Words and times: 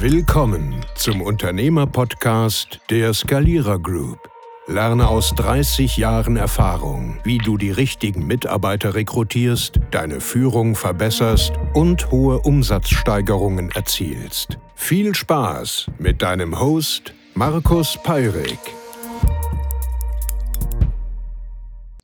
Willkommen 0.00 0.84
zum 0.96 1.22
Unternehmer-Podcast 1.22 2.80
der 2.90 3.14
Skalierer 3.14 3.78
Group. 3.78 4.18
Lerne 4.66 5.06
aus 5.06 5.32
30 5.36 5.96
Jahren 5.96 6.36
Erfahrung, 6.36 7.20
wie 7.22 7.38
du 7.38 7.56
die 7.56 7.70
richtigen 7.70 8.26
Mitarbeiter 8.26 8.96
rekrutierst, 8.96 9.78
deine 9.92 10.20
Führung 10.20 10.74
verbesserst 10.74 11.52
und 11.74 12.10
hohe 12.10 12.40
Umsatzsteigerungen 12.40 13.70
erzielst. 13.70 14.58
Viel 14.74 15.14
Spaß 15.14 15.92
mit 16.00 16.22
deinem 16.22 16.58
Host 16.58 17.14
Markus 17.34 17.96
Peirik. 18.02 18.58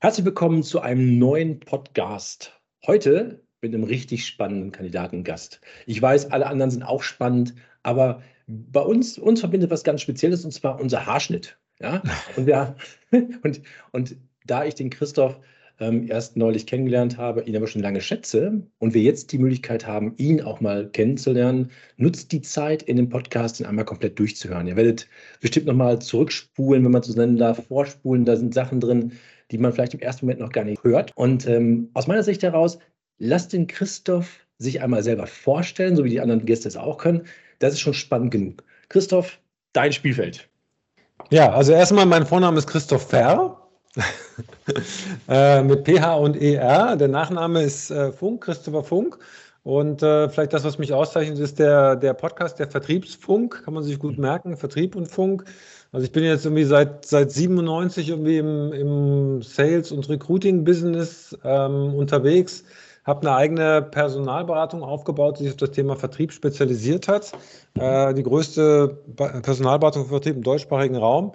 Herzlich 0.01 0.25
willkommen 0.25 0.63
zu 0.63 0.81
einem 0.81 1.19
neuen 1.19 1.59
Podcast. 1.59 2.53
Heute 2.87 3.43
mit 3.63 3.75
einem 3.75 3.85
richtig 3.85 4.27
spannenden 4.27 4.73
Kandidatengast. 4.73 5.61
Ich 5.87 6.01
weiß, 6.01 6.31
alle 6.31 6.47
anderen 6.47 6.71
sind 6.71 6.83
auch 6.83 7.03
spannend, 7.03 7.55
aber 7.83 8.23
bei 8.47 8.81
uns, 8.81 9.19
uns 9.19 9.41
verbindet 9.41 9.71
was 9.71 9.85
ganz 9.85 10.03
Spezielles 10.03 10.45
und 10.45 10.53
zwar 10.53 10.81
unser 10.81 11.07
Haarschnitt. 11.07 11.59
Ja? 11.81 12.03
Und, 12.37 12.47
wir, 12.47 12.77
und, 13.43 13.63
und 13.93 14.17
da 14.45 14.65
ich 14.65 14.75
den 14.75 14.91
Christoph 14.91 15.41
ähm, 15.81 16.07
erst 16.09 16.37
neulich 16.37 16.67
kennengelernt 16.67 17.17
habe, 17.17 17.43
ihn 17.43 17.57
aber 17.57 17.67
schon 17.67 17.83
lange 17.83 18.01
schätze 18.01 18.63
und 18.79 18.93
wir 18.95 19.03
jetzt 19.03 19.33
die 19.33 19.39
Möglichkeit 19.39 19.87
haben, 19.87 20.15
ihn 20.19 20.43
auch 20.43 20.61
mal 20.61 20.89
kennenzulernen, 20.91 21.71
nutzt 21.97 22.33
die 22.33 22.43
Zeit 22.43 22.83
in 22.83 22.97
dem 22.97 23.09
Podcast, 23.09 23.61
ihn 23.61 23.67
einmal 23.67 23.87
komplett 23.87 24.19
durchzuhören. 24.19 24.67
Ihr 24.67 24.77
werdet 24.77 25.09
bestimmt 25.41 25.67
nochmal 25.67 25.99
zurückspulen, 25.99 26.85
wenn 26.85 26.93
man 26.93 27.03
so 27.03 27.19
nennen 27.19 27.39
darf, 27.39 27.67
vorspulen. 27.67 28.27
Da 28.27 28.37
sind 28.37 28.53
Sachen 28.53 28.81
drin, 28.81 29.13
die 29.51 29.59
man 29.59 29.73
vielleicht 29.73 29.95
im 29.95 30.01
ersten 30.01 30.27
Moment 30.27 30.41
noch 30.41 30.53
gar 30.53 30.65
nicht 30.65 30.85
hört. 30.85 31.13
Und 31.17 31.47
ähm, 31.49 31.89
aus 31.95 32.07
meiner 32.07 32.23
Sicht 32.23 32.43
heraus, 32.43 32.79
lasst 33.19 33.53
den 33.53 33.67
Christoph 33.67 34.47
sich 34.59 34.83
einmal 34.83 35.03
selber 35.03 35.27
vorstellen, 35.27 35.97
so 35.97 36.05
wie 36.05 36.11
die 36.11 36.21
anderen 36.21 36.45
Gäste 36.45 36.69
es 36.69 36.77
auch 36.77 36.99
können. 36.99 37.23
Das 37.61 37.75
ist 37.75 37.81
schon 37.81 37.95
spannend 37.95 38.33
genug. 38.33 38.65
Christoph, 38.89 39.39
dein 39.73 39.93
Spielfeld. 39.93 40.49
Ja, 41.31 41.53
also 41.53 41.73
erstmal, 41.73 42.07
mein 42.07 42.27
Vorname 42.27 42.59
ist 42.59 42.67
Christoph 42.67 43.09
Ferr. 43.09 43.57
äh, 45.29 45.63
mit 45.63 45.85
PH 45.85 46.15
und 46.15 46.37
ER. 46.37 46.97
Der 46.97 47.09
Nachname 47.09 47.63
ist 47.63 47.91
äh, 47.91 48.13
Funk, 48.13 48.45
Christopher 48.45 48.83
Funk. 48.83 49.19
Und 49.63 50.03
äh, 50.03 50.29
vielleicht 50.29 50.55
das, 50.55 50.65
was 50.65 50.79
mich 50.79 50.93
auszeichnet, 50.93 51.39
ist 51.39 51.59
der, 51.59 51.97
der 51.97 52.15
Podcast, 52.15 52.59
der 52.59 52.69
Vertriebsfunk, 52.69 53.63
kann 53.65 53.75
man 53.75 53.83
sich 53.83 53.99
gut 53.99 54.19
merken, 54.19 54.57
Vertrieb 54.57 54.97
und 54.97 55.07
Funk. 55.07 55.45
Also 55.93 56.07
ich 56.07 56.13
bin 56.13 56.25
jetzt 56.25 56.47
irgendwie 56.47 56.65
seit, 56.65 57.05
seit 57.05 57.31
97 57.31 58.09
irgendwie 58.09 58.39
im, 58.39 58.73
im 58.73 59.43
Sales- 59.43 59.93
und 59.93 60.09
Recruiting-Business 60.09 61.37
ähm, 61.45 61.95
unterwegs 61.95 62.65
habe 63.05 63.27
eine 63.27 63.37
eigene 63.37 63.83
Personalberatung 63.83 64.83
aufgebaut, 64.83 65.39
die 65.39 65.45
sich 65.45 65.53
auf 65.53 65.59
das 65.59 65.71
Thema 65.71 65.97
Vertrieb 65.97 66.33
spezialisiert 66.33 67.09
hat. 67.09 67.33
Äh, 67.75 68.15
die 68.15 68.23
größte 68.23 68.99
Personalberatung 69.17 70.05
für 70.05 70.11
Vertrieb 70.11 70.37
im 70.37 70.43
deutschsprachigen 70.43 70.97
Raum. 70.97 71.33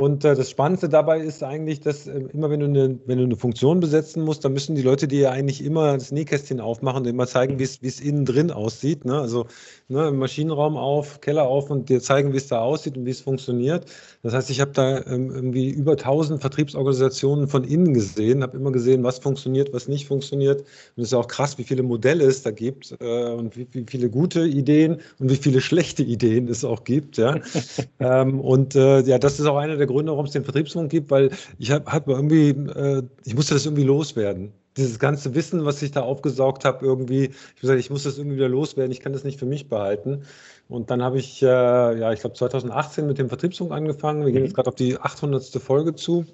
Und 0.00 0.24
äh, 0.24 0.34
das 0.34 0.50
Spannendste 0.50 0.88
dabei 0.88 1.20
ist 1.20 1.42
eigentlich, 1.42 1.80
dass 1.80 2.06
äh, 2.06 2.20
immer 2.32 2.48
wenn 2.48 2.60
du, 2.60 2.66
eine, 2.66 2.98
wenn 3.06 3.18
du 3.18 3.24
eine 3.24 3.36
Funktion 3.36 3.80
besetzen 3.80 4.24
musst, 4.24 4.44
dann 4.44 4.54
müssen 4.54 4.74
die 4.74 4.82
Leute 4.82 5.06
dir 5.06 5.20
ja 5.20 5.30
eigentlich 5.30 5.62
immer 5.62 5.92
das 5.94 6.12
Nähkästchen 6.12 6.60
aufmachen 6.60 7.02
und 7.02 7.08
immer 7.08 7.26
zeigen, 7.26 7.58
wie 7.58 7.64
es 7.64 8.00
innen 8.00 8.24
drin 8.24 8.50
aussieht. 8.50 9.04
Ne? 9.04 9.20
Also 9.20 9.46
ne, 9.88 10.10
Maschinenraum 10.10 10.76
auf, 10.76 11.20
Keller 11.20 11.46
auf 11.46 11.70
und 11.70 11.90
dir 11.90 12.00
zeigen, 12.00 12.32
wie 12.32 12.38
es 12.38 12.48
da 12.48 12.60
aussieht 12.60 12.96
und 12.96 13.04
wie 13.04 13.10
es 13.10 13.20
funktioniert. 13.20 13.86
Das 14.22 14.32
heißt, 14.32 14.50
ich 14.50 14.60
habe 14.60 14.72
da 14.72 15.04
ähm, 15.04 15.30
irgendwie 15.30 15.68
über 15.68 15.92
1000 15.92 16.40
Vertriebsorganisationen 16.40 17.48
von 17.48 17.64
innen 17.64 17.92
gesehen, 17.92 18.42
habe 18.42 18.56
immer 18.56 18.72
gesehen, 18.72 19.04
was 19.04 19.18
funktioniert, 19.18 19.72
was 19.74 19.88
nicht 19.88 20.06
funktioniert. 20.06 20.60
Und 20.60 21.02
es 21.02 21.08
ist 21.08 21.12
ja 21.12 21.18
auch 21.18 21.28
krass, 21.28 21.58
wie 21.58 21.64
viele 21.64 21.82
Modelle 21.82 22.24
es 22.24 22.42
da 22.42 22.50
gibt 22.50 22.96
äh, 23.00 23.30
und 23.30 23.56
wie, 23.56 23.66
wie, 23.72 23.84
viele 23.86 24.08
gute 24.08 24.46
Ideen 24.46 24.98
und 25.18 25.30
wie 25.30 25.36
viele 25.36 25.60
schlechte 25.60 26.02
Ideen 26.02 26.48
es 26.48 26.64
auch 26.64 26.84
gibt. 26.84 27.18
Ja? 27.18 27.40
ähm, 28.00 28.40
und 28.40 28.74
äh, 28.74 29.00
ja, 29.02 29.18
das 29.18 29.38
ist 29.38 29.46
auch 29.46 29.56
einer 29.56 29.76
der 29.76 29.81
der 29.82 29.92
Gründe, 29.92 30.12
warum 30.12 30.26
es 30.26 30.32
den 30.32 30.44
Vertriebsfunk 30.44 30.90
gibt, 30.90 31.10
weil 31.10 31.30
ich 31.58 31.70
habe 31.70 31.90
hab 31.90 32.08
irgendwie, 32.08 32.50
äh, 32.50 33.02
ich 33.24 33.34
musste 33.34 33.54
das 33.54 33.66
irgendwie 33.66 33.84
loswerden. 33.84 34.52
Dieses 34.76 34.98
ganze 34.98 35.34
Wissen, 35.34 35.64
was 35.64 35.82
ich 35.82 35.90
da 35.90 36.00
aufgesaugt 36.00 36.64
habe, 36.64 36.84
irgendwie, 36.86 37.24
ich 37.54 37.60
gesagt, 37.60 37.78
ich 37.78 37.90
muss 37.90 38.04
das 38.04 38.16
irgendwie 38.16 38.36
wieder 38.36 38.48
loswerden, 38.48 38.90
ich 38.90 39.00
kann 39.00 39.12
das 39.12 39.24
nicht 39.24 39.38
für 39.38 39.46
mich 39.46 39.68
behalten. 39.68 40.24
Und 40.68 40.90
dann 40.90 41.02
habe 41.02 41.18
ich, 41.18 41.42
äh, 41.42 41.46
ja, 41.46 42.12
ich 42.12 42.20
glaube 42.20 42.36
2018 42.36 43.06
mit 43.06 43.18
dem 43.18 43.28
Vertriebsfunk 43.28 43.72
angefangen. 43.72 44.24
Wir 44.24 44.32
gehen 44.32 44.44
jetzt 44.44 44.54
gerade 44.54 44.68
auf 44.68 44.74
die 44.74 44.98
800. 44.98 45.44
Folge 45.60 45.94
zu. 45.94 46.24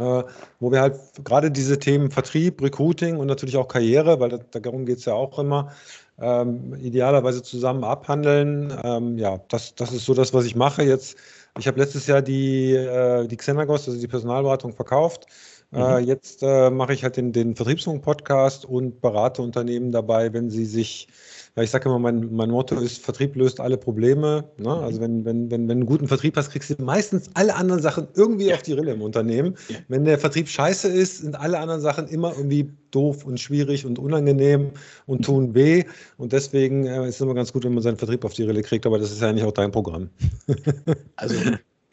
Äh, 0.00 0.24
wo 0.60 0.72
wir 0.72 0.80
halt 0.80 0.98
gerade 1.24 1.50
diese 1.50 1.78
Themen 1.78 2.10
Vertrieb, 2.10 2.62
Recruiting 2.62 3.18
und 3.18 3.26
natürlich 3.26 3.58
auch 3.58 3.68
Karriere, 3.68 4.18
weil 4.18 4.30
das, 4.30 4.40
darum 4.50 4.86
geht 4.86 4.98
es 4.98 5.04
ja 5.04 5.12
auch 5.12 5.38
immer, 5.38 5.72
ähm, 6.18 6.74
idealerweise 6.80 7.42
zusammen 7.42 7.84
abhandeln. 7.84 8.72
Ähm, 8.82 9.18
ja, 9.18 9.40
das, 9.48 9.74
das 9.74 9.92
ist 9.92 10.06
so 10.06 10.14
das, 10.14 10.32
was 10.32 10.46
ich 10.46 10.56
mache. 10.56 10.82
Jetzt 10.84 11.18
ich 11.60 11.68
habe 11.68 11.78
letztes 11.78 12.06
Jahr 12.06 12.22
die, 12.22 12.72
äh, 12.72 13.26
die 13.26 13.36
Xenagos, 13.36 13.86
also 13.88 14.00
die 14.00 14.08
Personalberatung, 14.08 14.72
verkauft. 14.72 15.26
Äh, 15.72 15.76
mhm. 15.76 15.82
Äh, 15.82 15.98
jetzt 16.00 16.42
äh, 16.42 16.70
mache 16.70 16.92
ich 16.94 17.04
halt 17.04 17.16
den, 17.16 17.32
den 17.32 17.54
Vertriebsfunk-Podcast 17.54 18.64
und 18.64 19.00
berate 19.00 19.42
Unternehmen 19.42 19.92
dabei, 19.92 20.32
wenn 20.32 20.50
sie 20.50 20.64
sich, 20.64 21.08
ja, 21.56 21.62
ich 21.64 21.70
sage 21.70 21.88
immer, 21.88 21.98
mein, 21.98 22.32
mein 22.32 22.50
Motto 22.50 22.76
ist, 22.76 23.02
Vertrieb 23.02 23.34
löst 23.34 23.60
alle 23.60 23.76
Probleme. 23.76 24.44
Ne? 24.56 24.64
Mhm. 24.64 24.68
Also 24.68 25.00
wenn, 25.00 25.24
wenn, 25.24 25.50
wenn, 25.50 25.62
wenn 25.62 25.66
du 25.68 25.72
einen 25.72 25.86
guten 25.86 26.06
Vertrieb 26.06 26.36
hast, 26.36 26.50
kriegst 26.50 26.70
du 26.70 26.82
meistens 26.82 27.28
alle 27.34 27.54
anderen 27.54 27.82
Sachen 27.82 28.08
irgendwie 28.14 28.48
ja. 28.48 28.54
auf 28.54 28.62
die 28.62 28.72
Rille 28.72 28.92
im 28.92 29.02
Unternehmen. 29.02 29.56
Ja. 29.68 29.76
Wenn 29.88 30.04
der 30.04 30.18
Vertrieb 30.18 30.48
scheiße 30.48 30.88
ist, 30.88 31.18
sind 31.18 31.38
alle 31.38 31.58
anderen 31.58 31.80
Sachen 31.80 32.06
immer 32.08 32.32
irgendwie 32.36 32.70
doof 32.92 33.24
und 33.24 33.40
schwierig 33.40 33.84
und 33.84 33.98
unangenehm 33.98 34.70
und 35.06 35.24
tun 35.24 35.54
weh. 35.54 35.84
Und 36.18 36.32
deswegen 36.32 36.86
äh, 36.86 37.08
ist 37.08 37.16
es 37.16 37.20
immer 37.20 37.34
ganz 37.34 37.52
gut, 37.52 37.64
wenn 37.64 37.74
man 37.74 37.82
seinen 37.82 37.98
Vertrieb 37.98 38.24
auf 38.24 38.34
die 38.34 38.44
Rille 38.44 38.62
kriegt, 38.62 38.86
aber 38.86 38.98
das 38.98 39.10
ist 39.10 39.20
ja 39.20 39.28
eigentlich 39.28 39.44
auch 39.44 39.52
dein 39.52 39.72
Programm. 39.72 40.08
also 41.16 41.34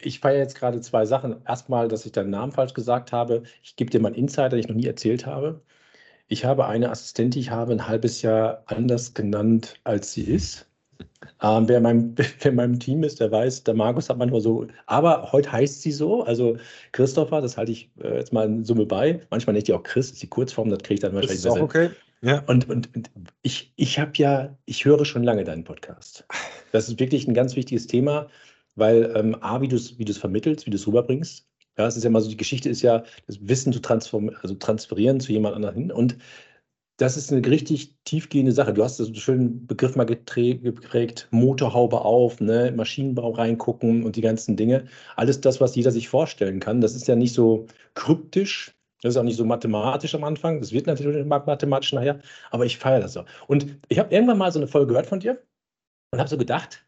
ich 0.00 0.20
feiere 0.20 0.38
jetzt 0.38 0.54
gerade 0.54 0.80
zwei 0.80 1.04
Sachen. 1.04 1.36
Erstmal, 1.46 1.88
dass 1.88 2.06
ich 2.06 2.12
deinen 2.12 2.30
Namen 2.30 2.52
falsch 2.52 2.74
gesagt 2.74 3.12
habe. 3.12 3.42
Ich 3.62 3.76
gebe 3.76 3.90
dir 3.90 4.00
mal 4.00 4.08
einen 4.08 4.16
Insider, 4.16 4.50
den 4.50 4.60
ich 4.60 4.68
noch 4.68 4.76
nie 4.76 4.86
erzählt 4.86 5.26
habe. 5.26 5.60
Ich 6.28 6.44
habe 6.44 6.66
eine 6.66 6.90
Assistentin, 6.90 7.40
ich 7.40 7.50
habe 7.50 7.72
ein 7.72 7.88
halbes 7.88 8.22
Jahr 8.22 8.62
anders 8.66 9.14
genannt, 9.14 9.80
als 9.84 10.12
sie 10.12 10.22
ist. 10.22 10.66
Ähm, 11.42 11.68
wer, 11.68 11.78
in 11.78 11.82
meinem, 11.82 12.14
wer 12.40 12.50
in 12.50 12.56
meinem 12.56 12.78
Team 12.78 13.02
ist, 13.02 13.20
der 13.20 13.30
weiß, 13.30 13.64
der 13.64 13.74
Markus 13.74 14.10
hat 14.10 14.18
manchmal 14.18 14.40
so, 14.40 14.66
aber 14.86 15.32
heute 15.32 15.50
heißt 15.50 15.82
sie 15.82 15.92
so, 15.92 16.22
also 16.24 16.56
Christopher, 16.92 17.40
das 17.40 17.56
halte 17.56 17.72
ich 17.72 17.90
äh, 18.02 18.16
jetzt 18.16 18.32
mal 18.32 18.46
in 18.46 18.64
Summe 18.64 18.86
bei. 18.86 19.20
Manchmal 19.30 19.54
nicht 19.54 19.68
die 19.68 19.72
auch 19.72 19.82
Chris, 19.82 20.10
ist 20.10 20.22
die 20.22 20.28
Kurzform, 20.28 20.68
das 20.70 20.80
kriege 20.80 20.94
ich 20.94 21.00
dann 21.00 21.14
wahrscheinlich 21.14 21.42
das 21.42 21.46
ist 21.46 21.52
besser. 21.52 21.60
Auch 21.60 21.68
okay. 21.68 21.90
Ja. 22.20 22.42
Und, 22.46 22.68
und, 22.68 22.94
und 22.94 23.10
ich, 23.42 23.72
ich 23.76 23.98
habe 23.98 24.12
ja, 24.16 24.56
ich 24.64 24.84
höre 24.84 25.04
schon 25.04 25.22
lange 25.22 25.44
deinen 25.44 25.64
Podcast. 25.64 26.26
Das 26.72 26.88
ist 26.88 27.00
wirklich 27.00 27.26
ein 27.26 27.34
ganz 27.34 27.56
wichtiges 27.56 27.86
Thema, 27.86 28.28
weil 28.74 29.12
ähm, 29.16 29.36
A, 29.40 29.60
wie 29.60 29.68
du 29.68 29.76
es 29.76 29.98
wie 29.98 30.12
vermittelst, 30.12 30.66
wie 30.66 30.70
du 30.70 30.76
es 30.76 30.86
rüberbringst. 30.86 31.46
Ja, 31.78 31.86
es 31.86 31.96
ist 31.96 32.04
ja 32.04 32.10
mal 32.10 32.20
so, 32.20 32.28
die 32.28 32.36
Geschichte 32.36 32.68
ist 32.68 32.82
ja, 32.82 33.04
das 33.26 33.38
Wissen 33.48 33.72
zu 33.72 33.80
transformieren, 33.80 34.36
also 34.42 34.54
transferieren 34.56 35.20
zu 35.20 35.32
jemand 35.32 35.54
anderem 35.54 35.74
hin. 35.76 35.92
Und 35.92 36.18
das 36.98 37.16
ist 37.16 37.32
eine 37.32 37.46
richtig 37.46 37.94
tiefgehende 38.04 38.52
Sache. 38.52 38.74
Du 38.74 38.82
hast 38.82 39.00
einen 39.00 39.14
schönen 39.14 39.66
Begriff 39.68 39.94
mal 39.94 40.04
geprägt, 40.04 41.28
Motorhaube 41.30 42.00
auf, 42.00 42.40
ne, 42.40 42.72
Maschinenbau 42.72 43.30
reingucken 43.30 44.04
und 44.04 44.16
die 44.16 44.20
ganzen 44.20 44.56
Dinge. 44.56 44.86
Alles 45.16 45.40
das, 45.40 45.60
was 45.60 45.76
jeder 45.76 45.92
sich 45.92 46.08
vorstellen 46.08 46.58
kann. 46.58 46.80
Das 46.80 46.96
ist 46.96 47.06
ja 47.06 47.14
nicht 47.14 47.34
so 47.34 47.66
kryptisch, 47.94 48.74
das 49.02 49.14
ist 49.14 49.16
auch 49.16 49.22
nicht 49.22 49.36
so 49.36 49.44
mathematisch 49.44 50.14
am 50.16 50.24
Anfang. 50.24 50.60
Das 50.60 50.72
wird 50.72 50.88
natürlich 50.88 51.24
mathematisch 51.24 51.92
nachher, 51.92 52.20
aber 52.50 52.66
ich 52.66 52.78
feiere 52.78 53.00
das 53.00 53.12
so. 53.12 53.24
Und 53.46 53.78
ich 53.88 54.00
habe 54.00 54.12
irgendwann 54.12 54.38
mal 54.38 54.50
so 54.50 54.58
eine 54.58 54.66
Folge 54.66 54.88
gehört 54.88 55.06
von 55.06 55.20
dir 55.20 55.40
und 56.12 56.18
habe 56.18 56.28
so 56.28 56.38
gedacht, 56.38 56.87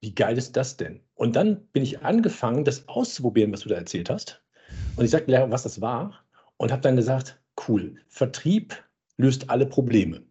wie 0.00 0.14
geil 0.14 0.38
ist 0.38 0.56
das 0.56 0.76
denn? 0.76 1.00
Und 1.14 1.36
dann 1.36 1.66
bin 1.72 1.82
ich 1.82 2.02
angefangen, 2.02 2.64
das 2.64 2.88
auszuprobieren, 2.88 3.52
was 3.52 3.60
du 3.60 3.68
da 3.68 3.76
erzählt 3.76 4.10
hast. 4.10 4.42
Und 4.96 5.04
ich 5.04 5.10
sagte, 5.10 5.32
was 5.50 5.62
das 5.62 5.80
war 5.80 6.24
und 6.56 6.70
habe 6.70 6.82
dann 6.82 6.96
gesagt, 6.96 7.40
cool, 7.68 7.96
Vertrieb 8.08 8.76
löst 9.16 9.50
alle 9.50 9.66
Probleme. 9.66 10.22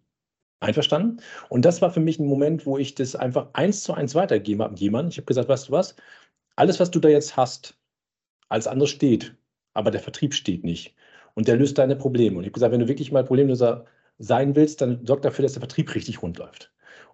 Einverstanden? 0.59 1.21
Und 1.49 1.65
das 1.65 1.81
war 1.81 1.91
für 1.91 1.99
mich 1.99 2.19
ein 2.19 2.25
Moment, 2.25 2.65
wo 2.65 2.77
ich 2.77 2.95
das 2.95 3.15
einfach 3.15 3.49
eins 3.53 3.83
zu 3.83 3.93
eins 3.93 4.15
weitergegeben 4.15 4.63
habe 4.63 4.75
jemandem. 4.75 5.11
Ich 5.11 5.17
habe 5.17 5.25
gesagt, 5.25 5.49
weißt 5.49 5.67
du 5.67 5.71
was? 5.71 5.95
Alles, 6.55 6.79
was 6.79 6.89
du 6.89 6.99
da 6.99 7.09
jetzt 7.09 7.37
hast, 7.37 7.77
alles 8.49 8.67
andere 8.67 8.87
steht, 8.87 9.35
aber 9.73 9.91
der 9.91 10.01
Vertrieb 10.01 10.33
steht 10.33 10.63
nicht. 10.63 10.95
Und 11.35 11.47
der 11.47 11.57
löst 11.57 11.77
deine 11.77 11.95
Probleme. 11.95 12.37
Und 12.37 12.43
ich 12.43 12.47
habe 12.47 12.53
gesagt, 12.53 12.71
wenn 12.73 12.79
du 12.79 12.87
wirklich 12.87 13.11
mal 13.11 13.23
Problemlöser 13.23 13.85
sein 14.19 14.55
willst, 14.55 14.81
dann 14.81 15.05
sorg 15.05 15.21
dafür, 15.21 15.43
dass 15.43 15.53
der 15.53 15.61
Vertrieb 15.61 15.93
richtig 15.93 16.21
rund 16.21 16.37
läuft. 16.37 16.71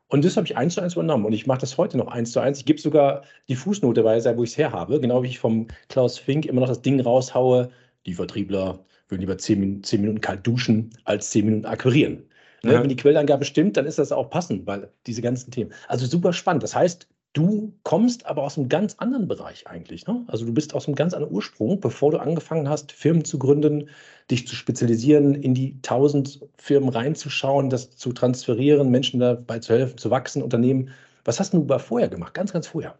Und 0.07 0.23
das 0.23 0.37
habe 0.37 0.45
ich 0.45 0.55
eins 0.55 0.75
zu 0.75 0.81
eins 0.81 0.93
übernommen. 0.93 1.25
Und 1.25 1.33
ich 1.33 1.47
mache 1.47 1.61
das 1.61 1.77
heute 1.77 1.97
noch 1.97 2.07
eins 2.07 2.31
zu 2.31 2.39
eins. 2.39 2.59
Ich 2.59 2.65
gebe 2.65 2.79
sogar 2.79 3.23
die 3.47 3.55
Fußnote 3.55 4.03
bei, 4.03 4.37
wo 4.37 4.43
ich 4.43 4.51
es 4.51 4.57
herhabe, 4.57 4.99
genau 4.99 5.23
wie 5.23 5.27
ich 5.27 5.39
vom 5.39 5.67
Klaus 5.89 6.19
Fink 6.19 6.45
immer 6.45 6.61
noch 6.61 6.67
das 6.67 6.81
Ding 6.81 6.99
raushaue. 6.99 7.69
Die 8.05 8.13
Vertriebler 8.13 8.85
würden 9.07 9.21
lieber 9.21 9.37
zehn 9.37 9.59
Minuten, 9.59 9.83
zehn 9.83 10.01
Minuten 10.01 10.21
kalt 10.21 10.45
duschen 10.45 10.91
als 11.05 11.31
zehn 11.31 11.45
Minuten 11.45 11.65
akquirieren. 11.65 12.23
Ne? 12.63 12.73
Ja. 12.73 12.81
Wenn 12.81 12.89
die 12.89 12.95
Quellangabe 12.95 13.45
stimmt, 13.45 13.75
dann 13.75 13.85
ist 13.85 13.99
das 13.99 14.11
auch 14.11 14.29
passend, 14.29 14.67
weil 14.67 14.89
diese 15.07 15.21
ganzen 15.21 15.51
Themen. 15.51 15.73
Also 15.87 16.05
super 16.05 16.31
spannend. 16.31 16.63
Das 16.63 16.75
heißt, 16.75 17.07
du 17.33 17.73
kommst 17.83 18.25
aber 18.25 18.43
aus 18.43 18.57
einem 18.57 18.69
ganz 18.69 18.95
anderen 18.99 19.27
Bereich 19.27 19.67
eigentlich. 19.67 20.07
Ne? 20.07 20.23
Also 20.27 20.45
du 20.45 20.53
bist 20.53 20.73
aus 20.73 20.87
einem 20.87 20.95
ganz 20.95 21.13
anderen 21.13 21.33
Ursprung, 21.33 21.79
bevor 21.79 22.11
du 22.11 22.17
angefangen 22.19 22.69
hast, 22.69 22.91
Firmen 22.91 23.25
zu 23.25 23.39
gründen, 23.39 23.89
dich 24.31 24.47
zu 24.47 24.55
spezialisieren, 24.55 25.35
in 25.35 25.53
die 25.53 25.81
tausend 25.81 26.39
Firmen 26.57 26.89
reinzuschauen, 26.89 27.69
das 27.69 27.97
zu 27.97 28.13
transferieren, 28.13 28.89
Menschen 28.89 29.19
dabei 29.19 29.59
zu 29.59 29.73
helfen, 29.73 29.97
zu 29.97 30.11
wachsen, 30.11 30.41
Unternehmen 30.41 30.91
Was 31.25 31.39
hast 31.39 31.53
du 31.53 31.67
vorher 31.79 32.09
gemacht? 32.09 32.33
Ganz, 32.33 32.53
ganz 32.53 32.67
vorher. 32.67 32.97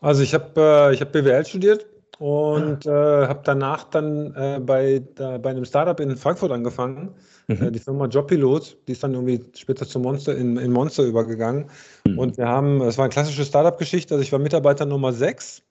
Also 0.00 0.22
ich 0.22 0.34
habe 0.34 0.92
äh, 0.92 0.96
hab 0.96 1.12
BWL 1.12 1.46
studiert 1.46 1.86
und 2.20 2.86
ah. 2.86 3.22
äh, 3.22 3.28
habe 3.28 3.40
danach 3.44 3.84
dann 3.84 4.34
äh, 4.34 4.60
bei, 4.60 5.02
da, 5.14 5.38
bei 5.38 5.50
einem 5.50 5.64
Startup 5.64 5.98
in 6.00 6.14
Frankfurt 6.18 6.52
angefangen. 6.52 7.14
Mhm. 7.48 7.62
Äh, 7.62 7.70
die 7.72 7.78
Firma 7.78 8.04
Jobpilot, 8.06 8.76
die 8.86 8.92
ist 8.92 9.02
dann 9.02 9.14
irgendwie 9.14 9.42
später 9.56 9.86
zu 9.86 9.98
Monster 9.98 10.36
in, 10.36 10.58
in 10.58 10.70
Monster 10.70 11.04
übergegangen. 11.04 11.70
Mhm. 12.06 12.18
Und 12.18 12.36
wir 12.36 12.46
haben, 12.46 12.82
es 12.82 12.98
war 12.98 13.06
eine 13.06 13.12
klassische 13.12 13.46
Startup-Geschichte. 13.46 14.14
Also 14.14 14.22
ich 14.22 14.32
war 14.32 14.38
Mitarbeiter 14.38 14.84
Nummer 14.84 15.14
6 15.14 15.62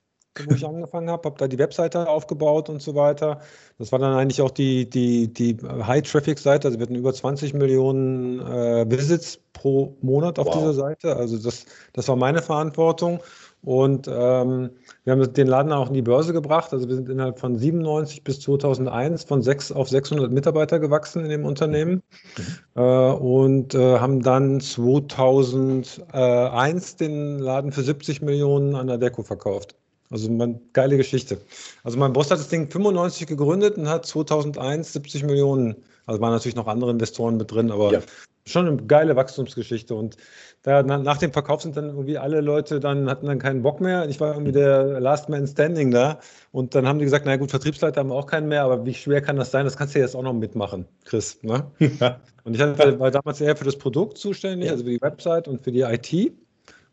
wo 0.46 0.54
ich 0.54 0.66
angefangen 0.66 1.10
habe, 1.10 1.28
habe 1.28 1.38
da 1.38 1.48
die 1.48 1.58
Webseite 1.58 2.08
aufgebaut 2.08 2.70
und 2.70 2.82
so 2.82 2.96
weiter. 2.96 3.42
Das 3.78 3.92
war 3.92 4.00
dann 4.00 4.16
eigentlich 4.16 4.42
auch 4.42 4.52
die, 4.52 4.90
die, 4.90 5.32
die 5.34 5.58
High-Traffic-Seite. 5.64 6.68
Also 6.68 6.80
wir 6.80 6.86
hatten 6.86 6.96
über 6.96 7.14
20 7.14 7.54
Millionen 7.54 8.40
äh, 8.40 8.90
Visits 8.90 9.40
pro 9.54 9.98
Monat 10.02 10.40
auf 10.40 10.48
wow. 10.48 10.56
dieser 10.56 10.74
Seite. 10.74 11.16
Also 11.16 11.38
das, 11.38 11.66
das 11.94 12.08
war 12.08 12.16
meine 12.16 12.42
Verantwortung. 12.42 13.20
Und 13.62 14.08
ähm, 14.08 14.70
wir 15.04 15.14
haben 15.14 15.34
den 15.34 15.48
Laden 15.48 15.74
auch 15.74 15.90
in 15.90 15.94
die 15.94 16.02
Börse 16.02 16.32
gebracht. 16.32 16.72
Also 16.72 16.88
wir 16.88 16.96
sind 16.96 17.10
innerhalb 17.10 17.40
von 17.40 17.58
97 17.58 18.24
bis 18.24 18.40
2001 18.40 19.26
von 19.26 19.42
6 19.42 19.74
auf 19.74 19.90
600 19.90 20.32
Mitarbeiter 20.32 20.80
gewachsen 20.80 21.24
in 21.24 21.30
dem 21.30 21.44
Unternehmen 21.46 22.02
mhm. 22.38 22.82
äh, 22.82 23.12
und 23.12 23.76
äh, 23.76 24.00
haben 24.00 24.22
dann 24.22 24.62
2001 24.62 26.96
den 26.96 27.40
Laden 27.40 27.74
für 27.74 27.84
70 27.84 28.22
Millionen 28.22 28.76
an 28.76 28.88
der 28.88 28.98
Deko 28.98 29.24
verkauft. 29.24 29.76
Also 30.12 30.30
eine 30.30 30.60
geile 30.74 30.98
Geschichte. 30.98 31.38
Also 31.84 32.00
mein 32.00 32.14
Boss 32.14 32.32
hat 32.32 32.40
das 32.40 32.48
Ding 32.48 32.72
95 32.72 33.28
gegründet 33.28 33.78
und 33.78 33.88
hat 33.88 34.08
2001 34.08 34.94
70 34.94 35.24
Millionen, 35.24 35.76
also 36.08 36.20
waren 36.20 36.32
natürlich 36.32 36.56
noch 36.56 36.68
andere 36.68 36.90
Investoren 36.90 37.38
mit 37.38 37.52
drin, 37.52 37.70
aber 37.70 37.92
ja. 37.92 38.02
schon 38.48 38.68
eine 38.68 38.78
geile 38.78 39.16
Wachstumsgeschichte. 39.16 39.94
Und 39.94 40.18
da, 40.62 40.84
nach 40.84 41.18
dem 41.18 41.32
Verkauf 41.32 41.62
sind 41.62 41.78
dann 41.78 41.86
irgendwie 41.86 42.18
alle 42.18 42.42
Leute 42.42 42.82
dann, 42.82 43.10
hatten 43.10 43.28
dann 43.28 43.40
keinen 43.40 43.62
Bock 43.62 43.80
mehr. 43.80 44.10
Ich 44.10 44.20
war 44.20 44.34
irgendwie 44.34 44.52
der 44.52 45.00
Last 45.00 45.30
Man 45.30 45.48
Standing 45.48 45.92
da. 45.92 46.20
Und 46.52 46.76
dann 46.76 46.86
haben 46.86 47.00
die 47.00 47.06
gesagt, 47.06 47.26
na 47.26 47.38
gut, 47.38 47.50
Vertriebsleiter 47.50 48.02
haben 48.02 48.10
wir 48.10 48.16
auch 48.16 48.28
keinen 48.28 48.50
mehr, 48.50 48.64
aber 48.64 48.86
wie 48.86 48.94
schwer 48.94 49.22
kann 49.22 49.38
das 49.38 49.52
sein? 49.52 49.64
Das 49.64 49.78
kannst 49.78 49.96
du 49.96 50.00
ja 50.00 50.06
jetzt 50.06 50.16
auch 50.16 50.24
noch 50.24 50.34
mitmachen, 50.34 50.86
Chris. 51.06 51.42
Ne? 51.44 51.66
Und 52.44 52.56
ich 52.56 52.62
hatte, 52.62 53.00
war 53.00 53.12
damals 53.12 53.40
eher 53.40 53.56
für 53.56 53.66
das 53.66 53.78
Produkt 53.78 54.18
zuständig, 54.18 54.70
also 54.70 54.84
für 54.84 54.90
die 54.90 55.02
Website 55.02 55.48
und 55.48 55.64
für 55.64 55.72
die 55.72 55.82
IT. 55.82 56.34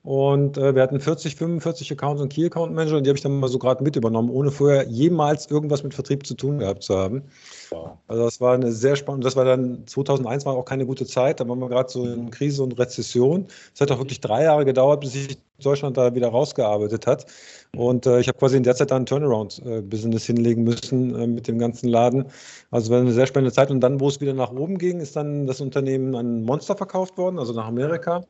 Und 0.07 0.57
äh, 0.57 0.73
wir 0.73 0.83
hatten 0.83 1.01
40, 1.01 1.35
45 1.35 1.91
Accounts 1.91 2.23
und 2.23 2.33
Key 2.33 2.47
Account 2.47 2.73
Manager 2.73 2.99
und 2.99 3.05
die 3.05 3.11
habe 3.11 3.17
ich 3.17 3.25
dann 3.25 3.41
mal 3.41 3.49
so 3.49 3.59
gerade 3.59 3.83
mit 3.83 3.97
übernommen, 3.97 4.31
ohne 4.31 4.53
vorher 4.53 4.87
jemals 4.87 5.51
irgendwas 5.51 5.83
mit 5.83 5.95
Vertrieb 5.95 6.25
zu 6.25 6.35
tun 6.35 6.61
gehabt 6.61 6.85
zu 6.85 6.97
haben. 6.97 7.25
Wow. 7.71 7.99
Also 8.07 8.23
das 8.23 8.41
war 8.41 8.55
eine 8.55 8.71
sehr 8.71 8.95
spannende, 8.95 9.25
das 9.25 9.35
war 9.35 9.45
dann 9.45 9.85
2001 9.85 10.47
war 10.47 10.55
auch 10.55 10.65
keine 10.65 10.87
gute 10.87 11.07
Zeit, 11.07 11.41
da 11.41 11.49
waren 11.49 11.59
wir 11.59 11.69
gerade 11.69 11.91
so 11.91 12.05
in 12.07 12.31
Krise 12.31 12.63
und 12.63 12.79
Rezession. 12.79 13.49
Es 13.75 13.81
hat 13.81 13.91
auch 13.91 13.99
wirklich 13.99 14.21
drei 14.21 14.45
Jahre 14.45 14.65
gedauert, 14.65 15.01
bis 15.01 15.15
sich 15.15 15.39
Deutschland 15.61 15.97
da 15.97 16.15
wieder 16.15 16.29
rausgearbeitet 16.29 17.09
hat. 17.09 17.27
Und 17.75 18.07
äh, 18.07 18.21
ich 18.21 18.29
habe 18.29 18.39
quasi 18.39 18.57
in 18.59 18.63
der 18.63 18.77
Zeit 18.77 18.93
dann 18.93 19.03
ein 19.03 19.07
Turnaround-Business 19.07 20.23
äh, 20.23 20.33
hinlegen 20.35 20.63
müssen 20.63 21.17
äh, 21.17 21.27
mit 21.27 21.49
dem 21.49 21.59
ganzen 21.59 21.89
Laden. 21.89 22.27
Also 22.71 22.93
war 22.93 23.01
eine 23.01 23.13
sehr 23.13 23.27
spannende 23.27 23.53
Zeit. 23.53 23.73
Und 23.73 23.81
dann, 23.81 23.99
wo 23.99 24.07
es 24.07 24.21
wieder 24.21 24.35
nach 24.35 24.53
oben 24.53 24.79
ging, 24.79 25.01
ist 25.01 25.17
dann 25.17 25.49
das 25.49 25.61
Unternehmen 25.61 26.15
an 26.15 26.43
Monster 26.43 26.77
verkauft 26.77 27.19
worden, 27.19 27.41
also 27.41 27.53
nach 27.53 27.67
Amerika. 27.67 28.23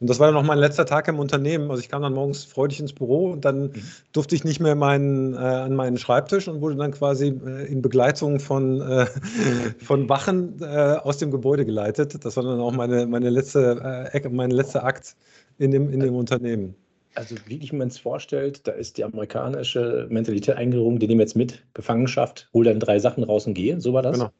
Und 0.00 0.08
das 0.08 0.18
war 0.18 0.28
dann 0.28 0.36
auch 0.36 0.44
mein 0.44 0.58
letzter 0.58 0.86
Tag 0.86 1.08
im 1.08 1.18
Unternehmen. 1.18 1.70
Also 1.70 1.82
ich 1.82 1.88
kam 1.88 2.02
dann 2.02 2.14
morgens 2.14 2.44
freudig 2.44 2.80
ins 2.80 2.92
Büro 2.92 3.32
und 3.32 3.44
dann 3.44 3.62
mhm. 3.62 3.82
durfte 4.12 4.34
ich 4.34 4.44
nicht 4.44 4.60
mehr 4.60 4.74
meinen, 4.74 5.34
äh, 5.34 5.38
an 5.38 5.74
meinen 5.74 5.98
Schreibtisch 5.98 6.48
und 6.48 6.60
wurde 6.60 6.76
dann 6.76 6.92
quasi 6.92 7.28
äh, 7.28 7.66
in 7.66 7.82
Begleitung 7.82 8.40
von, 8.40 8.80
äh, 8.80 9.06
von 9.84 10.08
Wachen 10.08 10.60
äh, 10.60 10.96
aus 11.02 11.18
dem 11.18 11.30
Gebäude 11.30 11.64
geleitet. 11.64 12.24
Das 12.24 12.36
war 12.36 12.44
dann 12.44 12.60
auch 12.60 12.72
meine, 12.72 13.06
meine 13.06 13.30
letzte, 13.30 14.10
äh, 14.12 14.28
mein 14.28 14.50
letzter 14.50 14.84
Akt 14.84 15.16
in 15.58 15.70
dem, 15.70 15.90
in 15.92 16.00
dem 16.00 16.14
Unternehmen. 16.14 16.74
Also 17.14 17.34
wie 17.46 17.68
man 17.72 17.88
es 17.88 17.98
vorstellt, 17.98 18.66
da 18.68 18.72
ist 18.72 18.96
die 18.96 19.04
amerikanische 19.04 20.06
Mentalität 20.08 20.56
eingerungen, 20.56 21.00
die 21.00 21.08
nehmen 21.08 21.20
jetzt 21.20 21.34
mit, 21.34 21.64
Gefangenschaft, 21.74 22.48
hol 22.54 22.64
dann 22.64 22.78
drei 22.78 23.00
Sachen 23.00 23.24
raus 23.24 23.46
und 23.46 23.54
gehe. 23.54 23.80
So 23.80 23.92
war 23.92 24.02
das? 24.02 24.18
Genau. 24.18 24.30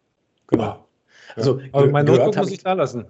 genau. 0.46 0.64
Wow. 0.64 0.78
Also, 1.34 1.60
Aber 1.72 1.88
mein 1.88 2.06
Notebook 2.06 2.36
muss 2.36 2.52
ich 2.52 2.62
da 2.62 2.74
lassen. 2.74 3.04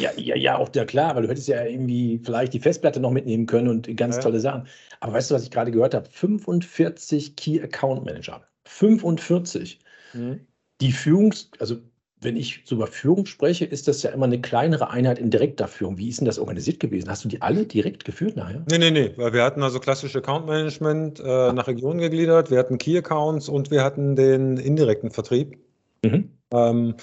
Ja, 0.00 0.10
ja, 0.16 0.36
ja, 0.36 0.56
auch 0.56 0.70
ja 0.74 0.84
klar, 0.84 1.14
weil 1.14 1.22
du 1.22 1.28
hättest 1.28 1.48
ja 1.48 1.64
irgendwie 1.64 2.20
vielleicht 2.24 2.54
die 2.54 2.60
Festplatte 2.60 3.00
noch 3.00 3.10
mitnehmen 3.10 3.46
können 3.46 3.68
und 3.68 3.94
ganz 3.96 4.16
ja. 4.16 4.22
tolle 4.22 4.40
Sachen. 4.40 4.66
Aber 5.00 5.12
weißt 5.12 5.30
du, 5.30 5.34
was 5.34 5.42
ich 5.42 5.50
gerade 5.50 5.70
gehört 5.70 5.94
habe? 5.94 6.08
45 6.10 7.36
Key 7.36 7.60
Account 7.60 8.04
Manager. 8.04 8.42
45. 8.64 9.78
Mhm. 10.14 10.40
Die 10.80 10.92
Führungs-, 10.92 11.50
also 11.58 11.76
wenn 12.20 12.36
ich 12.36 12.62
so 12.64 12.76
über 12.76 12.86
Führung 12.86 13.26
spreche, 13.26 13.64
ist 13.66 13.88
das 13.88 14.02
ja 14.02 14.10
immer 14.10 14.24
eine 14.26 14.40
kleinere 14.40 14.90
Einheit 14.90 15.18
in 15.18 15.30
direkter 15.30 15.68
Führung. 15.68 15.98
Wie 15.98 16.08
ist 16.08 16.20
denn 16.20 16.26
das 16.26 16.38
organisiert 16.38 16.80
gewesen? 16.80 17.10
Hast 17.10 17.24
du 17.24 17.28
die 17.28 17.42
alle 17.42 17.66
direkt 17.66 18.04
geführt 18.04 18.36
nachher? 18.36 18.64
Nee, 18.70 18.78
nee, 18.78 18.90
nee. 18.90 19.12
Wir 19.16 19.42
hatten 19.44 19.62
also 19.62 19.78
klassische 19.78 20.18
Account 20.18 20.46
Management 20.46 21.20
äh, 21.20 21.52
nach 21.52 21.66
Regionen 21.66 22.00
gegliedert, 22.00 22.50
wir 22.50 22.58
hatten 22.58 22.78
Key 22.78 22.96
Accounts 22.96 23.48
und 23.48 23.70
wir 23.70 23.84
hatten 23.84 24.16
den 24.16 24.56
indirekten 24.56 25.10
Vertrieb. 25.10 25.58
Mhm. 26.04 26.30
Ähm, 26.52 26.94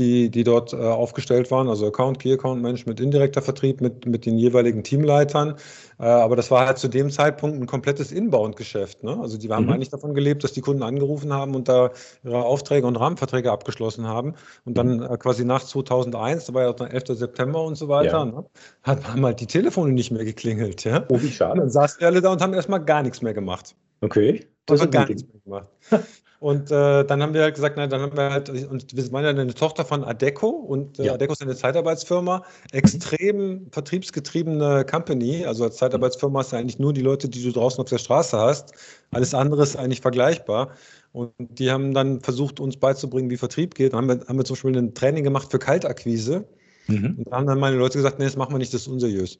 die, 0.00 0.30
die 0.30 0.42
dort 0.42 0.72
äh, 0.72 0.76
aufgestellt 0.76 1.50
waren, 1.50 1.68
also 1.68 1.86
Account, 1.86 2.18
Key 2.18 2.32
Account 2.32 2.62
Management, 2.62 2.98
indirekter 2.98 3.42
Vertrieb 3.42 3.80
mit, 3.80 4.06
mit 4.06 4.26
den 4.26 4.38
jeweiligen 4.38 4.82
Teamleitern. 4.82 5.56
Äh, 5.98 6.04
aber 6.04 6.34
das 6.34 6.50
war 6.50 6.66
halt 6.66 6.78
zu 6.78 6.88
dem 6.88 7.10
Zeitpunkt 7.10 7.60
ein 7.60 7.66
komplettes 7.66 8.10
Inbound-Geschäft. 8.10 9.04
Ne? 9.04 9.18
Also 9.20 9.36
die 9.36 9.50
haben 9.50 9.66
mhm. 9.66 9.72
eigentlich 9.72 9.90
davon 9.90 10.14
gelebt, 10.14 10.42
dass 10.42 10.52
die 10.52 10.62
Kunden 10.62 10.82
angerufen 10.82 11.32
haben 11.32 11.54
und 11.54 11.68
da 11.68 11.90
ihre 12.24 12.42
Aufträge 12.42 12.86
und 12.86 12.96
Rahmenverträge 12.96 13.52
abgeschlossen 13.52 14.08
haben. 14.08 14.34
Und 14.64 14.78
dann 14.78 14.96
mhm. 14.96 15.02
äh, 15.02 15.16
quasi 15.18 15.44
nach 15.44 15.62
2001, 15.62 16.46
da 16.46 16.54
war 16.54 16.62
ja 16.62 16.70
auch 16.70 16.76
der 16.76 16.92
11. 16.92 17.18
September 17.18 17.62
und 17.62 17.76
so 17.76 17.88
weiter, 17.88 18.18
ja. 18.18 18.24
ne? 18.24 18.44
hat, 18.82 19.06
haben 19.06 19.24
halt 19.24 19.40
die 19.40 19.46
Telefone 19.46 19.92
nicht 19.92 20.10
mehr 20.10 20.24
geklingelt. 20.24 20.82
Ja? 20.84 21.04
Oh, 21.10 21.20
wie 21.20 21.30
schade. 21.30 21.52
Und 21.52 21.58
dann 21.60 21.70
saßen 21.70 22.00
wir 22.00 22.08
alle 22.08 22.22
da 22.22 22.32
und 22.32 22.40
haben 22.40 22.54
erstmal 22.54 22.82
gar 22.82 23.02
nichts 23.02 23.20
mehr 23.20 23.34
gemacht. 23.34 23.76
Okay. 24.00 24.46
Das 24.64 24.80
haben 24.80 24.90
gar 24.90 25.06
nichts 25.06 25.24
mehr 25.24 25.40
gemacht. 25.44 25.66
Und 26.40 26.70
äh, 26.70 27.04
dann 27.04 27.22
haben 27.22 27.34
wir 27.34 27.42
halt 27.42 27.54
gesagt, 27.54 27.76
na, 27.76 27.86
dann 27.86 28.00
haben 28.00 28.16
wir 28.16 28.30
halt, 28.30 28.48
und 28.48 28.96
wir 28.96 29.12
waren 29.12 29.24
ja 29.24 29.28
eine 29.28 29.54
Tochter 29.54 29.84
von 29.84 30.02
Adeco 30.02 30.48
und 30.48 30.98
äh, 30.98 31.04
ja. 31.04 31.14
Adeco 31.14 31.34
ist 31.34 31.42
eine 31.42 31.54
Zeitarbeitsfirma, 31.54 32.42
extrem 32.72 33.66
vertriebsgetriebene 33.70 34.86
Company. 34.90 35.44
Also 35.44 35.64
als 35.64 35.76
Zeitarbeitsfirma 35.76 36.38
hast 36.38 36.52
du 36.52 36.56
eigentlich 36.56 36.78
nur 36.78 36.94
die 36.94 37.02
Leute, 37.02 37.28
die 37.28 37.42
du 37.42 37.52
draußen 37.52 37.78
auf 37.82 37.90
der 37.90 37.98
Straße 37.98 38.38
hast. 38.38 38.72
Alles 39.10 39.34
andere 39.34 39.62
ist 39.62 39.76
eigentlich 39.76 40.00
vergleichbar. 40.00 40.70
Und 41.12 41.34
die 41.38 41.70
haben 41.70 41.92
dann 41.92 42.22
versucht, 42.22 42.58
uns 42.58 42.78
beizubringen, 42.78 43.28
wie 43.28 43.36
Vertrieb 43.36 43.74
geht. 43.74 43.92
Dann 43.92 43.98
haben 43.98 44.20
wir, 44.20 44.26
haben 44.26 44.38
wir 44.38 44.44
zum 44.46 44.54
Beispiel 44.54 44.78
ein 44.78 44.94
Training 44.94 45.24
gemacht 45.24 45.50
für 45.50 45.58
Kaltakquise. 45.58 46.48
Mhm. 46.86 47.16
Und 47.18 47.30
da 47.30 47.36
haben 47.36 47.46
dann 47.48 47.60
meine 47.60 47.76
Leute 47.76 47.98
gesagt, 47.98 48.18
nee, 48.18 48.24
das 48.24 48.36
machen 48.36 48.54
wir 48.54 48.58
nicht, 48.58 48.72
das 48.72 48.80
ist 48.82 48.88
unseriös. 48.88 49.38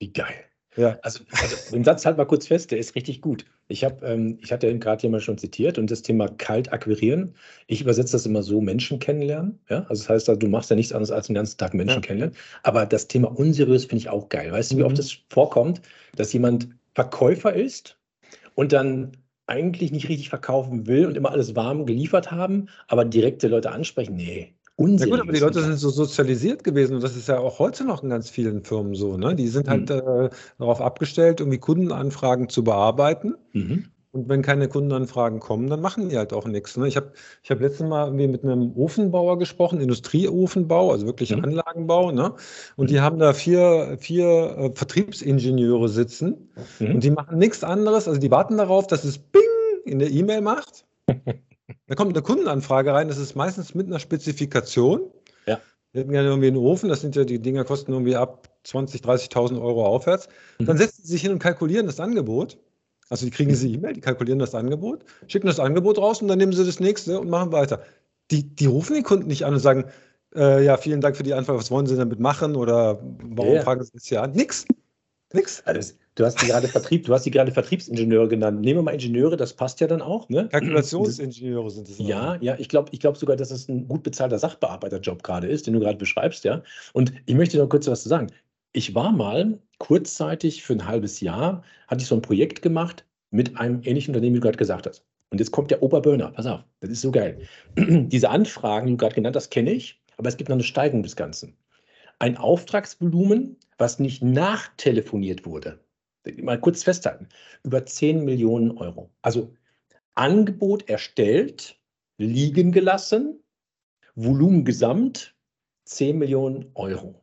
Wie 0.00 0.12
geil. 0.12 0.34
Ja. 0.76 0.98
Also, 1.02 1.22
also 1.30 1.70
den 1.70 1.84
Satz 1.84 2.04
halt 2.04 2.16
mal 2.16 2.24
kurz 2.24 2.48
fest, 2.48 2.72
der 2.72 2.78
ist 2.78 2.96
richtig 2.96 3.20
gut. 3.20 3.44
Ich 3.68 3.82
habe, 3.82 4.04
ähm, 4.06 4.38
ich 4.42 4.52
hatte 4.52 4.78
gerade 4.78 5.02
jemand 5.02 5.22
schon 5.22 5.38
zitiert 5.38 5.78
und 5.78 5.90
das 5.90 6.02
Thema 6.02 6.28
kalt 6.28 6.72
akquirieren. 6.72 7.34
Ich 7.66 7.80
übersetze 7.80 8.12
das 8.12 8.26
immer 8.26 8.42
so: 8.42 8.60
Menschen 8.60 8.98
kennenlernen. 8.98 9.58
Ja, 9.70 9.86
also 9.88 10.02
das 10.02 10.08
heißt, 10.08 10.42
du 10.42 10.48
machst 10.48 10.70
ja 10.70 10.76
nichts 10.76 10.92
anderes 10.92 11.10
als 11.10 11.26
den 11.28 11.34
ganzen 11.34 11.56
Tag 11.56 11.72
Menschen 11.72 11.96
ja. 11.96 12.00
kennenlernen. 12.00 12.36
Aber 12.62 12.84
das 12.84 13.08
Thema 13.08 13.28
unseriös 13.28 13.86
finde 13.86 13.96
ich 13.98 14.08
auch 14.10 14.28
geil. 14.28 14.52
Weißt 14.52 14.72
du, 14.72 14.76
wie 14.76 14.82
oft 14.82 14.98
es 14.98 15.14
mhm. 15.14 15.20
vorkommt, 15.30 15.82
dass 16.16 16.32
jemand 16.32 16.68
Verkäufer 16.94 17.54
ist 17.54 17.98
und 18.54 18.72
dann 18.72 19.12
eigentlich 19.46 19.92
nicht 19.92 20.08
richtig 20.08 20.28
verkaufen 20.28 20.86
will 20.86 21.06
und 21.06 21.16
immer 21.16 21.30
alles 21.30 21.56
warm 21.56 21.86
geliefert 21.86 22.30
haben, 22.30 22.68
aber 22.88 23.04
direkte 23.04 23.48
Leute 23.48 23.72
ansprechen? 23.72 24.16
Nee, 24.16 24.54
Unsinn. 24.76 25.08
Ja 25.08 25.14
gut, 25.14 25.22
aber 25.22 25.32
die 25.32 25.40
Leute 25.40 25.62
sind 25.62 25.76
so 25.78 25.88
sozialisiert 25.88 26.64
gewesen 26.64 26.96
und 26.96 27.04
das 27.04 27.16
ist 27.16 27.28
ja 27.28 27.38
auch 27.38 27.60
heute 27.60 27.84
noch 27.84 28.02
in 28.02 28.10
ganz 28.10 28.28
vielen 28.28 28.64
Firmen 28.64 28.94
so. 28.94 29.16
Ne? 29.16 29.34
Die 29.36 29.46
sind 29.46 29.68
halt 29.68 29.88
mhm. 29.88 29.96
äh, 29.96 30.30
darauf 30.58 30.80
abgestellt, 30.80 31.40
irgendwie 31.40 31.58
Kundenanfragen 31.58 32.48
zu 32.48 32.64
bearbeiten. 32.64 33.34
Mhm. 33.52 33.86
Und 34.10 34.28
wenn 34.28 34.42
keine 34.42 34.68
Kundenanfragen 34.68 35.40
kommen, 35.40 35.68
dann 35.68 35.80
machen 35.80 36.08
die 36.08 36.16
halt 36.16 36.32
auch 36.32 36.46
nichts. 36.46 36.76
Ne? 36.76 36.86
Ich 36.86 36.96
habe 36.96 37.12
ich 37.42 37.50
hab 37.50 37.60
letztes 37.60 37.86
Mal 37.86 38.06
irgendwie 38.06 38.28
mit 38.28 38.44
einem 38.44 38.72
Ofenbauer 38.76 39.40
gesprochen, 39.40 39.80
Industrieofenbau, 39.80 40.92
also 40.92 41.06
wirklich 41.06 41.34
mhm. 41.34 41.44
Anlagenbau. 41.44 42.12
Ne? 42.12 42.32
Und 42.76 42.90
die 42.90 42.94
mhm. 42.94 43.00
haben 43.00 43.18
da 43.18 43.32
vier, 43.32 43.96
vier 43.98 44.26
äh, 44.56 44.70
Vertriebsingenieure 44.72 45.88
sitzen 45.88 46.48
mhm. 46.78 46.94
und 46.94 47.04
die 47.04 47.10
machen 47.10 47.38
nichts 47.38 47.64
anderes. 47.64 48.06
Also 48.06 48.20
die 48.20 48.30
warten 48.30 48.56
darauf, 48.56 48.86
dass 48.86 49.04
es 49.04 49.18
Bing 49.18 49.42
in 49.84 49.98
der 49.98 50.10
E-Mail 50.10 50.40
macht. 50.40 50.84
Da 51.86 51.94
kommt 51.94 52.12
eine 52.14 52.22
Kundenanfrage 52.22 52.92
rein, 52.92 53.08
das 53.08 53.18
ist 53.18 53.36
meistens 53.36 53.74
mit 53.74 53.86
einer 53.86 53.98
Spezifikation. 53.98 55.10
Ja. 55.46 55.60
Wir 55.92 56.00
hätten 56.00 56.12
gerne 56.12 56.28
irgendwie 56.28 56.48
einen 56.48 56.56
Ofen, 56.56 56.88
das 56.88 57.00
sind 57.00 57.16
ja 57.16 57.24
die 57.24 57.38
Dinger, 57.38 57.64
kosten 57.64 57.92
irgendwie 57.92 58.16
ab 58.16 58.48
20.000, 58.66 59.02
30.000 59.30 59.62
Euro 59.62 59.86
aufwärts. 59.86 60.28
Mhm. 60.58 60.66
Dann 60.66 60.78
setzen 60.78 61.02
sie 61.02 61.12
sich 61.12 61.22
hin 61.22 61.32
und 61.32 61.38
kalkulieren 61.38 61.86
das 61.86 62.00
Angebot. 62.00 62.58
Also 63.10 63.26
die 63.26 63.30
kriegen 63.30 63.50
diese 63.50 63.68
E-Mail, 63.68 63.92
die 63.92 64.00
kalkulieren 64.00 64.38
das 64.38 64.54
Angebot, 64.54 65.04
schicken 65.28 65.46
das 65.46 65.60
Angebot 65.60 65.98
raus 65.98 66.22
und 66.22 66.28
dann 66.28 66.38
nehmen 66.38 66.52
sie 66.52 66.64
das 66.64 66.80
nächste 66.80 67.20
und 67.20 67.28
machen 67.28 67.52
weiter. 67.52 67.82
Die, 68.30 68.42
die 68.42 68.66
rufen 68.66 68.94
den 68.94 69.02
Kunden 69.02 69.26
nicht 69.26 69.44
an 69.44 69.52
und 69.52 69.60
sagen, 69.60 69.84
äh, 70.34 70.64
ja, 70.64 70.76
vielen 70.76 71.00
Dank 71.00 71.16
für 71.16 71.22
die 71.22 71.34
Anfrage, 71.34 71.58
was 71.58 71.70
wollen 71.70 71.86
Sie 71.86 71.96
damit 71.96 72.18
machen 72.18 72.56
oder 72.56 72.98
warum 73.22 73.54
ja. 73.54 73.62
fragen 73.62 73.84
Sie 73.84 73.92
das 73.92 74.06
hier 74.06 74.22
an? 74.22 74.32
Nix. 74.32 74.64
Nix. 75.32 75.62
Also 75.66 75.92
Du 76.16 76.24
hast 76.24 76.40
die 76.40 76.46
gerade 76.46 76.68
Vertrieb, 76.68 77.06
du 77.06 77.12
hast 77.12 77.24
die 77.24 77.30
gerade 77.30 77.52
Vertriebsingenieure 77.52 78.28
genannt. 78.28 78.60
Nehmen 78.60 78.78
wir 78.78 78.82
mal 78.82 78.92
Ingenieure, 78.92 79.36
das 79.36 79.52
passt 79.52 79.80
ja 79.80 79.86
dann 79.86 80.00
auch. 80.00 80.28
Ne? 80.28 80.48
Kalkulationsingenieure 80.48 81.70
sind 81.70 81.88
es. 81.88 81.98
Ja, 81.98 82.36
ja, 82.40 82.56
ich 82.58 82.68
glaube 82.68 82.90
ich 82.92 83.00
glaub 83.00 83.16
sogar, 83.16 83.36
dass 83.36 83.50
es 83.50 83.68
ein 83.68 83.88
gut 83.88 84.02
bezahlter 84.02 84.38
Sachbearbeiterjob 84.38 85.22
gerade 85.22 85.48
ist, 85.48 85.66
den 85.66 85.74
du 85.74 85.80
gerade 85.80 85.98
beschreibst, 85.98 86.44
ja. 86.44 86.62
Und 86.92 87.12
ich 87.26 87.34
möchte 87.34 87.58
noch 87.58 87.68
kurz 87.68 87.86
was 87.86 88.02
zu 88.02 88.08
sagen. 88.08 88.28
ich 88.72 88.94
war 88.94 89.12
mal 89.12 89.58
kurzzeitig 89.78 90.62
für 90.62 90.74
ein 90.74 90.86
halbes 90.86 91.20
Jahr, 91.20 91.62
hatte 91.88 92.02
ich 92.02 92.08
so 92.08 92.14
ein 92.14 92.22
Projekt 92.22 92.62
gemacht 92.62 93.04
mit 93.30 93.56
einem 93.58 93.80
ähnlichen 93.84 94.14
Unternehmen, 94.14 94.36
wie 94.36 94.40
du 94.40 94.44
gerade 94.44 94.58
gesagt 94.58 94.86
hast. 94.86 95.04
Und 95.30 95.38
jetzt 95.38 95.50
kommt 95.50 95.70
der 95.70 95.82
Oberburner. 95.82 96.30
Pass 96.30 96.46
auf, 96.46 96.60
das 96.80 96.90
ist 96.90 97.00
so 97.00 97.10
geil. 97.10 97.40
Diese 97.76 98.30
Anfragen, 98.30 98.86
die 98.86 98.92
du 98.92 98.96
gerade 98.98 99.14
genannt 99.14 99.36
hast, 99.36 99.50
kenne 99.50 99.72
ich, 99.72 100.00
aber 100.16 100.28
es 100.28 100.36
gibt 100.36 100.48
noch 100.48 100.54
eine 100.54 100.62
Steigerung 100.62 101.02
des 101.02 101.16
Ganzen. 101.16 101.56
Ein 102.20 102.36
Auftragsvolumen, 102.36 103.56
was 103.78 103.98
nicht 103.98 104.22
nachtelefoniert 104.22 105.44
wurde, 105.44 105.80
mal 106.42 106.60
kurz 106.60 106.82
festhalten, 106.82 107.28
über 107.62 107.84
10 107.84 108.24
Millionen 108.24 108.76
Euro. 108.78 109.10
Also 109.22 109.54
Angebot 110.14 110.88
erstellt, 110.88 111.78
liegen 112.18 112.72
gelassen, 112.72 113.42
Volumen 114.14 114.64
gesamt 114.64 115.34
10 115.86 116.18
Millionen 116.18 116.70
Euro. 116.74 117.20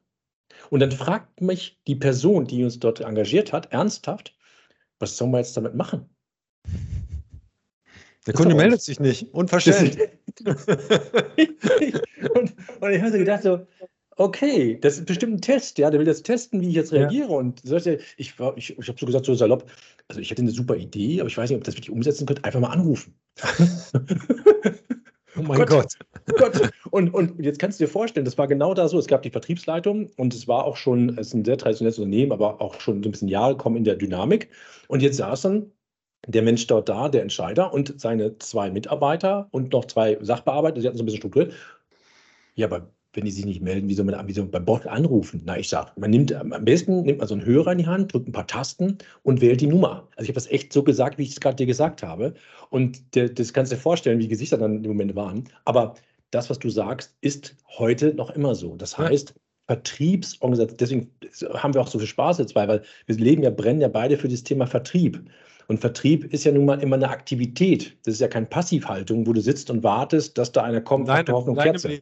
Und 0.70 0.82
dann 0.82 0.92
fragt 0.92 1.42
mich 1.42 1.80
die 1.88 1.96
Person, 1.96 2.46
die 2.46 2.64
uns 2.64 2.80
dort 2.80 3.02
engagiert 3.02 3.54
hat, 3.54 3.72
ernsthaft, 3.72 4.36
was 5.00 5.18
sollen 5.18 5.32
wir 5.32 5.40
jetzt 5.40 5.58
damit 5.58 5.74
machen? 5.76 6.08
Der 8.28 8.36
Kunde 8.36 8.54
meldet 8.54 8.84
sich 8.84 9.00
nicht. 9.00 9.34
Unverständlich. 9.34 10.12
und, 10.46 12.56
und 12.80 12.92
ich 12.92 13.02
habe 13.02 13.12
so 13.12 13.18
gedacht, 13.18 13.42
so, 13.42 13.66
okay, 14.22 14.78
das 14.80 14.98
ist 14.98 15.06
bestimmt 15.06 15.34
ein 15.34 15.42
Test, 15.42 15.78
ja, 15.78 15.90
der 15.90 16.00
will 16.00 16.08
jetzt 16.08 16.24
testen, 16.24 16.62
wie 16.62 16.70
ich 16.70 16.76
jetzt 16.76 16.94
reagiere. 16.94 17.30
Ja. 17.30 17.36
Und 17.36 17.64
ich, 17.64 17.88
ich, 18.18 18.34
ich 18.58 18.88
habe 18.88 19.00
so 19.00 19.06
gesagt, 19.06 19.26
so 19.26 19.34
salopp, 19.34 19.66
also 20.08 20.22
ich 20.22 20.30
hätte 20.32 20.42
eine 20.42 20.52
super 20.52 20.76
Idee, 20.76 21.20
aber 21.20 21.28
ich 21.30 21.38
weiß 21.38 21.50
nicht, 21.50 21.58
ob 21.58 21.64
das 21.64 21.76
wirklich 21.76 21.90
umsetzen 21.90 22.26
könnte, 22.26 22.44
einfach 22.44 22.60
mal 22.60 22.70
anrufen. 22.70 23.16
oh 25.38 25.42
mein 25.42 25.66
Gott. 25.66 25.98
Gott. 26.38 26.54
Gott. 26.54 26.72
Und, 26.92 27.14
und 27.14 27.40
jetzt 27.44 27.60
kannst 27.60 27.80
du 27.80 27.86
dir 27.86 27.90
vorstellen, 27.90 28.26
das 28.26 28.38
war 28.38 28.48
genau 28.48 28.74
da 28.74 28.88
so. 28.88 29.00
Es 29.00 29.08
gab 29.08 29.22
die 29.22 29.30
Vertriebsleitung 29.30 30.10
und 30.18 30.34
es 30.34 30.48
war 30.48 30.66
auch 30.66 30.78
schon, 30.78 31.18
es 31.18 31.28
ist 31.28 31.34
ein 31.34 31.46
sehr 31.46 31.58
traditionelles 31.58 31.98
Unternehmen, 31.98 32.32
aber 32.32 32.62
auch 32.62 32.80
schon 32.80 33.02
so 33.04 33.10
ein 33.10 33.12
bisschen 33.12 33.28
Jahre 33.30 33.56
gekommen 33.56 33.78
in 33.78 33.84
der 33.84 33.96
Dynamik. 33.96 34.50
Und 34.88 35.02
jetzt 35.02 35.18
saßen 35.18 35.72
der 36.28 36.42
Mensch 36.44 36.68
dort 36.68 36.90
da, 36.90 37.10
der 37.10 37.24
Entscheider 37.24 37.74
und 37.74 38.00
seine 38.00 38.38
zwei 38.38 38.70
Mitarbeiter 38.70 39.48
und 39.52 39.72
noch 39.74 39.86
zwei 39.86 40.18
Sachbearbeiter, 40.22 40.80
sie 40.82 40.88
hatten 40.88 40.98
so 40.98 41.04
ein 41.04 41.06
bisschen 41.06 41.20
Struktur. 41.22 41.50
Ja, 42.56 42.68
aber 42.68 42.92
wenn 43.14 43.26
die 43.26 43.32
sich 43.32 43.46
nicht 43.46 43.62
melden, 43.62 43.90
wie 43.90 43.94
soll 43.94 44.06
man, 44.06 44.28
wie 44.28 44.34
soll 44.34 44.46
man 44.46 44.52
beim 44.52 44.66
Bot 44.66 44.88
anrufen? 44.88 45.42
Na, 45.46 45.58
ich 45.58 45.70
sage, 45.70 45.92
man 45.98 46.12
nimmt 46.12 46.34
am 46.34 46.50
besten 46.64 47.02
nimmt 47.04 47.20
man 47.20 47.28
so 47.28 47.34
einen 47.34 47.46
Hörer 47.46 47.74
in 47.74 47.80
die 47.80 47.86
Hand, 47.86 48.14
drückt 48.14 48.28
ein 48.28 48.32
paar 48.32 48.48
Tasten 48.48 48.98
und 49.24 49.42
wählt 49.42 49.62
die 49.62 49.68
Nummer. 49.68 50.08
Also 50.16 50.24
ich 50.24 50.30
habe 50.30 50.36
das 50.36 50.52
echt 50.52 50.72
so 50.72 50.84
gesagt, 50.84 51.18
wie 51.18 51.24
ich 51.24 51.32
es 51.32 51.40
gerade 51.40 51.58
dir 51.58 51.66
gesagt 51.66 52.04
habe. 52.04 52.34
Und 52.70 53.16
der, 53.16 53.30
das 53.30 53.54
kannst 53.54 53.72
du 53.72 53.76
dir 53.76 53.82
vorstellen, 53.82 54.20
wie 54.20 54.24
die 54.24 54.30
Gesichter 54.30 54.58
dann 54.58 54.84
im 54.84 54.92
Moment 54.92 55.16
waren. 55.16 55.44
Aber 55.66 55.96
das, 56.32 56.50
was 56.50 56.60
du 56.60 56.70
sagst, 56.70 57.16
ist 57.22 57.56
heute 57.78 58.14
noch 58.14 58.30
immer 58.32 58.56
so. 58.56 58.76
Das 58.78 58.98
heißt, 58.98 59.34
Vertriebsorganisation, 59.68 60.78
deswegen 60.78 61.12
haben 61.54 61.74
wir 61.74 61.82
auch 61.82 61.88
so 61.88 62.00
viel 62.00 62.08
Spaß 62.08 62.40
jetzt 62.40 62.54
bei, 62.54 62.68
weil 62.68 62.82
wir 63.06 63.16
leben 63.16 63.44
ja, 63.44 63.50
brennen 63.50 63.82
ja 63.82 63.88
beide 63.88 64.18
für 64.18 64.28
das 64.28 64.44
Thema 64.44 64.68
Vertrieb. 64.68 65.22
Und 65.72 65.80
Vertrieb 65.80 66.34
ist 66.34 66.44
ja 66.44 66.52
nun 66.52 66.66
mal 66.66 66.82
immer 66.82 66.98
eine 66.98 67.08
Aktivität. 67.08 67.96
Das 68.04 68.16
ist 68.16 68.20
ja 68.20 68.28
keine 68.28 68.46
Passivhaltung, 68.46 69.26
wo 69.26 69.32
du 69.32 69.40
sitzt 69.40 69.70
und 69.70 69.84
wartest, 69.84 70.38
dass 70.38 70.52
da 70.52 70.64
einer 70.64 70.82
kommt. 70.82 71.08
Nein, 71.08 71.26
Hoffnung, 71.30 71.56
Kerze. 71.56 72.02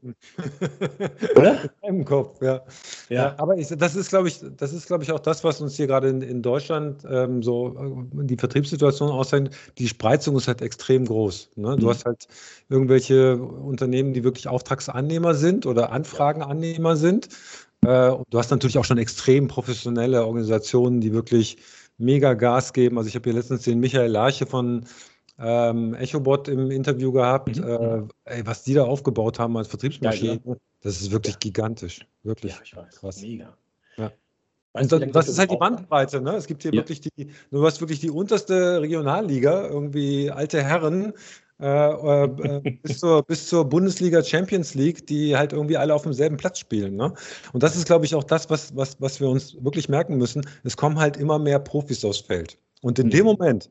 Oder? 1.35 1.69
Im 1.83 2.03
Kopf, 2.03 2.41
ja. 2.41 2.63
ja. 3.09 3.15
ja 3.15 3.35
aber 3.38 3.59
ich, 3.59 3.67
das 3.67 3.95
ist, 3.95 4.09
glaube 4.09 4.27
ich, 4.27 4.41
das 4.57 4.73
ist, 4.73 4.88
glaube 4.88 5.03
ich, 5.03 5.11
auch 5.11 5.19
das, 5.19 5.43
was 5.43 5.61
uns 5.61 5.75
hier 5.75 5.85
gerade 5.85 6.09
in, 6.09 6.23
in 6.23 6.41
Deutschland 6.41 7.03
ähm, 7.07 7.43
so 7.43 8.07
äh, 8.19 8.25
die 8.25 8.38
Vertriebssituation 8.38 9.11
auszeichnet. 9.11 9.55
Die 9.77 9.88
Spreizung 9.88 10.35
ist 10.35 10.47
halt 10.47 10.63
extrem 10.63 11.05
groß. 11.05 11.51
Ne? 11.55 11.77
Du 11.77 11.85
mhm. 11.85 11.89
hast 11.91 12.05
halt 12.05 12.27
irgendwelche 12.69 13.38
Unternehmen, 13.38 14.13
die 14.13 14.23
wirklich 14.23 14.47
Auftragsannehmer 14.47 15.35
sind 15.35 15.67
oder 15.67 15.91
Anfragenannehmer 15.91 16.95
sind. 16.95 17.29
Äh, 17.81 17.85
du 18.29 18.39
hast 18.39 18.49
natürlich 18.49 18.79
auch 18.79 18.85
schon 18.85 18.97
extrem 18.97 19.47
professionelle 19.47 20.25
Organisationen, 20.25 21.01
die 21.01 21.13
wirklich 21.13 21.57
mega 21.99 22.33
Gas 22.33 22.73
geben. 22.73 22.97
Also 22.97 23.07
ich 23.07 23.15
habe 23.15 23.29
hier 23.29 23.37
letztens 23.37 23.63
den 23.63 23.79
Michael 23.79 24.11
Larche 24.11 24.45
von 24.45 24.85
ähm, 25.37 25.93
EchoBot 25.93 26.47
im 26.47 26.71
Interview 26.71 27.11
gehabt. 27.11 27.57
Mhm. 27.57 28.09
Äh, 28.25 28.37
ey, 28.37 28.45
was 28.45 28.63
die 28.63 28.73
da 28.73 28.83
aufgebaut 28.83 29.37
haben 29.37 29.55
als 29.57 29.67
Vertriebsmaschine, 29.67 30.41
ja, 30.43 30.55
das 30.81 31.01
ist 31.01 31.11
wirklich 31.11 31.35
ja. 31.35 31.39
gigantisch. 31.39 32.07
Wirklich 32.23 32.53
ja, 32.53 32.59
ich 32.63 32.75
weiß. 32.75 32.95
krass. 32.95 33.21
Mega. 33.21 33.55
Und 34.71 34.91
das, 34.91 35.01
das 35.11 35.29
ist 35.29 35.39
halt 35.39 35.51
die 35.51 35.57
Bandbreite, 35.57 36.21
ne? 36.21 36.35
Es 36.35 36.45
gibt 36.45 36.61
hier 36.61 36.71
wirklich 36.71 37.01
die, 37.01 37.31
du 37.49 37.65
hast 37.65 37.81
wirklich 37.81 37.99
die 37.99 38.11
unterste 38.11 38.81
Regionalliga, 38.81 39.67
irgendwie 39.67 40.29
alte 40.29 40.63
Herren, 40.63 41.13
äh, 41.61 42.23
äh, 42.23 42.77
bis, 42.83 42.99
zur, 42.99 43.23
bis 43.23 43.47
zur 43.47 43.65
Bundesliga 43.65 44.23
Champions 44.23 44.75
League, 44.75 45.05
die 45.07 45.35
halt 45.35 45.51
irgendwie 45.51 45.75
alle 45.75 45.93
auf 45.93 46.03
demselben 46.03 46.37
Platz 46.37 46.59
spielen. 46.59 46.95
Ne? 46.95 47.13
Und 47.51 47.63
das 47.63 47.75
ist, 47.75 47.85
glaube 47.85 48.05
ich, 48.05 48.15
auch 48.15 48.23
das, 48.23 48.49
was, 48.49 48.75
was, 48.75 48.95
was 49.01 49.19
wir 49.19 49.27
uns 49.27 49.61
wirklich 49.61 49.89
merken 49.89 50.17
müssen. 50.17 50.41
Es 50.63 50.77
kommen 50.77 50.97
halt 50.97 51.17
immer 51.17 51.37
mehr 51.37 51.59
Profis 51.59 52.05
aufs 52.05 52.19
Feld. 52.19 52.57
Und 52.81 52.97
in 52.97 53.07
mhm. 53.07 53.11
dem 53.11 53.25
Moment, 53.25 53.69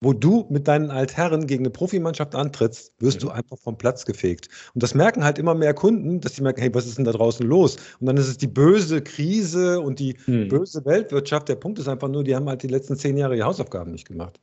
wo 0.00 0.14
du 0.14 0.46
mit 0.48 0.66
deinen 0.66 0.90
Altherren 0.90 1.46
gegen 1.46 1.64
eine 1.64 1.70
Profimannschaft 1.70 2.34
antrittst, 2.34 2.92
wirst 3.00 3.18
mhm. 3.20 3.26
du 3.26 3.30
einfach 3.32 3.58
vom 3.58 3.76
Platz 3.76 4.06
gefegt. 4.06 4.48
Und 4.74 4.82
das 4.82 4.94
merken 4.94 5.22
halt 5.22 5.38
immer 5.38 5.54
mehr 5.54 5.74
Kunden, 5.74 6.20
dass 6.20 6.36
sie 6.36 6.42
merken, 6.42 6.60
hey, 6.60 6.74
was 6.74 6.86
ist 6.86 6.96
denn 6.96 7.04
da 7.04 7.12
draußen 7.12 7.46
los? 7.46 7.76
Und 8.00 8.06
dann 8.06 8.16
ist 8.16 8.28
es 8.28 8.38
die 8.38 8.46
böse 8.46 9.02
Krise 9.02 9.80
und 9.80 9.98
die 9.98 10.16
mhm. 10.26 10.48
böse 10.48 10.84
Weltwirtschaft. 10.86 11.50
Der 11.50 11.56
Punkt 11.56 11.78
ist 11.78 11.88
einfach 11.88 12.08
nur, 12.08 12.24
die 12.24 12.34
haben 12.34 12.48
halt 12.48 12.62
die 12.62 12.68
letzten 12.68 12.96
zehn 12.96 13.18
Jahre 13.18 13.36
ihre 13.36 13.46
Hausaufgaben 13.46 13.92
nicht 13.92 14.08
gemacht. 14.08 14.40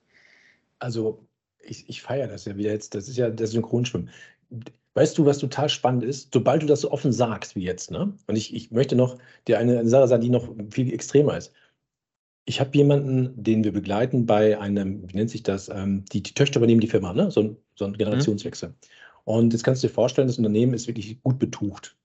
Also 0.77 1.25
ich, 1.63 1.89
ich 1.89 2.01
feiere 2.01 2.27
das 2.27 2.45
ja 2.45 2.55
wieder 2.57 2.71
jetzt, 2.71 2.95
das 2.95 3.07
ist 3.07 3.17
ja 3.17 3.29
das 3.29 3.51
Synchronschwimmen. 3.51 4.09
Weißt 4.95 5.17
du, 5.17 5.25
was 5.25 5.39
total 5.39 5.69
spannend 5.69 6.03
ist? 6.03 6.29
Sobald 6.33 6.61
du 6.61 6.67
das 6.67 6.81
so 6.81 6.91
offen 6.91 7.11
sagst 7.11 7.55
wie 7.55 7.63
jetzt, 7.63 7.89
ne? 7.89 8.13
Und 8.27 8.35
ich, 8.35 8.53
ich 8.53 8.71
möchte 8.71 8.95
noch 8.95 9.17
dir 9.47 9.57
eine, 9.57 9.79
eine 9.79 9.89
Sache 9.89 10.07
sagen, 10.07 10.21
die 10.21 10.29
noch 10.29 10.53
viel 10.69 10.93
extremer 10.93 11.37
ist. 11.37 11.51
Ich 12.45 12.59
habe 12.59 12.77
jemanden, 12.77 13.41
den 13.41 13.63
wir 13.63 13.71
begleiten 13.71 14.25
bei 14.25 14.59
einem, 14.59 15.09
wie 15.09 15.15
nennt 15.15 15.29
sich 15.29 15.43
das, 15.43 15.69
ähm, 15.69 16.05
die, 16.11 16.21
die 16.21 16.33
Töchter 16.33 16.59
übernehmen 16.59 16.81
die 16.81 16.87
Firma, 16.87 17.13
ne? 17.13 17.31
So 17.31 17.41
ein, 17.41 17.57
so 17.75 17.85
ein 17.85 17.93
Generationswechsel. 17.93 18.69
Mhm. 18.69 18.75
Und 19.25 19.53
jetzt 19.53 19.63
kannst 19.63 19.81
du 19.81 19.87
dir 19.87 19.93
vorstellen, 19.93 20.27
das 20.27 20.37
Unternehmen 20.37 20.73
ist 20.73 20.87
wirklich 20.87 21.21
gut 21.23 21.39
betucht. 21.39 21.95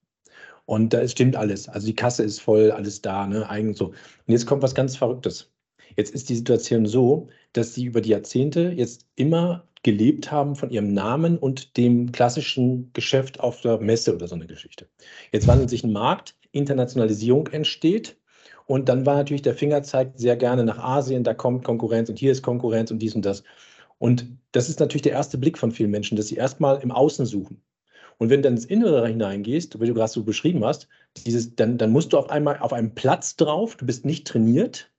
Und 0.65 0.93
da 0.93 1.07
stimmt 1.09 1.37
alles. 1.37 1.69
Also 1.69 1.87
die 1.87 1.95
Kasse 1.95 2.23
ist 2.23 2.41
voll, 2.41 2.71
alles 2.71 3.03
da, 3.03 3.27
ne? 3.27 3.49
Eigen 3.51 3.75
so. 3.75 3.89
Und 3.89 3.95
jetzt 4.29 4.47
kommt 4.47 4.63
was 4.63 4.75
ganz 4.75 4.97
Verrücktes. 4.97 5.51
Jetzt 5.97 6.15
ist 6.15 6.29
die 6.29 6.37
Situation 6.37 6.87
so, 6.87 7.29
dass 7.53 7.75
sie 7.75 7.85
über 7.85 8.01
die 8.01 8.11
Jahrzehnte 8.11 8.73
jetzt 8.75 9.07
immer 9.17 9.65
gelebt 9.83 10.31
haben 10.33 10.57
von 10.57 10.71
ihrem 10.71 10.93
Namen 10.93 11.39
und 11.39 11.77
dem 11.77 12.13
klassischen 12.13 12.93
Geschäft 12.93 13.41
auf 13.41 13.61
der 13.61 13.79
Messe 13.79 14.15
oder 14.15 14.27
so 14.27 14.35
eine 14.35 14.47
Geschichte. 14.47 14.89
Jetzt 15.33 15.47
wandelt 15.47 15.71
sich 15.71 15.85
ein 15.85 15.93
Markt, 15.93 16.35
Internationalisierung 16.53 17.47
entsteht 17.49 18.17
und 18.67 18.89
dann 18.89 19.07
war 19.07 19.17
natürlich 19.17 19.43
der 19.43 19.55
Fingerzeig 19.55 20.13
sehr 20.17 20.37
gerne 20.37 20.65
nach 20.65 20.79
Asien, 20.79 21.25
da 21.25 21.35
kommt 21.35 21.65
Konkurrenz 21.65 22.09
und 22.09 22.19
hier 22.19 22.33
ist 22.33 22.43
Konkurrenz 22.43 22.91
und 22.91 22.99
dies 22.99 23.15
und 23.15 23.25
das. 23.25 23.45
Und 23.99 24.27
das 24.53 24.69
ist 24.69 24.81
natürlich 24.81 25.03
der 25.03 25.13
erste 25.13 25.39
Blick 25.39 25.59
von 25.59 25.73
vielen 25.73 25.91
Menschen, 25.91 26.17
dass 26.17 26.29
sie 26.29 26.37
erstmal 26.37 26.81
im 26.83 26.93
Außen 26.93 27.27
suchen. 27.27 27.63
Und 28.19 28.31
wenn 28.31 28.43
du 28.43 28.49
dann 28.49 28.55
ins 28.55 28.65
Innere 28.65 29.07
hineingehst, 29.07 29.81
wie 29.81 29.87
du 29.87 29.95
gerade 29.95 30.11
so 30.11 30.25
beschrieben 30.25 30.65
hast, 30.65 30.89
dieses, 31.25 31.55
dann, 31.55 31.79
dann 31.79 31.93
musst 31.93 32.13
du 32.13 32.19
auf 32.19 32.31
einmal 32.31 32.59
auf 32.59 32.73
einem 32.73 32.95
Platz 32.95 33.37
drauf, 33.37 33.77
du 33.77 33.87
bist 33.87 34.05
nicht 34.05 34.27
trainiert 34.27 34.91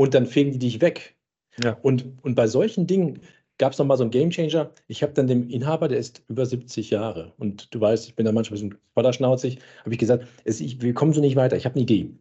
und 0.00 0.14
dann 0.14 0.24
fegen 0.24 0.52
die 0.52 0.58
dich 0.58 0.80
weg. 0.80 1.14
Ja. 1.62 1.76
Und, 1.82 2.06
und 2.22 2.34
bei 2.34 2.46
solchen 2.46 2.86
Dingen 2.86 3.20
gab 3.58 3.72
es 3.72 3.78
nochmal 3.78 3.98
so 3.98 4.04
einen 4.04 4.10
Gamechanger. 4.10 4.70
Ich 4.86 5.02
habe 5.02 5.12
dann 5.12 5.26
dem 5.26 5.46
Inhaber, 5.50 5.88
der 5.88 5.98
ist 5.98 6.22
über 6.26 6.46
70 6.46 6.88
Jahre 6.88 7.34
und 7.36 7.74
du 7.74 7.82
weißt, 7.82 8.08
ich 8.08 8.14
bin 8.14 8.24
da 8.24 8.32
manchmal 8.32 8.58
ein 8.58 8.70
bisschen 8.70 8.82
vorderschnauzig, 8.94 9.58
habe 9.80 9.92
ich 9.92 9.98
gesagt, 9.98 10.26
es, 10.44 10.62
ich, 10.62 10.80
wir 10.80 10.94
kommen 10.94 11.12
so 11.12 11.20
nicht 11.20 11.36
weiter, 11.36 11.54
ich 11.58 11.66
habe 11.66 11.74
eine 11.74 11.82
Idee. 11.82 12.14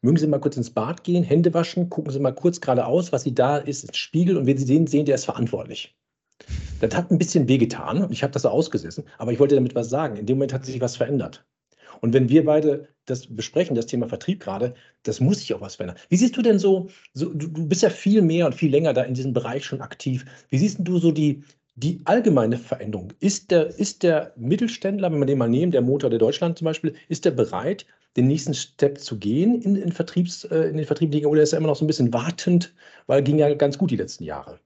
Mögen 0.00 0.16
Sie 0.16 0.28
mal 0.28 0.38
kurz 0.38 0.56
ins 0.56 0.70
Bad 0.70 1.02
gehen, 1.02 1.24
Hände 1.24 1.52
waschen, 1.52 1.90
gucken 1.90 2.12
Sie 2.12 2.20
mal 2.20 2.30
kurz 2.30 2.60
geradeaus, 2.60 3.10
was 3.10 3.24
Sie 3.24 3.34
da 3.34 3.56
ist, 3.56 3.82
ins 3.82 3.96
Spiegel 3.96 4.36
und 4.36 4.46
wenn 4.46 4.56
Sie 4.56 4.66
den 4.66 4.86
sehen, 4.86 5.04
der 5.04 5.16
ist 5.16 5.24
verantwortlich. 5.24 5.92
Das 6.78 6.94
hat 6.94 7.10
ein 7.10 7.18
bisschen 7.18 7.48
wehgetan 7.48 8.04
und 8.04 8.12
ich 8.12 8.22
habe 8.22 8.32
das 8.32 8.42
so 8.42 8.48
ausgesessen, 8.48 9.02
aber 9.18 9.32
ich 9.32 9.40
wollte 9.40 9.56
damit 9.56 9.74
was 9.74 9.90
sagen. 9.90 10.18
In 10.18 10.26
dem 10.26 10.36
Moment 10.36 10.52
hat 10.52 10.64
sich 10.64 10.80
was 10.80 10.96
verändert. 10.96 11.44
Und 12.00 12.12
wenn 12.12 12.28
wir 12.28 12.44
beide 12.44 12.88
das 13.06 13.26
besprechen, 13.26 13.76
das 13.76 13.86
Thema 13.86 14.08
Vertrieb 14.08 14.40
gerade, 14.40 14.74
das 15.02 15.20
muss 15.20 15.40
sich 15.40 15.54
auch 15.54 15.60
was 15.60 15.76
verändern. 15.76 16.00
Wie 16.08 16.16
siehst 16.16 16.36
du 16.36 16.42
denn 16.42 16.58
so, 16.58 16.88
so 17.12 17.32
du, 17.32 17.48
du, 17.48 17.66
bist 17.66 17.82
ja 17.82 17.90
viel 17.90 18.22
mehr 18.22 18.46
und 18.46 18.54
viel 18.54 18.70
länger 18.70 18.92
da 18.92 19.02
in 19.02 19.14
diesem 19.14 19.32
Bereich 19.32 19.64
schon 19.64 19.80
aktiv. 19.80 20.24
Wie 20.48 20.58
siehst 20.58 20.78
du 20.80 20.98
so 20.98 21.12
die, 21.12 21.42
die 21.76 22.00
allgemeine 22.04 22.56
Veränderung? 22.56 23.12
Ist 23.20 23.50
der, 23.50 23.66
ist 23.78 24.02
der 24.02 24.32
Mittelständler, 24.36 25.12
wenn 25.12 25.18
wir 25.18 25.26
den 25.26 25.38
mal 25.38 25.48
nehmen, 25.48 25.72
der 25.72 25.82
Motor 25.82 26.10
der 26.10 26.18
Deutschland 26.18 26.58
zum 26.58 26.64
Beispiel, 26.66 26.94
ist 27.08 27.24
der 27.24 27.32
bereit, 27.32 27.86
den 28.16 28.26
nächsten 28.28 28.54
Step 28.54 28.98
zu 29.00 29.18
gehen 29.18 29.60
in, 29.60 29.76
in, 29.76 29.92
Vertriebs, 29.92 30.44
äh, 30.44 30.68
in 30.68 30.76
den 30.76 30.86
Vertrieb 30.86 31.14
oder 31.26 31.42
ist 31.42 31.52
er 31.52 31.58
immer 31.58 31.68
noch 31.68 31.76
so 31.76 31.84
ein 31.84 31.88
bisschen 31.88 32.12
wartend, 32.12 32.72
weil 33.06 33.22
ging 33.22 33.38
ja 33.38 33.52
ganz 33.54 33.76
gut 33.76 33.90
die 33.90 33.96
letzten 33.96 34.24
Jahre? 34.24 34.60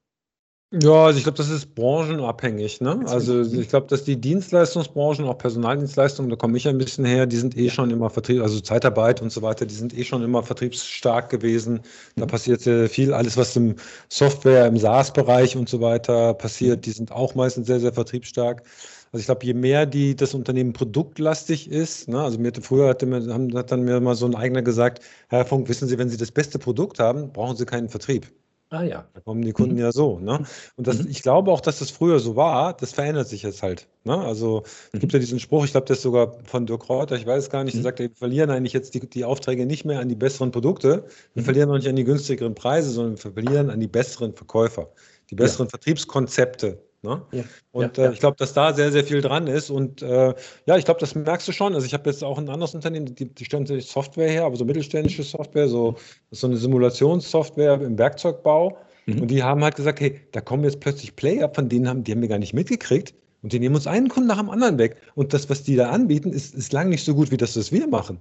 Ja, 0.70 1.06
also 1.06 1.16
ich 1.16 1.25
glaube, 1.25 1.38
das 1.38 1.48
ist 1.48 1.75
branchenabhängig. 1.75 2.82
Ne? 2.82 3.02
Also 3.06 3.40
ich 3.40 3.70
glaube, 3.70 3.87
dass 3.87 4.04
die 4.04 4.20
Dienstleistungsbranchen, 4.20 5.25
auch 5.25 5.38
Personaldienstleistungen, 5.38 6.28
da 6.28 6.37
komme 6.37 6.58
ich 6.58 6.68
ein 6.68 6.76
bisschen 6.76 7.06
her, 7.06 7.25
die 7.25 7.38
sind 7.38 7.56
eh 7.56 7.70
schon 7.70 7.90
immer 7.90 8.10
Vertrieb, 8.10 8.42
also 8.42 8.60
Zeitarbeit 8.60 9.22
und 9.22 9.32
so 9.32 9.40
weiter, 9.40 9.64
die 9.64 9.75
sind 9.75 9.96
eh 9.96 10.04
schon 10.04 10.22
immer 10.22 10.42
vertriebsstark 10.42 11.30
gewesen. 11.30 11.80
Da 12.16 12.26
mhm. 12.26 12.28
passiert 12.28 12.60
sehr 12.60 12.90
viel. 12.90 13.14
Alles, 13.14 13.38
was 13.38 13.56
im 13.56 13.76
Software, 14.10 14.66
im 14.66 14.76
SaaS-Bereich 14.76 15.56
und 15.56 15.70
so 15.70 15.80
weiter 15.80 16.34
passiert, 16.34 16.84
die 16.84 16.90
sind 16.90 17.12
auch 17.12 17.34
meistens 17.34 17.66
sehr, 17.66 17.80
sehr 17.80 17.94
vertriebsstark. 17.94 18.62
Also 19.10 19.20
ich 19.20 19.26
glaube, 19.26 19.46
je 19.46 19.54
mehr 19.54 19.87
die, 19.87 20.16
das 20.16 20.34
Unternehmen 20.34 20.75
produktlastig 20.75 21.70
ist, 21.70 22.08
ne, 22.08 22.20
also 22.20 22.38
mir 22.38 22.52
früher 22.60 22.88
hatte 22.88 23.06
haben, 23.32 23.56
hat 23.56 23.72
dann 23.72 23.84
mir 23.84 24.00
mal 24.00 24.14
so 24.16 24.26
ein 24.26 24.34
eigener 24.34 24.60
gesagt, 24.60 25.02
Herr 25.28 25.46
Funk, 25.46 25.66
wissen 25.70 25.88
Sie, 25.88 25.96
wenn 25.96 26.10
Sie 26.10 26.18
das 26.18 26.30
beste 26.30 26.58
Produkt 26.58 26.98
haben, 26.98 27.32
brauchen 27.32 27.56
Sie 27.56 27.64
keinen 27.64 27.88
Vertrieb. 27.88 28.30
Ah 28.70 28.82
ja. 28.82 29.08
Da 29.14 29.20
kommen 29.20 29.40
die 29.42 29.52
Kunden 29.52 29.75
mhm. 29.75 29.80
ja 29.80 29.92
so. 29.92 30.18
Ne? 30.18 30.44
Und 30.76 30.87
das, 30.87 31.02
mhm. 31.02 31.10
ich 31.10 31.22
glaube 31.22 31.50
auch, 31.50 31.60
dass 31.60 31.78
das 31.78 31.90
früher 31.90 32.18
so 32.20 32.37
war, 32.37 32.75
das 32.75 32.92
verändert 32.92 33.28
sich 33.28 33.42
jetzt 33.42 33.62
halt. 33.62 33.88
Ne? 34.04 34.18
Also 34.18 34.62
es 34.92 35.00
gibt 35.00 35.12
ja 35.12 35.18
diesen 35.18 35.40
Spruch, 35.40 35.64
ich 35.64 35.70
glaube, 35.70 35.87
der 35.87 35.96
ist 35.96 36.02
sogar 36.02 36.37
von 36.44 36.66
Dirk 36.66 36.88
Reuter, 36.88 37.16
ich 37.16 37.26
weiß 37.26 37.44
es 37.44 37.50
gar 37.50 37.64
nicht, 37.64 37.75
der 37.75 37.80
mhm. 37.80 37.84
sagt, 37.84 37.98
wir 38.00 38.10
verlieren 38.10 38.50
eigentlich 38.50 38.75
jetzt 38.75 38.94
die, 38.94 39.00
die 39.00 39.25
Aufträge 39.25 39.64
nicht 39.64 39.87
mehr 39.87 40.00
an 40.00 40.08
die 40.08 40.16
besseren 40.16 40.50
Produkte, 40.50 41.04
wir 41.32 41.40
mhm. 41.40 41.44
verlieren 41.44 41.70
auch 41.70 41.76
nicht 41.76 41.88
an 41.88 41.96
die 41.96 42.04
günstigeren 42.04 42.54
Preise, 42.54 42.90
sondern 42.90 43.22
wir 43.22 43.32
verlieren 43.32 43.70
an 43.70 43.80
die 43.80 43.88
besseren 43.88 44.34
Verkäufer, 44.34 44.90
die 45.30 45.34
besseren 45.34 45.66
ja. 45.66 45.70
Vertriebskonzepte. 45.70 46.82
Ne? 47.02 47.23
Ja, 47.31 47.45
und 47.71 47.97
ja, 47.97 48.07
äh, 48.07 48.12
ich 48.12 48.19
glaube, 48.19 48.37
dass 48.38 48.55
da 48.55 48.73
sehr, 48.75 48.90
sehr 48.90 49.05
viel 49.05 49.21
dran 49.21 49.47
ist. 49.47 49.71
Und 49.71 50.02
äh, 50.02 50.35
ja, 50.67 50.76
ich 50.76 50.85
glaube, 50.85 50.99
das 50.99 51.14
merkst 51.14 51.47
du 51.47 51.52
schon. 51.52 51.75
Also 51.75 51.87
ich 51.87 51.95
habe 51.95 52.11
jetzt 52.11 52.25
auch 52.25 52.38
ein 52.38 52.49
anderes 52.49 52.75
Unternehmen, 52.75 53.14
die, 53.14 53.33
die 53.33 53.45
stellen 53.45 53.67
sich 53.67 53.87
Software 53.87 54.28
her, 54.28 54.45
aber 54.45 54.57
so 54.57 54.64
mittelständische 54.64 55.23
Software, 55.23 55.69
so, 55.69 55.95
so 56.33 56.49
eine 56.49 56.57
Simulationssoftware 56.57 57.81
im 57.81 57.97
Werkzeugbau. 57.99 58.76
Mhm. 59.07 59.23
Und 59.23 59.28
die 59.28 59.45
haben 59.45 59.62
halt 59.62 59.76
gesagt, 59.76 60.00
hey, 60.00 60.21
da 60.33 60.40
kommen 60.40 60.64
jetzt 60.64 60.81
plötzlich 60.81 61.14
Player, 61.14 61.49
von 61.55 61.69
denen 61.69 61.88
haben, 61.88 62.02
die 62.02 62.12
haben 62.12 62.21
wir 62.21 62.28
gar 62.28 62.38
nicht 62.38 62.55
mitgekriegt. 62.55 63.14
Und 63.43 63.52
die 63.52 63.61
nehmen 63.61 63.76
uns 63.76 63.87
einen 63.87 64.09
Kunden 64.09 64.26
nach 64.26 64.38
dem 64.38 64.50
anderen 64.50 64.78
weg. 64.78 64.97
Und 65.14 65.33
das, 65.33 65.49
was 65.49 65.62
die 65.62 65.76
da 65.76 65.90
anbieten, 65.90 66.33
ist, 66.33 66.55
ist 66.57 66.73
lang 66.73 66.88
nicht 66.88 67.05
so 67.05 67.14
gut 67.14 67.31
wie 67.31 67.37
das, 67.37 67.57
was 67.57 67.71
wir 67.71 67.87
machen. 67.87 68.21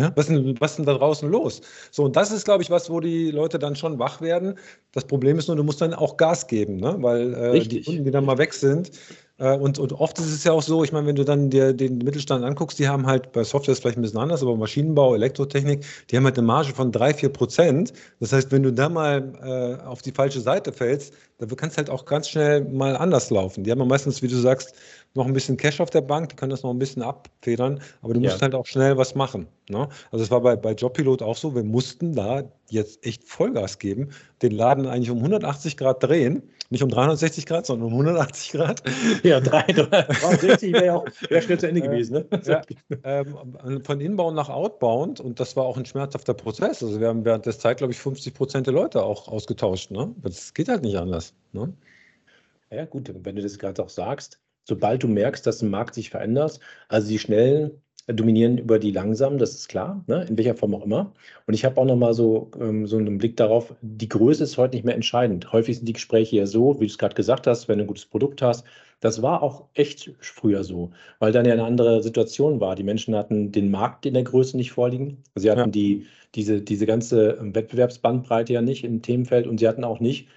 Ja, 0.00 0.10
was, 0.16 0.28
ist 0.28 0.36
denn, 0.36 0.60
was 0.60 0.76
denn 0.76 0.86
da 0.86 0.94
draußen 0.94 1.30
los? 1.30 1.60
So, 1.90 2.04
und 2.04 2.16
das 2.16 2.32
ist, 2.32 2.44
glaube 2.44 2.62
ich, 2.62 2.70
was, 2.70 2.88
wo 2.88 3.00
die 3.00 3.30
Leute 3.30 3.58
dann 3.58 3.76
schon 3.76 3.98
wach 3.98 4.22
werden. 4.22 4.58
Das 4.92 5.04
Problem 5.04 5.38
ist 5.38 5.48
nur, 5.48 5.56
du 5.56 5.64
musst 5.64 5.82
dann 5.82 5.92
auch 5.92 6.16
Gas 6.16 6.46
geben, 6.46 6.76
ne? 6.76 6.96
weil 7.00 7.34
äh, 7.34 7.60
die 7.60 7.82
Kunden, 7.82 8.04
die 8.04 8.10
dann 8.10 8.24
mal 8.24 8.38
weg 8.38 8.54
sind, 8.54 8.90
äh, 9.42 9.56
und, 9.56 9.78
und 9.78 9.92
oft 9.92 10.18
ist 10.20 10.32
es 10.32 10.44
ja 10.44 10.52
auch 10.52 10.62
so, 10.62 10.84
ich 10.84 10.92
meine, 10.92 11.06
wenn 11.08 11.16
du 11.16 11.24
dann 11.24 11.50
dir 11.50 11.72
den 11.72 11.98
Mittelstand 11.98 12.44
anguckst, 12.44 12.78
die 12.78 12.88
haben 12.88 13.06
halt 13.06 13.32
bei 13.32 13.42
Software 13.42 13.72
ist 13.72 13.80
vielleicht 13.80 13.98
ein 13.98 14.02
bisschen 14.02 14.20
anders, 14.20 14.40
aber 14.42 14.56
Maschinenbau, 14.56 15.14
Elektrotechnik, 15.14 15.84
die 16.10 16.16
haben 16.16 16.24
halt 16.24 16.38
eine 16.38 16.46
Marge 16.46 16.72
von 16.72 16.92
3, 16.92 17.14
4 17.14 17.28
Prozent. 17.30 17.92
Das 18.20 18.32
heißt, 18.32 18.52
wenn 18.52 18.62
du 18.62 18.72
da 18.72 18.88
mal 18.88 19.32
äh, 19.42 19.84
auf 19.84 20.00
die 20.00 20.12
falsche 20.12 20.40
Seite 20.40 20.72
fällst, 20.72 21.12
dann 21.38 21.48
kannst 21.56 21.76
halt 21.76 21.90
auch 21.90 22.04
ganz 22.04 22.28
schnell 22.28 22.64
mal 22.66 22.96
anders 22.96 23.30
laufen. 23.30 23.64
Die 23.64 23.70
haben 23.72 23.80
ja 23.80 23.84
meistens, 23.84 24.22
wie 24.22 24.28
du 24.28 24.36
sagst, 24.36 24.74
noch 25.14 25.26
ein 25.26 25.32
bisschen 25.32 25.56
Cash 25.56 25.80
auf 25.80 25.90
der 25.90 26.00
Bank, 26.00 26.30
die 26.30 26.36
können 26.36 26.50
das 26.50 26.62
noch 26.62 26.70
ein 26.70 26.78
bisschen 26.78 27.02
abfedern, 27.02 27.80
aber 28.00 28.14
du 28.14 28.20
musst 28.20 28.36
ja. 28.36 28.42
halt 28.42 28.54
auch 28.54 28.66
schnell 28.66 28.96
was 28.96 29.14
machen. 29.14 29.46
Ne? 29.68 29.88
Also 30.10 30.24
es 30.24 30.30
war 30.30 30.40
bei, 30.40 30.56
bei 30.56 30.72
Jobpilot 30.72 31.22
auch 31.22 31.36
so, 31.36 31.54
wir 31.54 31.64
mussten 31.64 32.14
da 32.14 32.44
jetzt 32.70 33.04
echt 33.04 33.24
Vollgas 33.24 33.78
geben, 33.78 34.10
den 34.40 34.52
Laden 34.52 34.86
eigentlich 34.86 35.10
um 35.10 35.18
180 35.18 35.76
Grad 35.76 36.02
drehen, 36.02 36.42
nicht 36.70 36.82
um 36.82 36.88
360 36.88 37.44
Grad, 37.44 37.66
sondern 37.66 37.88
um 37.88 37.92
180 37.92 38.52
Grad. 38.52 38.82
Ja, 39.22 39.40
360 39.40 40.72
wäre 40.72 40.86
ja 40.86 40.94
auch 40.96 41.06
wär 41.28 41.42
schnell 41.42 41.60
zu 41.60 41.68
Ende 41.68 41.82
gewesen. 41.82 42.14
Ne? 42.30 42.40
Ja, 42.44 42.62
ähm, 43.04 43.84
von 43.84 44.00
Inbound 44.00 44.34
nach 44.34 44.48
Outbound 44.48 45.20
und 45.20 45.38
das 45.38 45.54
war 45.54 45.64
auch 45.64 45.76
ein 45.76 45.84
schmerzhafter 45.84 46.32
Prozess. 46.32 46.82
Also 46.82 46.98
wir 46.98 47.08
haben 47.08 47.24
während 47.24 47.44
der 47.44 47.56
Zeit, 47.56 47.78
glaube 47.78 47.92
ich, 47.92 47.98
50 47.98 48.32
Prozent 48.32 48.66
der 48.66 48.74
Leute 48.74 49.02
auch 49.02 49.28
ausgetauscht. 49.28 49.90
Ne? 49.90 50.14
Das 50.22 50.54
geht 50.54 50.68
halt 50.68 50.82
nicht 50.82 50.96
anders. 50.96 51.34
Ne? 51.52 51.72
Ja, 52.70 52.86
gut, 52.86 53.12
wenn 53.22 53.36
du 53.36 53.42
das 53.42 53.58
gerade 53.58 53.82
auch 53.82 53.90
sagst, 53.90 54.40
sobald 54.64 55.02
du 55.02 55.08
merkst, 55.08 55.46
dass 55.46 55.62
ein 55.62 55.70
Markt 55.70 55.94
sich 55.94 56.10
verändert, 56.10 56.60
also 56.88 57.08
die 57.08 57.18
schnellen 57.18 57.82
dominieren 58.08 58.58
über 58.58 58.78
die 58.78 58.90
langsamen, 58.90 59.38
das 59.38 59.54
ist 59.54 59.68
klar, 59.68 60.04
ne? 60.06 60.26
in 60.28 60.36
welcher 60.36 60.56
Form 60.56 60.74
auch 60.74 60.84
immer. 60.84 61.12
Und 61.46 61.54
ich 61.54 61.64
habe 61.64 61.80
auch 61.80 61.84
nochmal 61.84 62.14
so, 62.14 62.50
ähm, 62.60 62.86
so 62.86 62.96
einen 62.96 63.18
Blick 63.18 63.36
darauf, 63.36 63.74
die 63.80 64.08
Größe 64.08 64.42
ist 64.42 64.58
heute 64.58 64.74
nicht 64.74 64.84
mehr 64.84 64.94
entscheidend. 64.94 65.52
Häufig 65.52 65.76
sind 65.76 65.86
die 65.86 65.92
Gespräche 65.92 66.36
ja 66.36 66.46
so, 66.46 66.76
wie 66.76 66.86
du 66.86 66.90
es 66.90 66.98
gerade 66.98 67.14
gesagt 67.14 67.46
hast, 67.46 67.68
wenn 67.68 67.78
du 67.78 67.84
ein 67.84 67.88
gutes 67.88 68.06
Produkt 68.06 68.42
hast. 68.42 68.64
Das 69.00 69.22
war 69.22 69.42
auch 69.42 69.66
echt 69.74 70.12
früher 70.20 70.62
so, 70.64 70.92
weil 71.18 71.32
dann 71.32 71.44
ja 71.44 71.52
eine 71.52 71.64
andere 71.64 72.02
Situation 72.02 72.60
war. 72.60 72.76
Die 72.76 72.84
Menschen 72.84 73.16
hatten 73.16 73.50
den 73.50 73.70
Markt 73.70 74.06
in 74.06 74.14
der 74.14 74.22
Größe 74.22 74.56
nicht 74.56 74.72
vorliegen. 74.72 75.22
Sie 75.34 75.50
hatten 75.50 75.60
ja. 75.60 75.66
die, 75.66 76.06
diese, 76.34 76.60
diese 76.60 76.86
ganze 76.86 77.36
Wettbewerbsbandbreite 77.40 78.52
ja 78.52 78.62
nicht 78.62 78.84
im 78.84 79.02
Themenfeld 79.02 79.46
und 79.46 79.58
sie 79.58 79.68
hatten 79.68 79.84
auch 79.84 80.00
nicht 80.00 80.28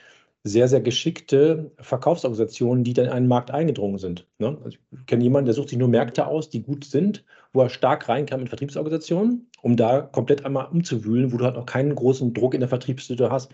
sehr, 0.47 0.67
sehr 0.67 0.79
geschickte 0.79 1.71
Verkaufsorganisationen, 1.79 2.84
die 2.84 2.93
dann 2.93 3.05
in 3.05 3.12
einen 3.12 3.27
Markt 3.27 3.49
eingedrungen 3.49 3.97
sind. 3.97 4.27
Ne? 4.38 4.55
Also 4.63 4.77
ich 4.91 5.05
kenne 5.08 5.23
jemanden, 5.23 5.47
der 5.47 5.55
sucht 5.55 5.69
sich 5.69 5.77
nur 5.79 5.88
Märkte 5.88 6.27
aus, 6.27 6.51
die 6.51 6.62
gut 6.62 6.86
sind, 6.86 7.25
wo 7.51 7.62
er 7.62 7.69
stark 7.69 8.08
reinkam 8.08 8.41
in 8.41 8.47
Vertriebsorganisationen, 8.47 9.49
um 9.63 9.75
da 9.75 10.01
komplett 10.01 10.45
einmal 10.45 10.67
umzuwühlen, 10.67 11.34
wo 11.34 11.38
du 11.38 11.45
halt 11.45 11.58
auch 11.58 11.65
keinen 11.65 11.95
großen 11.95 12.31
Druck 12.36 12.53
in 12.53 12.60
der 12.60 12.69
Vertriebssituation 12.69 13.31
hast. 13.31 13.51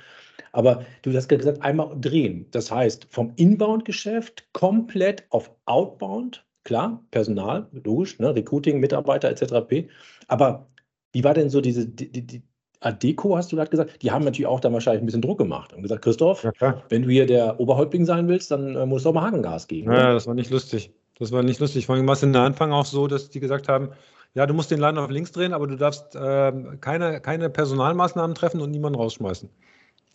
Aber 0.52 0.86
du 1.04 1.14
hast 1.14 1.30
gesagt, 1.30 1.62
einmal 1.62 1.96
drehen. 2.00 2.48
Das 2.52 2.70
heißt, 2.70 3.08
vom 3.10 3.32
Inbound-Geschäft 3.38 4.50
komplett 4.52 5.24
auf 5.30 5.50
Outbound, 5.64 6.46
klar, 6.66 7.06
Personal, 7.10 7.70
logisch, 7.72 8.20
ne? 8.20 8.36
Recruiting, 8.36 8.82
Mitarbeiter 8.82 9.30
etc. 9.30 9.88
Aber 10.28 10.68
wie 11.14 11.24
war 11.24 11.34
denn 11.34 11.50
so 11.50 11.62
diese, 11.62 11.88
die, 11.88 12.12
die, 12.12 12.44
Adeco, 12.82 13.38
hast 13.38 13.52
du 13.52 13.56
gerade 13.56 13.70
gesagt, 13.70 14.02
die 14.02 14.12
haben 14.12 14.26
natürlich 14.26 14.48
auch 14.48 14.60
dann 14.60 14.74
wahrscheinlich 14.74 15.04
ein 15.04 15.06
bisschen 15.06 15.22
Druck 15.22 15.38
gemacht 15.38 15.72
und 15.74 15.84
gesagt, 15.84 16.04
Christoph, 16.04 16.48
ja, 16.60 16.82
wenn 16.90 17.04
du 17.04 17.10
hier 17.10 17.26
der 17.26 17.60
Oberhäuptling 17.60 18.06
sein 18.06 18.28
willst, 18.28 18.52
dann 18.52 18.76
äh, 18.76 18.86
musst 18.86 19.06
du 19.06 19.10
auch 19.10 19.14
mal 19.14 19.22
Hakengas 19.22 19.68
geben. 19.68 19.92
Ja, 19.92 20.14
das 20.14 20.28
war 20.28 20.34
nicht 20.34 20.50
lustig. 20.50 20.92
Das 21.20 21.32
war 21.32 21.44
nicht 21.44 21.60
lustig. 21.60 21.86
Vor 21.86 21.96
allem 21.96 22.08
war 22.08 22.14
es 22.14 22.24
in 22.24 22.34
der 22.34 22.42
Anfang 22.42 22.72
auch 22.72 22.86
so, 22.86 23.08
dass 23.08 23.30
die 23.30 23.40
gesagt 23.40 23.70
haben, 23.70 23.90
ja, 24.34 24.46
du 24.48 24.54
musst 24.54 24.72
den 24.72 24.80
Laden 24.80 24.98
auf 24.98 25.12
links 25.12 25.32
drehen, 25.32 25.54
aber 25.54 25.68
du 25.68 25.76
darfst 25.76 26.16
äh, 26.16 26.52
keine, 26.80 27.22
keine 27.22 27.50
Personalmaßnahmen 27.50 28.36
treffen 28.36 28.62
und 28.62 28.72
niemanden 28.72 28.98
rausschmeißen. 28.98 29.50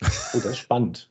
Oh, 0.02 0.06
das 0.34 0.46
ist 0.46 0.58
spannend. 0.58 1.10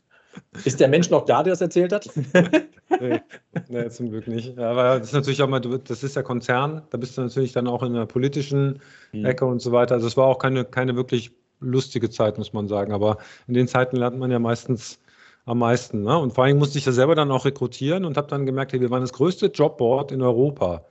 Ist 0.65 0.81
der 0.81 0.89
Mensch 0.89 1.09
noch 1.09 1.23
da, 1.23 1.43
der 1.43 1.53
das 1.53 1.61
erzählt 1.61 1.93
hat? 1.93 2.09
nee, 2.99 3.21
nee, 3.69 3.89
zum 3.89 4.09
Glück 4.09 4.27
nicht. 4.27 4.57
Aber 4.59 4.99
das 4.99 5.07
ist 5.07 5.13
natürlich 5.13 5.41
auch 5.41 5.47
mal, 5.47 5.61
das 5.61 6.03
ist 6.03 6.17
ja 6.17 6.23
Konzern, 6.23 6.81
da 6.89 6.97
bist 6.97 7.17
du 7.17 7.21
natürlich 7.21 7.53
dann 7.53 7.67
auch 7.67 7.83
in 7.83 7.93
der 7.93 8.05
politischen 8.05 8.81
hm. 9.11 9.23
Ecke 9.23 9.45
und 9.45 9.61
so 9.61 9.71
weiter. 9.71 9.95
Also 9.95 10.07
es 10.07 10.17
war 10.17 10.25
auch 10.25 10.39
keine, 10.39 10.65
keine 10.65 10.97
wirklich 10.97 11.31
lustige 11.71 12.09
Zeit, 12.09 12.37
muss 12.37 12.53
man 12.53 12.67
sagen. 12.67 12.93
Aber 12.93 13.17
in 13.47 13.53
den 13.53 13.67
Zeiten 13.67 13.97
lernt 13.97 14.17
man 14.17 14.31
ja 14.31 14.39
meistens 14.39 14.99
am 15.45 15.59
meisten. 15.59 16.03
Ne? 16.03 16.17
Und 16.17 16.33
vor 16.33 16.43
allem 16.43 16.57
musste 16.57 16.77
ich 16.77 16.85
ja 16.85 16.91
selber 16.91 17.15
dann 17.15 17.31
auch 17.31 17.45
rekrutieren 17.45 18.05
und 18.05 18.17
habe 18.17 18.27
dann 18.27 18.45
gemerkt, 18.45 18.73
hey, 18.73 18.81
wir 18.81 18.89
waren 18.89 19.01
das 19.01 19.13
größte 19.13 19.47
Jobboard 19.47 20.11
in 20.11 20.21
Europa. 20.21 20.85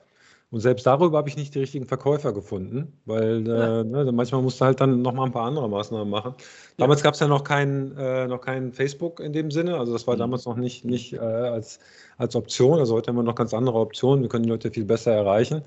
Und 0.54 0.60
selbst 0.60 0.86
darüber 0.86 1.18
habe 1.18 1.28
ich 1.28 1.36
nicht 1.36 1.52
die 1.56 1.58
richtigen 1.58 1.84
Verkäufer 1.84 2.32
gefunden, 2.32 2.92
weil 3.06 3.44
ja. 3.44 3.80
äh, 3.80 3.84
ne, 3.84 4.12
manchmal 4.12 4.40
musste 4.40 4.64
halt 4.64 4.80
dann 4.80 5.02
nochmal 5.02 5.26
ein 5.26 5.32
paar 5.32 5.46
andere 5.46 5.68
Maßnahmen 5.68 6.08
machen. 6.08 6.34
Damals 6.76 7.00
ja. 7.00 7.04
gab 7.04 7.14
es 7.14 7.20
ja 7.20 7.26
noch 7.26 7.42
kein, 7.42 7.96
äh, 7.96 8.28
noch 8.28 8.40
kein 8.40 8.72
Facebook 8.72 9.18
in 9.18 9.32
dem 9.32 9.50
Sinne, 9.50 9.76
also 9.76 9.92
das 9.92 10.06
war 10.06 10.14
mhm. 10.14 10.20
damals 10.20 10.44
noch 10.44 10.56
nicht, 10.56 10.84
nicht 10.84 11.14
äh, 11.14 11.18
als 11.18 11.80
als 12.18 12.36
Option. 12.36 12.78
Also 12.78 12.94
heute 12.94 13.08
haben 13.08 13.16
wir 13.16 13.22
noch 13.22 13.34
ganz 13.34 13.54
andere 13.54 13.78
Optionen. 13.78 14.22
Wir 14.22 14.28
können 14.28 14.44
die 14.44 14.50
Leute 14.50 14.70
viel 14.70 14.84
besser 14.84 15.12
erreichen. 15.12 15.62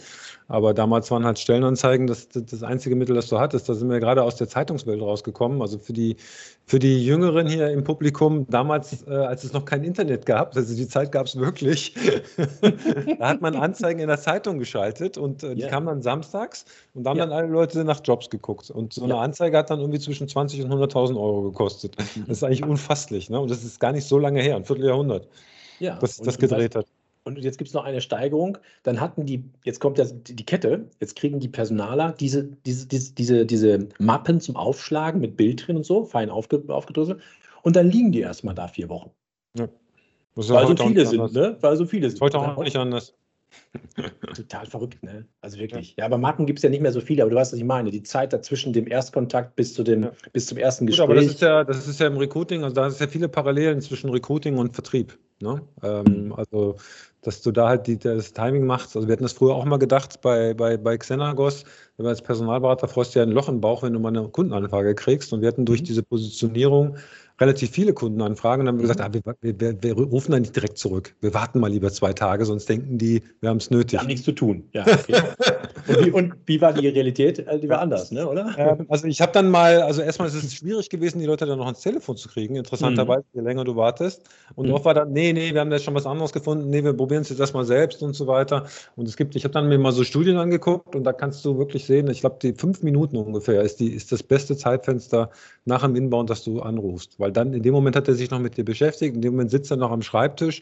Aber 0.48 0.74
damals 0.74 1.12
waren 1.12 1.26
halt 1.26 1.40
Stellenanzeigen 1.40 2.08
das, 2.08 2.30
das 2.30 2.64
einzige 2.64 2.96
Mittel, 2.96 3.16
das 3.16 3.28
du 3.28 3.40
hattest. 3.40 3.68
Da 3.68 3.74
sind 3.74 3.90
wir 3.90 4.00
gerade 4.00 4.24
aus 4.24 4.38
der 4.38 4.48
Zeitungswelt 4.48 5.02
rausgekommen. 5.02 5.62
Also 5.62 5.78
für 5.78 5.94
die, 5.94 6.16
für 6.66 6.80
die 6.80 7.06
Jüngeren 7.06 7.48
hier 7.48 7.70
im 7.70 7.84
Publikum, 7.84 8.48
damals, 8.50 9.06
äh, 9.08 9.12
als 9.12 9.44
es 9.44 9.54
noch 9.54 9.66
kein 9.66 9.84
Internet 9.84 10.26
gab, 10.26 10.56
also 10.56 10.76
die 10.76 10.88
Zeit 10.88 11.12
gab 11.12 11.26
es 11.26 11.38
wirklich, 11.38 11.94
da 13.20 13.28
hat 13.28 13.42
man 13.42 13.56
Anzeigen 13.56 14.00
in 14.00 14.08
der 14.08 14.20
Zeitung 14.20 14.58
geschaltet 14.60 15.18
und 15.18 15.44
äh, 15.44 15.56
die 15.56 15.62
yeah. 15.62 15.70
kamen 15.70 15.88
dann 15.88 16.02
samstags 16.02 16.66
und 16.94 17.04
da 17.04 17.10
haben 17.10 17.18
ja. 17.18 17.26
dann 17.26 17.38
alle 17.38 17.48
Leute 17.48 17.84
nach 17.84 18.00
Jobs 18.04 18.30
geguckt. 18.30 18.70
Und 18.70 18.94
so 18.94 19.04
eine 19.04 19.16
ja. 19.16 19.20
Anzeige 19.20 19.58
hat 19.58 19.70
dann 19.70 19.80
irgendwie 19.82 20.00
zwischen 20.00 20.28
20 20.28 20.64
und 20.64 20.72
100.000 20.72 21.16
Euro 21.16 21.44
gekostet. 21.44 21.98
Das 21.98 22.38
ist 22.38 22.44
eigentlich 22.44 22.64
unfasslich. 22.64 23.30
Ne? 23.30 23.40
Und 23.40 23.52
das 23.52 23.64
ist 23.64 23.80
gar 23.80 23.92
nicht 23.92 24.08
so 24.08 24.18
lange 24.18 24.42
her, 24.42 24.56
ein 24.56 24.66
Vierteljahrhundert 24.66 25.28
ja, 25.80 25.98
dass 25.98 26.18
das 26.18 26.38
gedreht 26.38 26.76
hat. 26.76 26.88
Und 27.24 27.38
jetzt 27.40 27.58
gibt 27.58 27.68
es 27.68 27.74
noch 27.74 27.84
eine 27.84 28.00
Steigerung. 28.00 28.58
Dann 28.84 29.02
hatten 29.02 29.26
die, 29.26 29.44
jetzt 29.66 29.82
kommt 29.82 30.00
das, 30.00 30.16
die 30.24 30.46
Kette, 30.46 30.90
jetzt 31.02 31.18
kriegen 31.18 31.42
die 31.42 31.50
Personaler 31.50 32.14
diese, 32.14 32.46
diese, 32.66 32.88
diese, 32.88 33.14
diese, 33.14 33.46
diese 33.46 33.90
Mappen 34.00 34.40
zum 34.40 34.56
Aufschlagen 34.56 35.20
mit 35.20 35.36
Bild 35.36 35.68
drin 35.68 35.76
und 35.76 35.86
so, 35.86 36.06
fein 36.06 36.30
aufge, 36.30 36.64
aufgedröselt. 36.70 37.20
Und 37.64 37.76
dann 37.76 37.90
liegen 37.90 38.14
die 38.14 38.22
erstmal 38.22 38.56
da 38.56 38.70
vier 38.70 38.88
Wochen. 38.88 39.12
Ja. 39.58 39.68
Weil 40.36 40.68
so 40.68 40.76
viele 40.78 41.06
sind, 41.06 41.34
ne? 41.34 41.58
Weil 41.60 41.76
so 41.76 41.86
viele 41.86 42.10
sind. 42.10 42.22
Heute 42.22 42.40
auch 42.40 42.64
nicht 42.64 42.78
anders. 42.78 43.14
Total 44.36 44.66
verrückt, 44.66 45.04
ne? 45.04 45.26
Also 45.42 45.58
wirklich. 45.58 45.92
Ja, 45.92 46.04
ja 46.04 46.06
aber 46.06 46.18
Mappen 46.18 46.46
gibt 46.46 46.60
es 46.60 46.64
ja 46.64 46.70
nicht 46.70 46.82
mehr 46.82 46.92
so 46.92 47.02
viele, 47.02 47.24
aber 47.24 47.32
du 47.32 47.38
weißt, 47.38 47.54
was 47.54 47.60
ich 47.60 47.66
meine. 47.66 47.92
Die 47.92 48.04
Zeit 48.04 48.34
dazwischen 48.34 48.74
dem 48.74 48.88
Erstkontakt 48.88 49.56
bis, 49.56 49.74
zu 49.74 49.84
dem, 49.84 50.04
ja. 50.04 50.12
bis 50.34 50.48
zum 50.48 50.58
ersten 50.58 50.86
Gespräch. 50.88 51.08
Gut, 51.08 51.16
aber 51.16 51.22
das 51.22 51.34
ist, 51.34 51.42
ja, 51.42 51.64
das 51.64 51.88
ist 51.88 52.00
ja 52.00 52.08
im 52.08 52.18
Recruiting, 52.18 52.64
also 52.64 52.76
da 52.76 52.88
ist 52.88 53.00
ja 53.00 53.08
viele 53.08 53.30
Parallelen 53.30 53.82
zwischen 53.82 54.10
Recruiting 54.10 54.58
und 54.58 54.74
Vertrieb. 54.74 55.18
Ne? 55.40 55.62
Ähm, 55.84 56.26
mhm. 56.26 56.34
Also, 56.34 56.78
dass 57.22 57.42
du 57.42 57.52
da 57.52 57.70
halt 57.70 57.88
die, 57.88 57.98
das 57.98 58.34
Timing 58.34 58.66
machst. 58.66 58.96
Also, 58.96 59.08
wir 59.08 59.14
hatten 59.14 59.24
das 59.24 59.34
früher 59.34 59.54
auch 59.54 59.66
mal 59.66 59.78
gedacht 59.78 60.22
bei, 60.22 60.54
bei, 60.54 60.78
bei 60.78 60.98
Xenagos, 60.98 61.64
wenn 61.98 62.06
du 62.06 62.10
als 62.10 62.22
Personalberater 62.22 62.88
freust 62.88 63.14
du 63.14 63.20
ja 63.20 63.26
ein 63.26 63.32
Loch 63.32 63.48
im 63.48 63.62
Bauch, 63.62 63.84
wenn 63.84 63.94
du 63.94 64.00
mal 64.00 64.10
eine 64.10 64.30
Kundenanfrage 64.30 64.96
kriegst. 64.96 65.34
Und 65.34 65.42
wir 65.42 65.48
hatten 65.48 65.66
durch 65.66 65.82
mhm. 65.82 65.86
diese 65.86 66.04
Positionierung 66.04 66.98
relativ 67.40 67.72
viele 67.72 67.94
Kundenanfragen 67.94 68.62
und 68.62 68.66
dann 68.66 68.76
haben 68.76 68.80
wir 68.80 68.88
gesagt, 68.88 69.02
ah, 69.02 69.36
wir, 69.42 69.60
wir, 69.60 69.84
wir, 69.84 69.94
rufen 69.94 70.32
da 70.32 70.40
nicht 70.40 70.56
direkt 70.56 70.78
zurück. 70.78 71.16
Wir 71.22 71.34
warten 71.34 71.60
mal 71.60 71.70
lieber 71.70 71.92
zwei 71.92 72.14
Tage, 72.14 72.46
sonst 72.46 72.68
denken 72.68 72.98
die, 72.98 73.22
wir 73.42 73.50
haben 73.50 73.58
es 73.58 73.70
nötig. 73.70 73.94
Wir 73.94 74.00
haben 74.00 74.08
nichts 74.08 74.26
zu 74.26 74.32
tun. 74.32 74.64
Ja, 74.74 74.86
okay. 74.88 75.22
und, 75.88 76.06
wie, 76.06 76.12
und, 76.12 76.34
wie, 76.46 76.62
war 76.62 76.74
die 76.74 76.88
Realität? 76.88 77.40
Äh, 77.40 77.60
die 77.60 77.70
war 77.70 77.80
anders, 77.80 78.12
ne, 78.12 78.28
oder? 78.28 78.56
Ähm, 78.58 78.86
also 78.90 79.08
ich 79.08 79.22
habe 79.22 79.32
dann 79.32 79.52
mal, 79.52 79.82
also 79.82 80.02
erstmal 80.02 80.28
ist 80.28 80.36
es 80.36 80.56
schwierig 80.56 80.90
gewesen, 80.90 81.20
die 81.20 81.26
Leute 81.26 81.46
dann 81.46 81.60
noch 81.60 81.66
ans 81.66 81.82
Telefon 81.82 82.18
zu 82.18 82.28
kriegen, 82.28 82.56
interessanterweise, 82.56 83.26
mhm. 83.34 83.40
je 83.40 83.46
länger 83.46 83.64
du 83.64 83.76
wartest. 83.76 84.24
Und 84.56 84.68
mhm. 84.68 84.74
oft 84.74 84.86
war 84.86 84.94
dann, 84.94 85.12
nee, 85.12 85.32
nee, 85.34 85.54
wir 85.54 85.62
haben 85.62 85.70
da 85.70 85.78
schon 85.80 85.94
was 85.94 86.06
anderes 86.06 86.34
gefunden, 86.34 86.70
nee, 86.70 86.84
wir 86.84 86.94
probieren 86.94 87.22
es 87.22 87.30
jetzt 87.30 87.40
erstmal 87.40 87.66
selbst 87.66 88.02
und 88.02 88.14
so 88.14 88.26
weiter. 88.26 88.66
Und 88.96 89.08
es 89.08 89.16
gibt, 89.16 89.36
ich 89.36 89.44
habe 89.44 89.54
dann 89.54 89.68
mir 89.68 89.78
mal 89.78 89.92
so 89.92 90.04
Studien 90.04 90.38
angeguckt 90.38 90.96
und 90.96 91.04
da 91.04 91.14
kannst 91.14 91.46
du 91.46 91.58
wirklich 91.58 91.86
sehen, 91.86 92.10
ich 92.10 92.22
glaube, 92.22 92.38
die 92.42 92.54
fünf 92.54 92.82
Minuten 92.82 93.18
ungefähr 93.18 93.62
ist, 93.62 93.80
die, 93.80 93.90
ist 93.90 94.12
das 94.12 94.24
beste 94.24 94.58
Zeitfenster 94.58 95.30
nach 95.66 95.82
dem 95.84 95.96
Inbound, 95.96 96.30
dass 96.30 96.44
du 96.44 96.62
anrufst. 96.62 97.20
Weil 97.20 97.27
dann 97.32 97.54
in 97.54 97.64
dem 97.64 97.74
Moment 97.74 97.96
hat 97.96 98.08
er 98.08 98.16
sich 98.16 98.30
noch 98.30 98.40
mit 98.40 98.58
dir 98.58 98.66
beschäftigt, 98.66 99.16
in 99.16 99.22
dem 99.22 99.34
Moment 99.34 99.52
sitzt 99.52 99.72
er 99.72 99.78
noch 99.78 99.92
am 99.92 100.02
Schreibtisch 100.02 100.62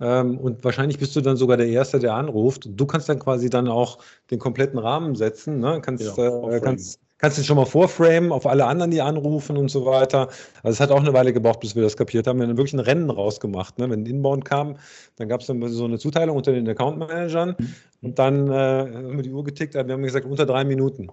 ähm, 0.00 0.38
und 0.38 0.64
wahrscheinlich 0.64 0.98
bist 0.98 1.14
du 1.16 1.20
dann 1.20 1.36
sogar 1.36 1.56
der 1.56 1.68
Erste, 1.68 1.98
der 1.98 2.14
anruft. 2.14 2.68
Du 2.68 2.86
kannst 2.86 3.08
dann 3.08 3.18
quasi 3.18 3.50
dann 3.50 3.68
auch 3.68 3.98
den 4.30 4.38
kompletten 4.38 4.78
Rahmen 4.78 5.14
setzen, 5.14 5.60
ne? 5.60 5.80
kannst, 5.80 6.16
ja, 6.16 6.50
äh, 6.50 6.60
kannst, 6.60 7.00
kannst 7.18 7.38
ihn 7.38 7.44
schon 7.44 7.56
mal 7.56 7.64
vorframen 7.64 8.32
auf 8.32 8.46
alle 8.46 8.66
anderen, 8.66 8.90
die 8.90 9.00
anrufen 9.00 9.56
und 9.56 9.70
so 9.70 9.86
weiter. 9.86 10.28
Also 10.62 10.74
es 10.74 10.80
hat 10.80 10.90
auch 10.90 11.00
eine 11.00 11.12
Weile 11.12 11.32
gebraucht, 11.32 11.60
bis 11.60 11.74
wir 11.74 11.82
das 11.82 11.96
kapiert 11.96 12.26
haben. 12.26 12.38
Wir 12.40 12.48
haben 12.48 12.56
wirklich 12.56 12.74
ein 12.74 12.80
Rennen 12.80 13.10
rausgemacht. 13.10 13.78
Ne? 13.78 13.88
Wenn 13.88 14.02
ein 14.02 14.06
Inbound 14.06 14.44
kam, 14.44 14.76
dann 15.16 15.28
gab 15.28 15.40
es 15.40 15.46
so 15.46 15.84
eine 15.84 15.98
Zuteilung 15.98 16.36
unter 16.36 16.52
den 16.52 16.68
Account 16.68 16.98
Managern 16.98 17.54
mhm. 17.58 17.74
und 18.02 18.18
dann 18.18 18.48
äh, 18.48 18.52
haben 18.52 19.16
wir 19.16 19.22
die 19.22 19.32
Uhr 19.32 19.44
getickt, 19.44 19.74
wir 19.74 19.80
haben 19.80 20.02
gesagt, 20.02 20.26
unter 20.26 20.46
drei 20.46 20.64
Minuten. 20.64 21.08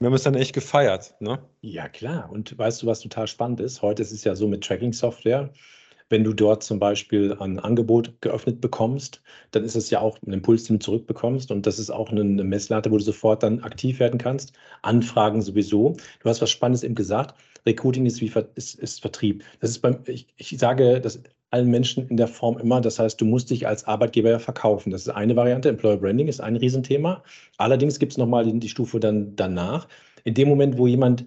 Wir 0.00 0.06
haben 0.06 0.14
es 0.14 0.22
dann 0.24 0.34
echt 0.34 0.54
gefeiert. 0.54 1.14
Ne? 1.20 1.38
Ja, 1.60 1.88
klar. 1.88 2.30
Und 2.30 2.56
weißt 2.56 2.82
du, 2.82 2.86
was 2.86 3.00
total 3.00 3.26
spannend 3.26 3.60
ist? 3.60 3.80
Heute 3.80 4.02
ist 4.02 4.12
es 4.12 4.24
ja 4.24 4.34
so 4.34 4.48
mit 4.48 4.64
Tracking-Software. 4.64 5.50
Wenn 6.10 6.24
du 6.24 6.32
dort 6.34 6.62
zum 6.62 6.78
Beispiel 6.78 7.34
ein 7.40 7.58
Angebot 7.58 8.20
geöffnet 8.20 8.60
bekommst, 8.60 9.22
dann 9.52 9.64
ist 9.64 9.74
es 9.74 9.90
ja 9.90 10.00
auch 10.00 10.18
ein 10.26 10.32
Impuls, 10.32 10.64
den 10.64 10.78
du 10.78 10.84
zurückbekommst. 10.84 11.50
Und 11.50 11.66
das 11.66 11.78
ist 11.78 11.90
auch 11.90 12.10
eine 12.10 12.24
Messlatte, 12.24 12.90
wo 12.90 12.98
du 12.98 13.04
sofort 13.04 13.42
dann 13.42 13.60
aktiv 13.60 14.00
werden 14.00 14.18
kannst. 14.18 14.52
Anfragen 14.82 15.40
sowieso. 15.40 15.96
Du 16.20 16.28
hast 16.28 16.42
was 16.42 16.50
Spannendes 16.50 16.82
eben 16.82 16.94
gesagt. 16.94 17.34
Recruiting 17.66 18.04
ist 18.04 18.20
wie 18.20 18.32
ist, 18.56 18.74
ist 18.74 19.00
Vertrieb. 19.00 19.44
Das 19.60 19.70
ist 19.70 19.78
beim, 19.78 20.00
ich, 20.06 20.26
ich 20.36 20.58
sage 20.58 21.00
das 21.00 21.22
allen 21.54 21.70
Menschen 21.70 22.08
in 22.08 22.16
der 22.16 22.26
Form 22.26 22.58
immer. 22.58 22.80
Das 22.80 22.98
heißt, 22.98 23.20
du 23.20 23.24
musst 23.24 23.48
dich 23.50 23.66
als 23.68 23.84
Arbeitgeber 23.84 24.30
ja 24.30 24.40
verkaufen. 24.40 24.90
Das 24.90 25.02
ist 25.02 25.08
eine 25.10 25.36
Variante. 25.36 25.68
Employer 25.68 25.98
Branding 25.98 26.26
ist 26.26 26.40
ein 26.40 26.56
Riesenthema. 26.56 27.22
Allerdings 27.58 28.00
gibt 28.00 28.12
es 28.12 28.18
nochmal 28.18 28.44
die, 28.44 28.58
die 28.58 28.68
Stufe 28.68 28.98
dann 28.98 29.36
danach. 29.36 29.86
In 30.24 30.34
dem 30.34 30.48
Moment, 30.48 30.78
wo 30.78 30.88
jemand 30.88 31.24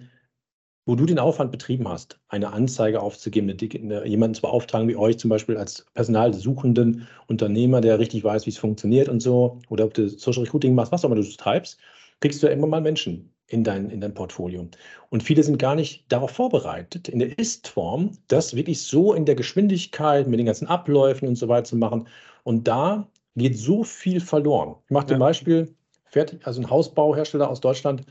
wo 0.86 0.94
du 0.94 1.04
den 1.04 1.18
Aufwand 1.18 1.52
betrieben 1.52 1.86
hast, 1.86 2.18
eine 2.28 2.50
Anzeige 2.50 3.02
aufzugeben, 3.02 3.50
eine, 3.50 4.06
jemanden 4.06 4.34
zu 4.34 4.40
beauftragen 4.40 4.88
wie 4.88 4.96
euch 4.96 5.18
zum 5.18 5.28
Beispiel 5.28 5.58
als 5.58 5.84
personalsuchenden 5.92 7.06
Unternehmer, 7.26 7.82
der 7.82 7.98
richtig 7.98 8.24
weiß, 8.24 8.46
wie 8.46 8.50
es 8.50 8.56
funktioniert 8.56 9.10
und 9.10 9.20
so, 9.20 9.58
oder 9.68 9.84
ob 9.84 9.92
du 9.92 10.08
Social 10.08 10.44
Recruiting 10.44 10.74
machst, 10.74 10.90
was 10.90 11.04
auch 11.04 11.10
immer 11.10 11.20
du 11.20 11.36
treibst, 11.36 11.78
kriegst 12.20 12.42
du 12.42 12.46
ja 12.46 12.54
immer 12.54 12.66
mal 12.66 12.80
Menschen 12.80 13.30
in 13.48 13.64
dein, 13.64 13.90
in 13.90 14.00
dein 14.00 14.14
Portfolio. 14.14 14.68
Und 15.10 15.22
viele 15.22 15.42
sind 15.42 15.58
gar 15.58 15.74
nicht 15.74 16.04
darauf 16.12 16.30
vorbereitet, 16.30 17.08
in 17.08 17.18
der 17.18 17.38
Ist-Form, 17.38 18.12
das 18.28 18.54
wirklich 18.54 18.82
so 18.82 19.14
in 19.14 19.24
der 19.24 19.34
Geschwindigkeit 19.34 20.28
mit 20.28 20.38
den 20.38 20.46
ganzen 20.46 20.68
Abläufen 20.68 21.26
und 21.26 21.36
so 21.36 21.48
weiter 21.48 21.64
zu 21.64 21.76
machen. 21.76 22.06
Und 22.44 22.68
da 22.68 23.08
geht 23.36 23.56
so 23.58 23.84
viel 23.84 24.20
verloren. 24.20 24.76
Ich 24.84 24.90
mache 24.90 25.04
ja. 25.04 25.08
zum 25.08 25.18
Beispiel 25.18 25.74
fertig, 26.04 26.46
also 26.46 26.60
ein 26.60 26.70
Hausbauhersteller 26.70 27.48
aus 27.48 27.60
Deutschland, 27.60 28.04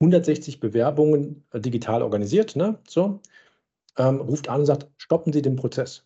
160 0.00 0.60
Bewerbungen 0.60 1.44
äh, 1.52 1.60
digital 1.60 2.02
organisiert, 2.02 2.56
ne? 2.56 2.78
So, 2.88 3.20
ähm, 3.98 4.20
ruft 4.20 4.48
an 4.48 4.60
und 4.60 4.66
sagt, 4.66 4.88
stoppen 4.98 5.32
Sie 5.32 5.42
den 5.42 5.56
Prozess. 5.56 6.04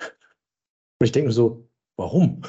Und 0.00 1.06
ich 1.06 1.12
denke 1.12 1.28
mir 1.28 1.34
so, 1.34 1.66
warum? 1.96 2.42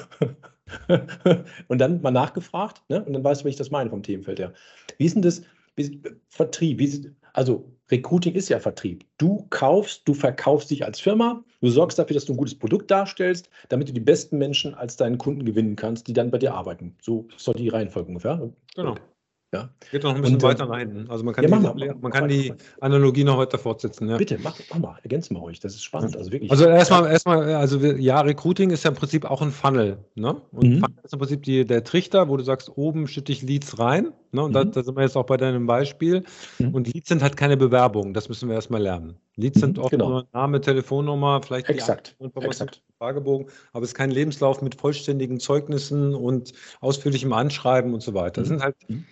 und 1.68 1.80
dann 1.80 2.02
mal 2.02 2.12
nachgefragt, 2.12 2.82
ne? 2.90 3.04
Und 3.04 3.14
dann 3.14 3.24
weißt 3.24 3.42
du, 3.42 3.46
wie 3.46 3.50
ich 3.50 3.56
das 3.56 3.72
meine 3.72 3.90
vom 3.90 4.04
Themenfeld 4.04 4.40
her. 4.40 4.54
Wie 4.98 5.06
ist 5.06 5.16
denn 5.16 5.22
das? 5.22 5.42
Wie, 5.76 6.02
Vertrieb, 6.30 6.80
wie, 6.80 7.12
also 7.34 7.74
Recruiting 7.92 8.36
ist 8.36 8.50
ja 8.50 8.60
Vertrieb. 8.60 9.06
Du 9.18 9.46
kaufst, 9.50 10.08
du 10.08 10.14
verkaufst 10.14 10.72
dich 10.72 10.86
als 10.86 11.00
Firma, 11.00 11.44
du 11.62 11.70
sorgst 11.70 12.00
dafür, 12.00 12.14
dass 12.14 12.26
du 12.26 12.34
ein 12.34 12.38
gutes 12.38 12.58
Produkt 12.58 12.90
darstellst, 12.90 13.50
damit 13.70 13.90
du 13.90 13.94
die 13.94 14.00
besten 14.00 14.38
Menschen 14.38 14.74
als 14.74 14.96
deinen 14.96 15.18
Kunden 15.18 15.46
gewinnen 15.46 15.76
kannst, 15.76 16.08
die 16.08 16.14
dann 16.14 16.32
bei 16.32 16.38
dir 16.38 16.54
arbeiten. 16.54 16.96
So 17.02 17.28
soll 17.38 17.56
die 17.56 17.70
Reihenfolge 17.70 18.08
ungefähr. 18.08 18.52
Genau. 18.76 18.96
Ja. 19.54 19.70
Geht 19.92 20.04
noch 20.04 20.16
ein 20.16 20.22
bisschen 20.22 20.38
und, 20.38 20.44
äh, 20.44 20.48
weiter 20.48 20.66
nach 20.66 20.80
hinten. 20.80 21.08
Also 21.10 21.24
man 21.24 21.36
kann, 21.36 21.48
ja, 21.48 21.58
die, 21.58 21.64
mal, 21.64 21.96
man 22.02 22.12
kann 22.12 22.28
die 22.28 22.54
Analogie 22.82 23.24
noch 23.24 23.38
weiter 23.38 23.60
fortsetzen. 23.60 24.10
Ja. 24.10 24.18
Bitte, 24.18 24.40
mach, 24.42 24.58
mach 24.72 24.80
mal, 24.80 24.98
ergänze 25.04 25.32
mal 25.32 25.44
euch. 25.44 25.60
Das 25.60 25.76
ist 25.76 25.84
spannend. 25.84 26.18
Also 26.18 26.32
wirklich. 26.32 26.50
Also 26.50 26.66
erstmal, 26.66 27.06
erstmal, 27.06 27.54
also 27.54 27.80
ja, 27.80 28.20
Recruiting 28.22 28.72
ist 28.72 28.84
ja 28.84 28.90
im 28.90 28.96
Prinzip 28.96 29.26
auch 29.26 29.44
ein 29.44 29.52
Funnel. 29.52 30.00
Ne? 30.16 30.42
Und 30.52 30.68
mhm. 30.68 30.80
Funnel 30.80 30.98
ist 31.04 31.14
im 31.14 31.20
Prinzip 31.20 31.44
die, 31.44 31.66
der 31.66 31.84
Trichter, 31.84 32.30
wo 32.30 32.38
du 32.38 32.44
sagst, 32.44 32.76
oben 32.76 33.08
schütte 33.08 33.32
ich 33.32 33.44
Leads 33.44 33.78
rein. 33.78 34.12
Ne? 34.32 34.42
Und 34.42 34.52
mhm. 34.52 34.54
da, 34.56 34.64
da, 34.64 34.84
sind 34.84 34.98
wir 34.98 35.04
jetzt 35.04 35.16
auch 35.16 35.28
bei 35.28 35.38
deinem 35.38 35.68
Beispiel. 35.68 36.24
Mhm. 36.58 36.74
Und 36.74 36.92
Leads 36.92 37.10
sind 37.10 37.22
halt 37.22 37.38
keine 37.38 37.56
Bewerbungen. 37.56 38.16
Das 38.16 38.30
müssen 38.30 38.50
wir 38.50 38.56
erstmal 38.56 38.82
lernen. 38.82 39.18
Leads 39.36 39.60
sind 39.60 39.78
mhm, 39.78 39.84
oft 39.84 39.92
genau. 39.92 40.10
nur 40.10 40.28
Name, 40.34 40.62
Telefonnummer, 40.62 41.42
vielleicht 41.44 41.70
Exakt. 41.70 42.16
Exakt. 42.20 42.82
Fragebogen, 42.98 43.48
aber 43.74 43.84
es 43.84 43.90
ist 43.90 43.96
kein 43.96 44.12
Lebenslauf 44.12 44.62
mit 44.62 44.80
vollständigen 44.80 45.40
Zeugnissen 45.40 46.16
und 46.16 46.54
ausführlichem 46.80 47.34
Anschreiben 47.34 47.94
und 47.94 48.02
so 48.02 48.14
weiter. 48.14 48.42
Das 48.42 48.50
mhm. 48.50 48.54
sind 48.54 48.64
halt 48.64 48.76
mhm. 48.88 49.06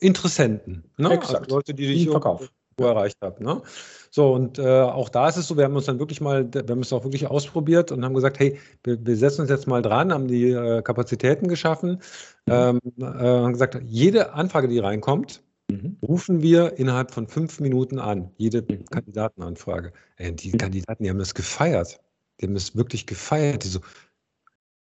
Interessenten, 0.00 0.84
ne? 0.98 1.12
Exakt. 1.12 1.44
Also 1.44 1.56
Leute, 1.56 1.74
die 1.74 1.86
dich 1.86 2.08
Verkauf. 2.08 2.50
erreicht 2.78 3.16
haben. 3.22 3.44
Ne? 3.44 3.62
So, 4.10 4.32
und 4.32 4.58
äh, 4.58 4.80
auch 4.80 5.08
da 5.08 5.28
ist 5.28 5.36
es 5.36 5.48
so, 5.48 5.56
wir 5.56 5.64
haben 5.64 5.76
uns 5.76 5.86
dann 5.86 5.98
wirklich 5.98 6.20
mal, 6.20 6.52
wir 6.52 6.62
haben 6.68 6.80
es 6.80 6.92
auch 6.92 7.04
wirklich 7.04 7.26
ausprobiert 7.26 7.92
und 7.92 8.04
haben 8.04 8.14
gesagt, 8.14 8.38
hey, 8.38 8.58
wir, 8.84 9.04
wir 9.04 9.16
setzen 9.16 9.42
uns 9.42 9.50
jetzt 9.50 9.66
mal 9.66 9.82
dran, 9.82 10.12
haben 10.12 10.28
die 10.28 10.50
äh, 10.50 10.82
Kapazitäten 10.82 11.48
geschaffen, 11.48 12.00
mhm. 12.46 12.52
ähm, 12.52 12.80
äh, 12.98 13.04
haben 13.04 13.52
gesagt, 13.52 13.78
jede 13.84 14.34
Anfrage, 14.34 14.68
die 14.68 14.78
reinkommt, 14.78 15.42
mhm. 15.70 15.96
rufen 16.02 16.42
wir 16.42 16.78
innerhalb 16.78 17.10
von 17.10 17.26
fünf 17.26 17.60
Minuten 17.60 17.98
an, 17.98 18.30
jede 18.36 18.62
mhm. 18.62 18.84
Kandidatenanfrage. 18.86 19.92
Ey, 20.16 20.34
die 20.34 20.52
mhm. 20.52 20.58
Kandidaten, 20.58 21.02
die 21.02 21.10
haben 21.10 21.18
das 21.18 21.34
gefeiert. 21.34 22.00
Die 22.40 22.46
haben 22.46 22.54
das 22.54 22.76
wirklich 22.76 23.06
gefeiert. 23.06 23.64
Die 23.64 23.68
so, 23.68 23.80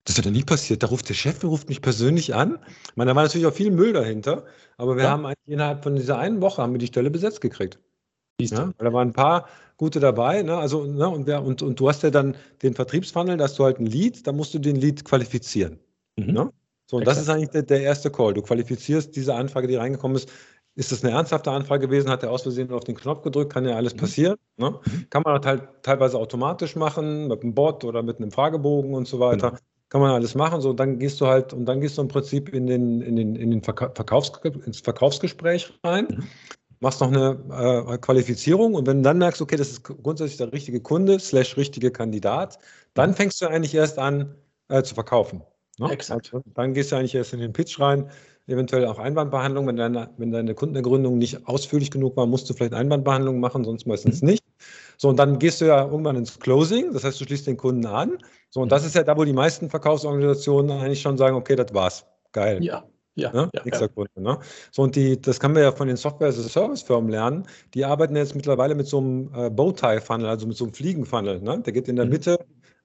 das 0.04 0.18
hat 0.18 0.24
ja 0.24 0.30
nie 0.30 0.42
passiert. 0.42 0.82
Da 0.82 0.88
ruft 0.88 1.08
der 1.08 1.14
Chef, 1.14 1.38
der 1.38 1.48
ruft 1.48 1.68
mich 1.68 1.80
persönlich 1.80 2.34
an. 2.34 2.58
Ich 2.88 2.96
meine, 2.96 3.10
da 3.10 3.16
war 3.16 3.22
natürlich 3.22 3.46
auch 3.46 3.54
viel 3.54 3.70
Müll 3.70 3.92
dahinter, 3.92 4.44
aber 4.76 4.96
wir 4.96 5.04
ja. 5.04 5.10
haben 5.10 5.26
eigentlich 5.26 5.46
innerhalb 5.46 5.82
von 5.82 5.96
dieser 5.96 6.18
einen 6.18 6.40
Woche 6.40 6.62
haben 6.62 6.72
wir 6.72 6.78
die 6.78 6.88
Stelle 6.88 7.10
besetzt 7.10 7.40
gekriegt. 7.40 7.78
Ja, 8.40 8.72
da 8.78 8.92
waren 8.92 9.08
ein 9.08 9.12
paar 9.12 9.46
gute 9.76 10.00
dabei, 10.00 10.42
ne? 10.42 10.56
Also, 10.56 10.84
ne? 10.84 11.08
Und, 11.08 11.26
wer, 11.26 11.42
und, 11.44 11.62
und 11.62 11.78
du 11.78 11.88
hast 11.88 12.02
ja 12.02 12.10
dann 12.10 12.36
den 12.62 12.74
Vertriebsfunnel, 12.74 13.36
da 13.36 13.44
hast 13.44 13.58
du 13.58 13.64
halt 13.64 13.78
ein 13.78 13.86
Lead, 13.86 14.26
da 14.26 14.32
musst 14.32 14.52
du 14.54 14.58
den 14.58 14.76
Lead 14.76 15.04
qualifizieren. 15.04 15.78
Mhm. 16.16 16.32
Ne? 16.32 16.52
So, 16.86 16.96
und 16.96 17.02
Exakt. 17.02 17.16
das 17.16 17.22
ist 17.22 17.28
eigentlich 17.30 17.50
der, 17.50 17.62
der, 17.62 17.82
erste 17.82 18.10
Call. 18.10 18.34
Du 18.34 18.42
qualifizierst 18.42 19.14
diese 19.14 19.34
Anfrage, 19.34 19.68
die 19.68 19.76
reingekommen 19.76 20.16
ist. 20.16 20.30
Ist 20.74 20.90
das 20.90 21.04
eine 21.04 21.12
ernsthafte 21.12 21.50
Anfrage 21.50 21.86
gewesen? 21.86 22.10
Hat 22.10 22.22
er 22.22 22.30
aus 22.30 22.42
Versehen 22.42 22.70
auf 22.72 22.84
den 22.84 22.96
Knopf 22.96 23.22
gedrückt? 23.22 23.52
Kann 23.52 23.66
ja 23.66 23.76
alles 23.76 23.94
mhm. 23.94 23.98
passieren. 23.98 24.36
Ne? 24.56 24.70
Mhm. 24.70 25.06
Kann 25.10 25.22
man 25.22 25.44
halt 25.44 25.68
teilweise 25.82 26.18
automatisch 26.18 26.76
machen, 26.76 27.28
mit 27.28 27.42
einem 27.42 27.54
Bot 27.54 27.84
oder 27.84 28.02
mit 28.02 28.18
einem 28.18 28.30
Fragebogen 28.30 28.94
und 28.94 29.06
so 29.06 29.20
weiter. 29.20 29.58
Kann 29.92 30.00
man 30.00 30.12
alles 30.12 30.34
machen. 30.34 30.62
So, 30.62 30.72
dann 30.72 30.98
gehst 30.98 31.20
du 31.20 31.26
halt, 31.26 31.52
und 31.52 31.66
dann 31.66 31.82
gehst 31.82 31.98
du 31.98 32.02
im 32.02 32.08
Prinzip 32.08 32.48
in 32.54 32.66
den, 32.66 33.02
in 33.02 33.14
den, 33.14 33.36
in 33.36 33.50
den 33.50 33.62
Verkaufs, 33.62 34.32
ins 34.64 34.80
Verkaufsgespräch 34.80 35.70
rein, 35.84 36.06
mhm. 36.08 36.24
machst 36.80 37.02
noch 37.02 37.12
eine 37.12 37.84
äh, 37.92 37.98
Qualifizierung 37.98 38.72
und 38.72 38.86
wenn 38.86 38.96
du 38.96 39.02
dann 39.02 39.18
merkst, 39.18 39.42
okay, 39.42 39.56
das 39.56 39.68
ist 39.68 39.82
grundsätzlich 39.84 40.38
der 40.38 40.50
richtige 40.50 40.80
Kunde, 40.80 41.18
slash 41.18 41.58
richtige 41.58 41.90
Kandidat, 41.90 42.58
dann 42.94 43.10
mhm. 43.10 43.16
fängst 43.16 43.42
du 43.42 43.46
eigentlich 43.48 43.74
erst 43.74 43.98
an 43.98 44.34
äh, 44.68 44.82
zu 44.82 44.94
verkaufen. 44.94 45.42
Ne? 45.78 45.90
Exakt. 45.90 46.32
Also, 46.32 46.42
dann 46.54 46.72
gehst 46.72 46.90
du 46.90 46.96
eigentlich 46.96 47.14
erst 47.14 47.34
in 47.34 47.40
den 47.40 47.52
Pitch 47.52 47.78
rein, 47.78 48.10
eventuell 48.46 48.86
auch 48.86 48.98
Einwandbehandlung. 48.98 49.66
Wenn 49.66 49.76
deine, 49.76 50.08
wenn 50.16 50.32
deine 50.32 50.54
Kundenergründung 50.54 51.18
nicht 51.18 51.46
ausführlich 51.46 51.90
genug 51.90 52.16
war, 52.16 52.24
musst 52.24 52.48
du 52.48 52.54
vielleicht 52.54 52.72
Einwandbehandlung 52.72 53.40
machen, 53.40 53.62
sonst 53.64 53.86
meistens 53.86 54.22
mhm. 54.22 54.30
nicht. 54.30 54.44
So, 54.96 55.08
und 55.08 55.16
dann 55.16 55.38
gehst 55.38 55.60
du 55.60 55.66
ja 55.66 55.84
irgendwann 55.84 56.16
ins 56.16 56.38
Closing, 56.38 56.92
das 56.92 57.04
heißt, 57.04 57.20
du 57.20 57.24
schließt 57.24 57.46
den 57.46 57.56
Kunden 57.56 57.86
an. 57.86 58.18
So, 58.50 58.60
und 58.60 58.70
das 58.70 58.84
ist 58.84 58.94
ja 58.94 59.02
da, 59.02 59.16
wo 59.16 59.24
die 59.24 59.32
meisten 59.32 59.68
Verkaufsorganisationen 59.68 60.70
eigentlich 60.70 61.00
schon 61.00 61.18
sagen, 61.18 61.36
okay, 61.36 61.56
das 61.56 61.72
war's. 61.74 62.04
Geil. 62.32 62.62
Ja. 62.62 62.84
Ja, 63.14 63.30
ne? 63.32 63.50
ja, 63.52 63.62
ja. 63.66 63.88
Kunde. 63.88 64.10
Ne? 64.16 64.38
So, 64.70 64.82
und 64.82 64.96
die, 64.96 65.20
das 65.20 65.38
können 65.38 65.54
wir 65.54 65.62
ja 65.62 65.72
von 65.72 65.86
den 65.86 65.96
Software-as-a-Service-Firmen 65.96 67.10
lernen. 67.10 67.46
Die 67.74 67.84
arbeiten 67.84 68.16
jetzt 68.16 68.34
mittlerweile 68.34 68.74
mit 68.74 68.86
so 68.86 68.98
einem 68.98 69.30
äh, 69.34 69.50
Bowtie-Funnel, 69.50 70.26
also 70.26 70.46
mit 70.46 70.56
so 70.56 70.64
einem 70.64 70.72
Fliegenfunnel. 70.72 71.40
Ne? 71.42 71.60
Der 71.60 71.72
geht 71.72 71.88
in 71.88 71.96
der 71.96 72.06
mhm. 72.06 72.12
Mitte 72.12 72.38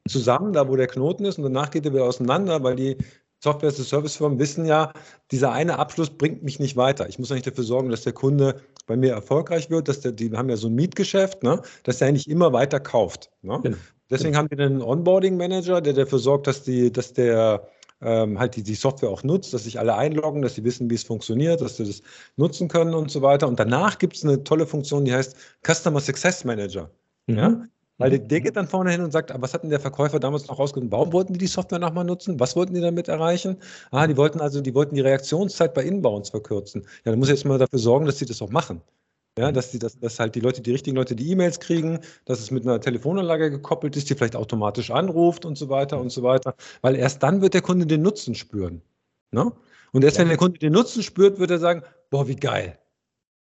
zusammen, 0.08 0.54
da 0.54 0.68
wo 0.68 0.76
der 0.76 0.88
Knoten 0.88 1.24
ist, 1.26 1.38
und 1.38 1.44
danach 1.44 1.72
geht 1.72 1.86
er 1.86 1.94
wieder 1.94 2.06
auseinander, 2.06 2.62
weil 2.64 2.76
die 2.76 2.98
Software-as-a-Service-Firmen 3.42 4.40
wissen 4.40 4.66
ja, 4.66 4.92
dieser 5.32 5.52
eine 5.52 5.80
Abschluss 5.80 6.10
bringt 6.10 6.44
mich 6.44 6.60
nicht 6.60 6.76
weiter. 6.76 7.08
Ich 7.08 7.20
muss 7.20 7.32
eigentlich 7.32 7.44
dafür 7.44 7.64
sorgen, 7.64 7.90
dass 7.90 8.04
der 8.04 8.14
Kunde 8.14 8.62
bei 8.88 8.98
mir 8.98 9.12
erfolgreich 9.12 9.70
wird, 9.70 9.88
dass 9.88 10.00
der, 10.00 10.14
die 10.14 10.32
haben 10.36 10.50
ja 10.50 10.58
so 10.58 10.68
ein 10.68 10.76
Mietgeschäft, 10.76 11.44
ne, 11.44 11.62
dass 11.84 12.00
der 12.00 12.08
eigentlich 12.08 12.28
immer 12.28 12.52
weiter 12.54 12.80
kauft. 12.80 13.30
Ne? 13.44 13.60
Genau. 13.62 13.78
Deswegen 14.10 14.32
genau. 14.32 14.40
haben 14.40 14.50
wir 14.50 14.66
einen 14.66 14.82
Onboarding-Manager, 14.82 15.82
der 15.82 15.94
dafür 15.94 16.20
sorgt, 16.20 16.48
dass, 16.48 16.64
die, 16.64 16.92
dass 16.92 17.14
der 17.14 17.68
ähm, 18.02 18.40
halt 18.40 18.56
die, 18.56 18.64
die 18.64 18.76
Software 18.76 19.10
auch 19.10 19.24
nutzt, 19.24 19.54
dass 19.54 19.66
sich 19.66 19.80
alle 19.80 19.96
einloggen, 19.96 20.42
dass 20.42 20.56
sie 20.56 20.64
wissen, 20.64 20.90
wie 20.90 20.96
es 20.96 21.04
funktioniert, 21.04 21.62
dass 21.62 21.78
sie 21.78 21.86
das 21.86 22.02
nutzen 22.38 22.68
können 22.68 22.94
und 22.94 23.12
so 23.12 23.22
weiter. 23.22 23.48
Und 23.48 23.60
danach 23.60 23.98
gibt 23.98 24.16
es 24.16 24.24
eine 24.24 24.44
tolle 24.44 24.66
Funktion, 24.66 25.06
die 25.06 25.14
heißt 25.14 25.36
Customer 25.66 26.00
Success 26.00 26.46
Manager. 26.46 26.90
Mhm. 27.28 27.38
Ja? 27.38 27.62
Weil 27.98 28.20
der, 28.20 28.42
geht 28.42 28.56
dann 28.56 28.68
vorne 28.68 28.92
hin 28.92 29.02
und 29.02 29.12
sagt, 29.12 29.34
was 29.36 29.54
hat 29.54 29.64
denn 29.64 29.72
der 29.72 29.80
Verkäufer 29.80 30.20
damals 30.20 30.48
noch 30.48 30.60
rausgefunden? 30.60 30.92
Warum 30.92 31.14
wollten 31.14 31.34
die 31.34 31.40
die 31.40 31.48
Software 31.48 31.80
nochmal 31.80 32.06
nutzen? 32.06 32.40
Was 32.40 32.56
wollten 32.56 32.76
die 32.76 32.82
damit 32.82 33.08
erreichen? 33.08 33.58
Ah, 33.90 34.06
die 34.06 34.16
wollten 34.18 34.40
also, 34.40 34.62
die 34.62 34.76
wollten 34.76 34.96
die 34.96 35.02
Reaktionszeit 35.02 35.74
bei 35.74 35.84
Inbounds 35.84 36.30
verkürzen. 36.30 36.84
Ja, 37.06 37.12
dann 37.12 37.20
muss 37.20 37.30
ich 37.30 37.36
jetzt 37.36 37.46
mal 37.46 37.58
dafür 37.58 37.80
sorgen, 37.80 38.06
dass 38.06 38.20
sie 38.20 38.26
das 38.26 38.42
auch 38.42 38.52
machen. 38.52 38.82
Ja, 39.38 39.52
dass, 39.52 39.72
die, 39.72 39.80
dass, 39.80 40.00
dass 40.00 40.20
halt 40.20 40.34
die 40.34 40.40
Leute, 40.40 40.62
die 40.62 40.72
richtigen 40.72 40.96
Leute 40.96 41.16
die 41.16 41.30
E-Mails 41.32 41.60
kriegen, 41.60 42.00
dass 42.26 42.40
es 42.40 42.50
mit 42.50 42.64
einer 42.64 42.82
Telefonanlage 42.82 43.52
gekoppelt 43.52 43.96
ist, 43.96 44.10
die 44.10 44.16
vielleicht 44.16 44.36
automatisch 44.36 44.90
anruft 44.90 45.46
und 45.46 45.58
so 45.58 45.70
weiter 45.70 46.00
und 46.00 46.12
so 46.12 46.24
weiter. 46.24 46.56
Weil 46.82 46.96
erst 46.96 47.22
dann 47.22 47.42
wird 47.42 47.54
der 47.54 47.62
Kunde 47.62 47.86
den 47.86 48.02
Nutzen 48.02 48.34
spüren. 48.34 48.82
Ne? 49.32 49.52
Und 49.92 50.04
erst 50.04 50.18
ja. 50.18 50.22
wenn 50.22 50.30
der 50.30 50.38
Kunde 50.38 50.58
den 50.58 50.74
Nutzen 50.74 51.04
spürt, 51.04 51.40
wird 51.40 51.52
er 51.52 51.60
sagen, 51.60 51.84
boah, 52.10 52.28
wie 52.28 52.36
geil. 52.36 52.80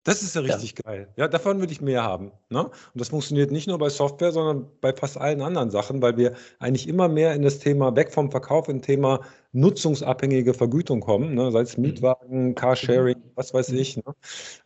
Das 0.04 0.22
ist 0.22 0.34
ja 0.34 0.40
richtig 0.40 0.74
ja. 0.78 0.90
geil. 0.90 1.08
Ja, 1.16 1.28
davon 1.28 1.60
würde 1.60 1.72
ich 1.72 1.80
mehr 1.80 2.02
haben. 2.02 2.32
Ne? 2.48 2.64
Und 2.64 2.72
das 2.94 3.10
funktioniert 3.10 3.52
nicht 3.52 3.68
nur 3.68 3.78
bei 3.78 3.88
Software, 3.88 4.32
sondern 4.32 4.68
bei 4.80 4.92
fast 4.92 5.16
allen 5.16 5.40
anderen 5.40 5.70
Sachen, 5.70 6.02
weil 6.02 6.16
wir 6.16 6.34
eigentlich 6.58 6.88
immer 6.88 7.08
mehr 7.08 7.34
in 7.34 7.42
das 7.42 7.60
Thema 7.60 7.94
weg 7.94 8.12
vom 8.12 8.30
Verkauf, 8.30 8.68
in 8.68 8.82
Thema 8.82 9.20
nutzungsabhängige 9.52 10.54
Vergütung 10.54 11.00
kommen, 11.00 11.34
ne? 11.34 11.52
sei 11.52 11.60
es 11.60 11.76
mhm. 11.76 11.82
Mietwagen, 11.82 12.54
Carsharing, 12.54 13.18
mhm. 13.18 13.30
was 13.34 13.52
weiß 13.52 13.70
ich. 13.70 13.98
Ne? 13.98 14.02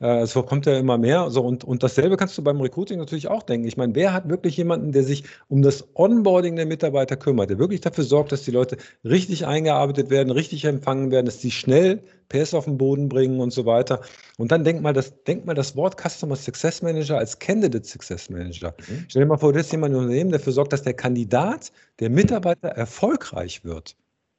Äh, 0.00 0.20
es 0.20 0.34
kommt 0.34 0.66
ja 0.66 0.78
immer 0.78 0.96
mehr. 0.96 1.30
So, 1.30 1.42
und, 1.42 1.64
und 1.64 1.82
dasselbe 1.82 2.16
kannst 2.16 2.38
du 2.38 2.42
beim 2.42 2.60
Recruiting 2.60 2.98
natürlich 2.98 3.28
auch 3.28 3.42
denken. 3.42 3.66
Ich 3.66 3.76
meine, 3.76 3.94
wer 3.94 4.12
hat 4.12 4.28
wirklich 4.28 4.56
jemanden, 4.56 4.92
der 4.92 5.02
sich 5.02 5.24
um 5.48 5.62
das 5.62 5.88
Onboarding 5.94 6.56
der 6.56 6.66
Mitarbeiter 6.66 7.16
kümmert, 7.16 7.50
der 7.50 7.58
wirklich 7.58 7.80
dafür 7.80 8.04
sorgt, 8.04 8.30
dass 8.32 8.44
die 8.44 8.52
Leute 8.52 8.76
richtig 9.04 9.46
eingearbeitet 9.46 10.10
werden, 10.10 10.30
richtig 10.30 10.64
empfangen 10.64 11.10
werden, 11.10 11.26
dass 11.26 11.40
sie 11.40 11.50
schnell 11.50 12.02
PS 12.28 12.54
auf 12.54 12.64
den 12.64 12.78
Boden 12.78 13.08
bringen 13.08 13.40
und 13.40 13.52
so 13.52 13.66
weiter. 13.66 14.00
Und 14.38 14.52
dann 14.52 14.64
denk 14.64 14.82
mal 14.82 14.92
das, 14.92 15.22
denk 15.24 15.46
mal 15.46 15.54
das 15.54 15.76
Wort 15.76 15.96
Customer 16.00 16.36
Success 16.36 16.82
Manager 16.82 17.18
als 17.18 17.38
Candidate 17.38 17.84
Success 17.84 18.30
Manager. 18.30 18.74
Mhm. 18.88 19.04
Stell 19.08 19.22
dir 19.22 19.26
mal 19.26 19.36
vor, 19.36 19.52
du 19.52 19.58
hast 19.58 19.72
jemanden 19.72 19.96
im 19.96 20.04
Unternehmen, 20.04 20.30
der 20.30 20.38
dafür 20.38 20.52
sorgt, 20.52 20.72
dass 20.72 20.82
der 20.82 20.94
Kandidat, 20.94 21.72
der 22.00 22.10
Mitarbeiter 22.10 22.68
erfolgreich 22.68 23.64
wird. 23.64 23.96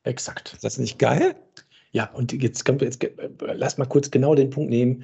Exakt. 0.08 0.54
Ist 0.54 0.64
das 0.64 0.78
nicht 0.78 1.00
geil? 1.00 1.36
Ja, 1.92 2.10
und 2.14 2.32
jetzt, 2.32 2.68
jetzt 2.82 3.08
lass 3.40 3.78
mal 3.78 3.86
kurz 3.86 4.10
genau 4.10 4.36
den 4.36 4.50
Punkt 4.50 4.70
nehmen. 4.70 5.04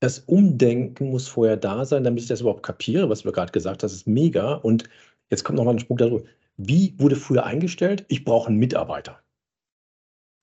Das 0.00 0.18
Umdenken 0.20 1.10
muss 1.10 1.28
vorher 1.28 1.56
da 1.56 1.84
sein, 1.84 2.04
damit 2.04 2.22
ich 2.22 2.28
das 2.28 2.40
überhaupt 2.40 2.62
kapiere, 2.62 3.08
was 3.08 3.22
du 3.22 3.32
gerade 3.32 3.52
gesagt 3.52 3.82
hast, 3.82 3.92
ist 3.92 4.06
mega. 4.06 4.54
Und 4.54 4.84
jetzt 5.30 5.44
kommt 5.44 5.56
nochmal 5.56 5.74
ein 5.74 5.80
Sprung 5.80 5.98
darüber. 5.98 6.24
Wie 6.56 6.94
wurde 6.98 7.16
früher 7.16 7.44
eingestellt? 7.44 8.04
Ich 8.08 8.24
brauche 8.24 8.48
einen 8.48 8.58
Mitarbeiter. 8.58 9.20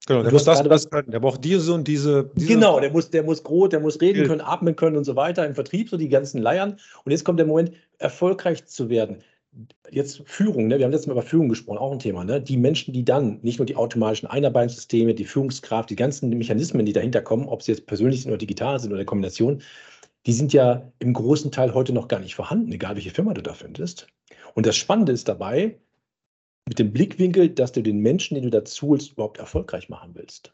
Genau, 0.08 0.24
der 0.24 0.32
muss 0.32 0.46
das, 0.46 0.64
das 0.64 0.90
können. 0.90 1.12
Der 1.12 1.20
braucht 1.20 1.44
diese 1.44 1.74
und 1.74 1.88
diese. 1.88 2.32
diese 2.36 2.48
genau, 2.48 2.80
der 2.80 2.92
muss, 2.92 3.12
der 3.12 3.24
muss 3.24 3.44
groß, 3.44 3.70
der 3.70 3.80
muss 3.82 4.02
reden 4.02 4.26
können, 4.26 4.42
atmen 4.42 4.76
können 4.76 4.98
und 4.98 5.04
so 5.04 5.16
weiter 5.16 5.46
im 5.46 5.54
Vertrieb, 5.54 5.90
so 5.90 5.98
die 5.98 6.10
ganzen 6.10 6.42
Leiern. 6.42 6.80
Und 7.04 7.12
jetzt 7.12 7.24
kommt 7.24 7.38
der 7.38 7.46
Moment, 7.46 7.72
erfolgreich 8.00 8.66
zu 8.66 8.90
werden 8.90 9.22
jetzt 9.90 10.22
Führung, 10.26 10.68
ne? 10.68 10.78
wir 10.78 10.86
haben 10.86 10.92
letztes 10.92 11.08
Mal 11.08 11.14
über 11.14 11.22
Führung 11.22 11.50
gesprochen, 11.50 11.78
auch 11.78 11.92
ein 11.92 12.00
Thema. 12.00 12.24
Ne? 12.24 12.42
Die 12.42 12.58
Menschen, 12.58 12.94
die 12.94 13.04
dann 13.04 13.40
nicht 13.42 13.60
nur 13.60 13.66
die 13.66 13.76
automatischen 13.76 14.30
Einarbeitungssysteme, 14.30 15.14
die 15.14 15.26
Führungskraft, 15.26 15.90
die 15.90 15.96
ganzen 15.96 16.30
Mechanismen, 16.30 16.86
die 16.86 16.94
dahinter 16.94 17.22
kommen, 17.22 17.48
ob 17.48 17.62
sie 17.62 17.72
jetzt 17.74 17.86
persönlich 17.86 18.22
sind 18.22 18.32
oder 18.32 18.38
digital 18.38 18.80
sind 18.80 18.94
oder 18.94 19.06
Kombination, 19.06 19.62
die 20.26 20.34
sind 20.34 20.54
ja 20.54 20.92
im 21.00 21.14
großen 21.14 21.52
Teil 21.52 21.74
heute 21.74 21.94
noch 21.94 22.08
gar 22.08 22.20
nicht 22.20 22.36
vorhanden, 22.36 22.72
egal 22.72 22.96
welche 22.96 23.12
Firma 23.12 23.34
du 23.34 23.42
da 23.42 23.54
findest. 23.54 24.08
Und 24.54 24.66
das 24.66 24.78
Spannende 24.78 25.12
ist 25.12 25.28
dabei, 25.28 25.80
mit 26.68 26.80
dem 26.80 26.94
Blickwinkel, 26.94 27.50
dass 27.50 27.72
du 27.72 27.82
den 27.82 28.00
Menschen, 28.00 28.36
den 28.36 28.44
du 28.44 28.50
dazu 28.50 28.90
holst, 28.90 29.14
überhaupt 29.14 29.40
erfolgreich 29.40 29.90
machen 29.90 30.12
willst. 30.14 30.54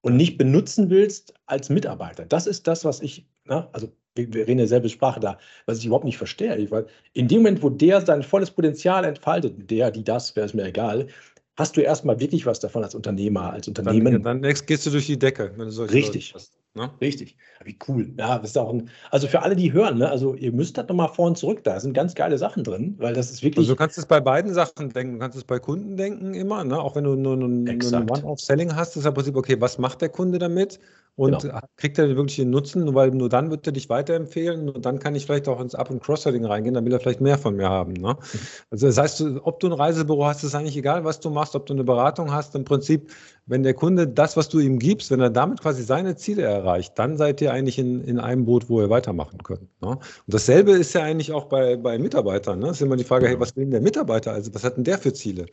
Und 0.00 0.16
nicht 0.16 0.36
benutzen 0.36 0.90
willst 0.90 1.34
als 1.46 1.68
Mitarbeiter. 1.68 2.24
Das 2.24 2.46
ist 2.46 2.66
das, 2.66 2.84
was 2.84 3.00
ich, 3.00 3.28
ne? 3.44 3.68
also 3.72 3.92
wir, 4.14 4.32
wir 4.32 4.46
reden 4.46 4.58
dieselbe 4.58 4.88
Sprache 4.88 5.20
da, 5.20 5.38
was 5.66 5.78
ich 5.78 5.86
überhaupt 5.86 6.04
nicht 6.04 6.18
verstehe. 6.18 6.70
Weil 6.70 6.86
in 7.12 7.28
dem 7.28 7.38
Moment, 7.38 7.62
wo 7.62 7.70
der 7.70 8.00
sein 8.00 8.22
volles 8.22 8.50
Potenzial 8.50 9.04
entfaltet, 9.04 9.70
der, 9.70 9.90
die, 9.90 10.04
das, 10.04 10.36
wäre 10.36 10.46
es 10.46 10.54
mir 10.54 10.64
egal, 10.64 11.08
hast 11.56 11.76
du 11.76 11.80
erstmal 11.80 12.18
wirklich 12.20 12.46
was 12.46 12.60
davon 12.60 12.82
als 12.82 12.94
Unternehmer, 12.94 13.52
als 13.52 13.68
Unternehmen. 13.68 14.22
Dann, 14.22 14.42
dann 14.42 14.54
gehst 14.66 14.86
du 14.86 14.90
durch 14.90 15.06
die 15.06 15.18
Decke, 15.18 15.52
wenn 15.56 15.66
du 15.66 15.70
solche 15.70 15.94
Richtig. 15.94 16.34
Hast. 16.34 16.52
Ne? 16.74 16.90
Richtig. 17.02 17.36
Wie 17.64 17.76
cool. 17.86 18.14
Ja, 18.16 18.36
ist 18.36 18.56
auch 18.56 18.72
ein, 18.72 18.88
also 19.10 19.28
für 19.28 19.42
alle, 19.42 19.54
die 19.54 19.74
hören, 19.74 19.98
ne, 19.98 20.08
also 20.08 20.34
ihr 20.34 20.52
müsst 20.52 20.78
das 20.78 20.88
nochmal 20.88 21.08
vor 21.08 21.26
und 21.26 21.36
zurück, 21.36 21.62
da 21.64 21.78
sind 21.78 21.92
ganz 21.92 22.14
geile 22.14 22.38
Sachen 22.38 22.64
drin, 22.64 22.94
weil 22.98 23.12
das 23.12 23.30
ist 23.30 23.42
wirklich. 23.42 23.58
Also 23.64 23.74
du 23.74 23.76
kannst 23.76 23.98
es 23.98 24.06
bei 24.06 24.20
beiden 24.20 24.54
Sachen 24.54 24.88
denken, 24.88 25.14
du 25.14 25.18
kannst 25.18 25.36
es 25.36 25.44
bei 25.44 25.58
Kunden 25.58 25.98
denken 25.98 26.32
immer, 26.32 26.64
ne? 26.64 26.80
auch 26.80 26.96
wenn 26.96 27.04
du 27.04 27.14
nur, 27.14 27.36
nur, 27.36 27.48
nur 27.48 27.68
ein 27.68 28.10
One-Off-Selling 28.10 28.74
hast, 28.74 28.96
ist 28.96 29.04
ja 29.04 29.10
im 29.10 29.14
Prinzip, 29.14 29.36
okay, 29.36 29.60
was 29.60 29.76
macht 29.76 30.00
der 30.00 30.08
Kunde 30.08 30.38
damit? 30.38 30.80
Und 31.14 31.42
genau. 31.42 31.60
kriegt 31.76 31.98
er 31.98 32.08
wirklich 32.08 32.36
den 32.36 32.48
Nutzen, 32.48 32.94
weil 32.94 33.10
nur 33.10 33.28
dann 33.28 33.50
wird 33.50 33.66
er 33.66 33.72
dich 33.74 33.90
weiterempfehlen 33.90 34.70
und 34.70 34.86
dann 34.86 34.98
kann 34.98 35.14
ich 35.14 35.26
vielleicht 35.26 35.46
auch 35.46 35.60
ins 35.60 35.74
Up- 35.74 35.90
und 35.90 36.02
Cross-Selling 36.02 36.46
reingehen, 36.46 36.72
dann 36.72 36.86
will 36.86 36.92
er 36.92 37.00
vielleicht 37.00 37.20
mehr 37.20 37.36
von 37.36 37.54
mir 37.56 37.68
haben. 37.68 37.92
Ne? 37.92 38.14
Mhm. 38.14 38.38
Also 38.70 38.86
das 38.86 38.96
heißt, 38.96 39.22
ob 39.42 39.60
du 39.60 39.66
ein 39.66 39.74
Reisebüro 39.74 40.24
hast, 40.24 40.42
ist 40.42 40.54
eigentlich 40.54 40.76
egal, 40.76 41.04
was 41.04 41.20
du 41.20 41.28
machst, 41.28 41.54
ob 41.54 41.66
du 41.66 41.74
eine 41.74 41.84
Beratung 41.84 42.32
hast, 42.32 42.54
im 42.54 42.64
Prinzip, 42.64 43.10
wenn 43.44 43.62
der 43.62 43.74
Kunde 43.74 44.08
das, 44.08 44.38
was 44.38 44.48
du 44.48 44.58
ihm 44.58 44.78
gibst, 44.78 45.10
wenn 45.10 45.20
er 45.20 45.28
damit 45.28 45.60
quasi 45.60 45.82
seine 45.82 46.16
Ziele 46.16 46.44
erreicht, 46.44 46.98
dann 46.98 47.18
seid 47.18 47.42
ihr 47.42 47.52
eigentlich 47.52 47.78
in, 47.78 48.02
in 48.04 48.18
einem 48.18 48.46
Boot, 48.46 48.70
wo 48.70 48.80
ihr 48.80 48.88
weitermachen 48.88 49.42
könnt. 49.42 49.68
Ne? 49.82 49.90
Und 49.90 50.00
dasselbe 50.26 50.72
ist 50.72 50.94
ja 50.94 51.02
eigentlich 51.02 51.32
auch 51.32 51.44
bei, 51.44 51.76
bei 51.76 51.98
Mitarbeitern. 51.98 52.58
Ne? 52.58 52.68
Das 52.68 52.76
ist 52.76 52.82
immer 52.82 52.96
die 52.96 53.04
Frage, 53.04 53.28
hey, 53.28 53.38
was 53.38 53.54
will 53.54 53.64
denn 53.64 53.72
der 53.72 53.82
Mitarbeiter? 53.82 54.32
Also 54.32 54.54
was 54.54 54.64
hat 54.64 54.78
denn 54.78 54.84
der 54.84 54.96
für 54.96 55.12
Ziele? 55.12 55.44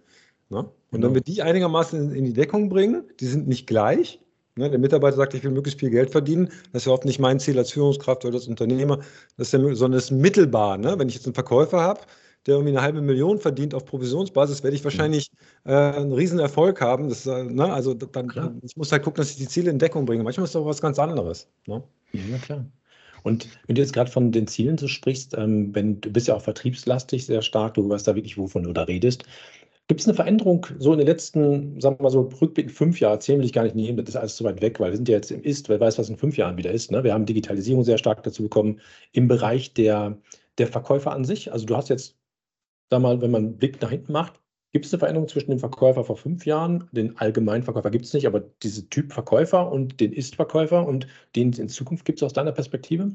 Ne? 0.48 0.60
Und 0.60 0.72
genau. 0.92 1.08
wenn 1.08 1.16
wir 1.16 1.22
die 1.22 1.42
einigermaßen 1.42 2.12
in, 2.12 2.16
in 2.16 2.24
die 2.24 2.34
Deckung 2.34 2.70
bringen, 2.70 3.04
die 3.20 3.26
sind 3.26 3.50
nicht 3.50 3.68
gleich, 3.68 4.22
Ne, 4.60 4.70
der 4.70 4.78
Mitarbeiter 4.78 5.16
sagt, 5.16 5.34
ich 5.34 5.44
will 5.46 5.52
möglichst 5.52 5.80
viel 5.80 5.90
Geld 5.90 6.12
verdienen. 6.12 6.50
Das 6.74 6.82
ist 6.82 6.88
ja 6.88 6.92
oft 6.92 7.06
nicht 7.06 7.18
mein 7.18 7.40
Ziel 7.40 7.58
als 7.58 7.72
Führungskraft 7.72 8.26
oder 8.26 8.36
als 8.36 8.48
Unternehmer, 8.48 8.98
das 9.38 9.48
ist 9.48 9.54
ja, 9.54 9.74
sondern 9.74 9.98
es 9.98 10.06
ist 10.06 10.12
mittelbar. 10.12 10.78
Ne? 10.78 11.00
Wenn 11.00 11.08
ich 11.08 11.16
jetzt 11.16 11.26
einen 11.26 11.34
Verkäufer 11.34 11.80
habe, 11.80 12.02
der 12.46 12.56
irgendwie 12.56 12.72
eine 12.72 12.82
halbe 12.82 13.02
Million 13.02 13.40
verdient 13.40 13.74
auf 13.74 13.86
Provisionsbasis, 13.86 14.62
werde 14.62 14.76
ich 14.76 14.84
wahrscheinlich 14.84 15.32
äh, 15.64 15.74
einen 15.74 16.12
riesen 16.12 16.40
Erfolg 16.40 16.82
haben. 16.82 17.08
Das, 17.08 17.26
äh, 17.26 17.46
ne? 17.46 17.72
Also 17.72 17.94
dann, 17.94 18.60
ich 18.62 18.76
muss 18.76 18.92
halt 18.92 19.04
gucken, 19.04 19.22
dass 19.22 19.32
ich 19.32 19.38
die 19.38 19.48
Ziele 19.48 19.72
in 19.72 19.80
Deckung 19.80 20.06
bringe. 20.06 20.24
Manchmal 20.24 20.44
ist 20.44 20.56
das 20.56 20.62
auch 20.62 20.66
was 20.66 20.82
ganz 20.82 21.00
anderes. 21.00 21.48
Ne? 21.66 21.82
Ja, 22.12 22.38
klar. 22.40 22.66
Und 23.24 23.48
wenn 23.68 23.76
du 23.76 23.82
jetzt 23.82 23.94
gerade 23.94 24.12
von 24.12 24.32
den 24.32 24.48
Zielen 24.48 24.78
so 24.78 24.88
sprichst, 24.88 25.36
ähm, 25.38 25.74
wenn 25.74 26.02
du 26.02 26.10
bist 26.10 26.28
ja 26.28 26.36
auch 26.36 26.42
vertriebslastig 26.42 27.26
sehr 27.26 27.42
stark, 27.42 27.76
du 27.76 27.90
weißt 27.90 28.08
da 28.08 28.16
wirklich, 28.16 28.38
wovon 28.38 28.64
du 28.64 28.74
da 28.74 28.84
redest. 28.84 29.24
Gibt 29.90 30.02
es 30.02 30.08
eine 30.08 30.14
Veränderung 30.14 30.68
so 30.78 30.94
in 30.94 31.00
den 31.00 31.08
letzten, 31.08 31.82
sagen 31.82 31.98
wir 31.98 32.04
mal 32.04 32.12
so, 32.12 32.30
rückblickend 32.40 32.72
fünf 32.72 33.00
Jahre, 33.00 33.18
zehn 33.18 33.40
will 33.40 33.46
ich 33.46 33.54
gar 33.54 33.64
nicht 33.64 33.76
nehmen, 33.76 33.98
das 33.98 34.10
ist 34.10 34.16
alles 34.18 34.36
zu 34.36 34.44
weit 34.44 34.62
weg, 34.62 34.80
weil 34.80 34.92
wir 34.92 34.98
sind 34.98 35.10
ja 35.10 35.16
jetzt 35.16 35.32
im 35.32 35.42
Ist, 35.42 35.68
wer 35.68 35.80
weiß, 35.80 35.98
was 35.98 36.10
in 36.10 36.18
fünf 36.18 36.38
Jahren 36.38 36.58
wieder 36.58 36.72
ist. 36.72 36.92
Ne? 36.92 37.04
Wir 37.04 37.12
haben 37.12 37.26
Digitalisierung 37.26 37.84
sehr 37.84 37.98
stark 37.98 38.22
dazu 38.22 38.44
bekommen 38.44 38.82
im 39.14 39.28
Bereich 39.28 39.74
der, 39.74 40.16
der 40.60 40.68
Verkäufer 40.68 41.12
an 41.12 41.26
sich. 41.26 41.52
Also 41.52 41.66
du 41.66 41.76
hast 41.76 41.90
jetzt, 41.90 42.16
sag 42.92 43.02
mal, 43.02 43.20
wenn 43.22 43.32
man 43.32 43.46
einen 43.46 43.58
Blick 43.58 43.82
nach 43.82 43.90
hinten 43.90 44.12
macht, 44.12 44.40
gibt 44.74 44.86
es 44.86 44.94
eine 44.94 45.00
Veränderung 45.00 45.28
zwischen 45.28 45.50
dem 45.50 45.60
Verkäufer 45.60 46.04
vor 46.04 46.18
fünf 46.18 46.46
Jahren, 46.46 46.88
den 46.92 47.18
allgemeinen 47.18 47.64
Verkäufer 47.64 47.90
gibt 47.90 48.06
es 48.06 48.14
nicht, 48.14 48.28
aber 48.28 48.42
diese 48.62 48.88
Typ 48.90 49.12
Verkäufer 49.12 49.72
und 49.72 50.00
den 50.00 50.14
Ist-Verkäufer 50.14 50.86
und 50.86 51.08
den 51.36 51.52
in 51.54 51.68
Zukunft 51.68 52.06
gibt 52.06 52.20
es 52.20 52.24
aus 52.24 52.34
deiner 52.34 52.52
Perspektive? 52.52 53.10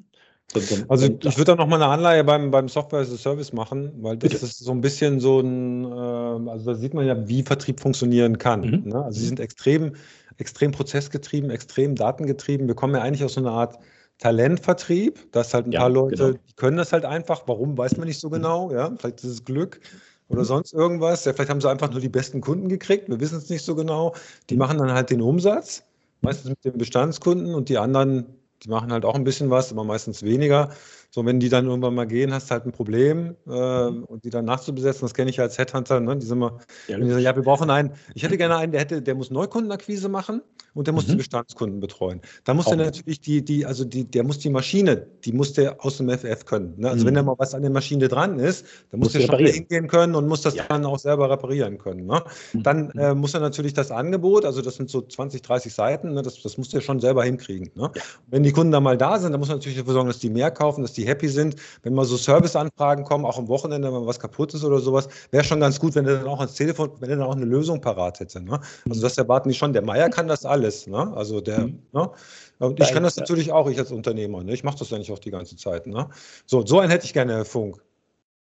Also 0.89 1.07
ich 1.07 1.37
würde 1.37 1.53
da 1.53 1.55
nochmal 1.57 1.83
eine 1.83 1.91
Anleihe 1.91 2.23
beim, 2.23 2.51
beim 2.51 2.69
Software 2.69 3.01
as 3.01 3.13
a 3.13 3.17
Service 3.17 3.53
machen, 3.53 3.93
weil 4.01 4.17
das 4.17 4.33
Bitte. 4.33 4.45
ist 4.45 4.59
so 4.59 4.71
ein 4.71 4.81
bisschen 4.81 5.19
so 5.19 5.41
ein, 5.41 5.85
äh, 5.85 6.51
also 6.51 6.73
da 6.73 6.75
sieht 6.75 6.95
man 6.95 7.07
ja, 7.07 7.29
wie 7.29 7.43
Vertrieb 7.43 7.81
funktionieren 7.81 8.39
kann. 8.39 8.61
Mhm. 8.61 8.89
Ne? 8.91 9.05
Also 9.05 9.21
sie 9.21 9.27
sind 9.27 9.41
extrem, 9.41 9.97
extrem 10.39 10.71
prozessgetrieben, 10.71 11.51
extrem 11.51 11.95
datengetrieben. 11.95 12.69
Wir 12.69 12.75
kommen 12.75 12.95
ja 12.95 13.03
eigentlich 13.03 13.25
aus 13.25 13.35
so 13.35 13.41
einer 13.41 13.53
Art 13.53 13.79
Talentvertrieb, 14.19 15.33
dass 15.33 15.55
halt 15.55 15.67
ein 15.67 15.73
ja, 15.73 15.81
paar 15.81 15.91
Leute, 15.91 16.17
genau. 16.17 16.39
die 16.49 16.55
können 16.55 16.77
das 16.77 16.93
halt 16.93 17.05
einfach, 17.05 17.43
warum, 17.47 17.77
weiß 17.77 17.97
man 17.97 18.07
nicht 18.07 18.21
so 18.21 18.29
mhm. 18.29 18.35
genau, 18.35 18.73
ja, 18.73 18.95
vielleicht 18.97 19.25
ist 19.25 19.31
es 19.31 19.45
Glück 19.45 19.81
oder 20.29 20.43
mhm. 20.43 20.47
sonst 20.47 20.73
irgendwas. 20.73 21.25
Ja, 21.25 21.33
vielleicht 21.33 21.51
haben 21.51 21.61
sie 21.61 21.69
einfach 21.69 21.91
nur 21.91 22.01
die 22.01 22.09
besten 22.09 22.41
Kunden 22.41 22.69
gekriegt, 22.69 23.09
wir 23.09 23.19
wissen 23.19 23.39
es 23.39 23.51
nicht 23.51 23.65
so 23.65 23.75
genau. 23.75 24.15
Die 24.51 24.57
machen 24.57 24.79
dann 24.79 24.93
halt 24.93 25.11
den 25.11 25.21
Umsatz, 25.21 25.83
meistens 26.21 26.51
mit 26.51 26.65
den 26.65 26.79
Bestandskunden 26.79 27.55
und 27.55 27.69
die 27.69 27.79
anderen 27.79 28.27
die 28.62 28.69
machen 28.71 28.93
halt 28.93 29.05
auch 29.05 29.14
ein 29.14 29.25
bisschen 29.25 29.51
was, 29.51 29.73
aber 29.73 29.85
meistens 29.85 30.23
weniger. 30.23 30.71
So, 31.14 31.24
wenn 31.24 31.38
die 31.38 31.48
dann 31.48 31.66
irgendwann 31.66 31.94
mal 31.94 32.09
gehen, 32.09 32.35
hast 32.35 32.50
du 32.50 32.55
halt 32.55 32.66
ein 32.66 32.72
Problem 32.72 33.37
äh, 33.46 33.53
und 33.53 34.24
die 34.24 34.31
dann 34.31 34.46
nachzubesetzen, 34.46 35.03
das 35.03 35.14
kenne 35.14 35.31
ich 35.31 35.37
ja 35.37 35.44
als 35.44 35.57
Headhunter, 35.57 36.00
ne? 36.00 36.16
die 36.16 36.27
sind 36.27 36.38
immer, 36.38 36.59
ja, 36.88 36.98
die 36.98 37.09
sagen, 37.09 37.22
ja, 37.22 37.37
wir 37.37 37.44
brauchen 37.44 37.70
einen, 37.70 37.92
ich 38.14 38.24
hätte 38.24 38.37
gerne 38.37 38.57
einen, 38.57 38.72
der 38.72 38.81
hätte, 38.81 39.00
der 39.00 39.14
muss 39.14 39.31
Neukundenakquise 39.31 40.09
machen 40.09 40.42
und 40.74 40.88
der 40.88 40.94
muss 40.94 41.07
mhm. 41.07 41.12
die 41.12 41.16
Bestandskunden 41.18 41.79
betreuen. 41.79 42.20
Da 42.42 42.53
muss 42.53 42.66
der 42.66 42.77
natürlich 42.77 43.20
die, 43.20 43.44
die, 43.44 43.64
also 43.64 43.85
die, 43.85 44.05
der 44.05 44.24
muss 44.24 44.40
die 44.40 44.50
Maschine, 44.50 45.07
die 45.24 45.33
muss 45.33 45.53
der 45.53 45.85
aus 45.85 45.98
dem 45.98 46.11
FF 46.11 46.44
können. 46.46 46.74
Ne? 46.79 46.90
Also 46.90 47.05
mhm. 47.05 47.09
wenn 47.09 47.14
da 47.14 47.22
mal 47.22 47.37
was 47.38 47.55
an 47.55 47.62
der 47.62 47.70
Maschine 47.70 48.09
dran 48.09 48.40
ist, 48.40 48.66
dann 48.90 48.98
muss, 48.98 49.14
muss 49.14 49.22
der 49.22 49.37
schon 49.37 49.46
hingehen 49.46 49.87
können 49.87 50.16
und 50.16 50.27
muss 50.27 50.42
das 50.42 50.57
ja. 50.57 50.64
dann 50.68 50.85
auch 50.85 50.98
selber 50.98 51.31
reparieren 51.31 51.79
können. 51.79 52.07
Ne? 52.07 52.24
Mhm. 52.53 52.62
Dann 52.64 52.90
mhm. 52.92 52.98
äh, 52.98 53.14
muss 53.14 53.35
er 53.35 53.40
natürlich 53.40 53.72
das 53.72 53.92
Angebot, 53.92 54.44
also 54.44 54.62
das 54.62 54.74
sind 54.74 54.90
so 54.90 55.00
20, 55.00 55.42
30 55.42 55.72
Seiten, 55.72 56.14
ne? 56.14 56.22
das, 56.22 56.42
das 56.42 56.59
muss 56.59 56.70
der 56.70 56.81
schon 56.81 56.98
selber 56.98 57.22
hinkriegen. 57.22 57.70
Ne? 57.77 57.92
Ja. 57.94 58.03
Wenn 58.27 58.42
die 58.42 58.50
Kunden 58.50 58.72
da 58.72 58.81
mal 58.81 58.98
da 58.98 59.20
sind, 59.20 59.31
dann 59.31 59.38
muss 59.38 59.48
man 59.48 59.59
natürlich 59.59 59.79
dafür 59.79 59.92
sorgen, 59.92 60.09
dass 60.09 60.18
die 60.18 60.31
mehr 60.31 60.50
kaufen, 60.50 60.83
dass 60.83 60.92
die 60.92 61.04
die 61.05 61.09
happy 61.09 61.29
sind. 61.29 61.57
Wenn 61.83 61.95
mal 61.95 62.05
so 62.05 62.17
Serviceanfragen 62.17 63.05
kommen, 63.05 63.25
auch 63.25 63.38
am 63.38 63.49
Wochenende, 63.49 63.93
wenn 63.93 64.07
was 64.07 64.19
kaputt 64.19 64.55
ist 64.55 64.64
oder 64.64 64.79
sowas, 64.79 65.09
wäre 65.31 65.45
schon 65.45 65.61
ganz 65.61 65.79
gut, 65.79 65.95
wenn 65.95 66.07
er 66.07 66.19
dann 66.19 66.29
auch 66.29 66.40
ans 66.40 66.55
Telefon, 66.55 66.90
wenn 67.01 67.11
er 67.11 67.17
dann 67.17 67.27
auch 67.27 67.37
eine 67.37 67.45
Lösung 67.45 67.81
parat 67.81 68.21
hätte. 68.21 68.40
Ne? 68.40 68.61
Also 68.88 69.03
das 69.03 69.19
erwarten 69.19 69.49
die 69.49 69.55
schon. 69.55 69.73
Der 69.73 69.83
Meier 69.83 70.09
kann 70.09 70.29
das 70.29 70.45
alles. 70.45 70.87
Ne? 70.87 71.12
Also 71.17 71.40
der, 71.40 71.61
mhm. 71.61 71.83
ne? 71.93 72.11
Und 72.59 72.81
ich 72.81 72.93
kann 72.93 73.03
das 73.03 73.17
natürlich 73.17 73.53
auch, 73.53 73.69
ich 73.69 73.79
als 73.79 73.90
Unternehmer. 73.90 74.43
Ne? 74.45 74.55
Ich 74.55 74.64
mache 74.64 74.79
das 74.79 74.90
ja 74.90 74.99
nicht 74.99 75.11
auch 75.11 75.19
die 75.19 75.31
ganze 75.31 75.57
Zeit. 75.57 75.87
Ne? 75.87 76.09
So, 76.47 76.64
so 76.64 76.79
einen 76.79 76.90
hätte 76.90 77.05
ich 77.05 77.12
gerne, 77.12 77.35
Herr 77.35 77.45
Funk. 77.45 77.83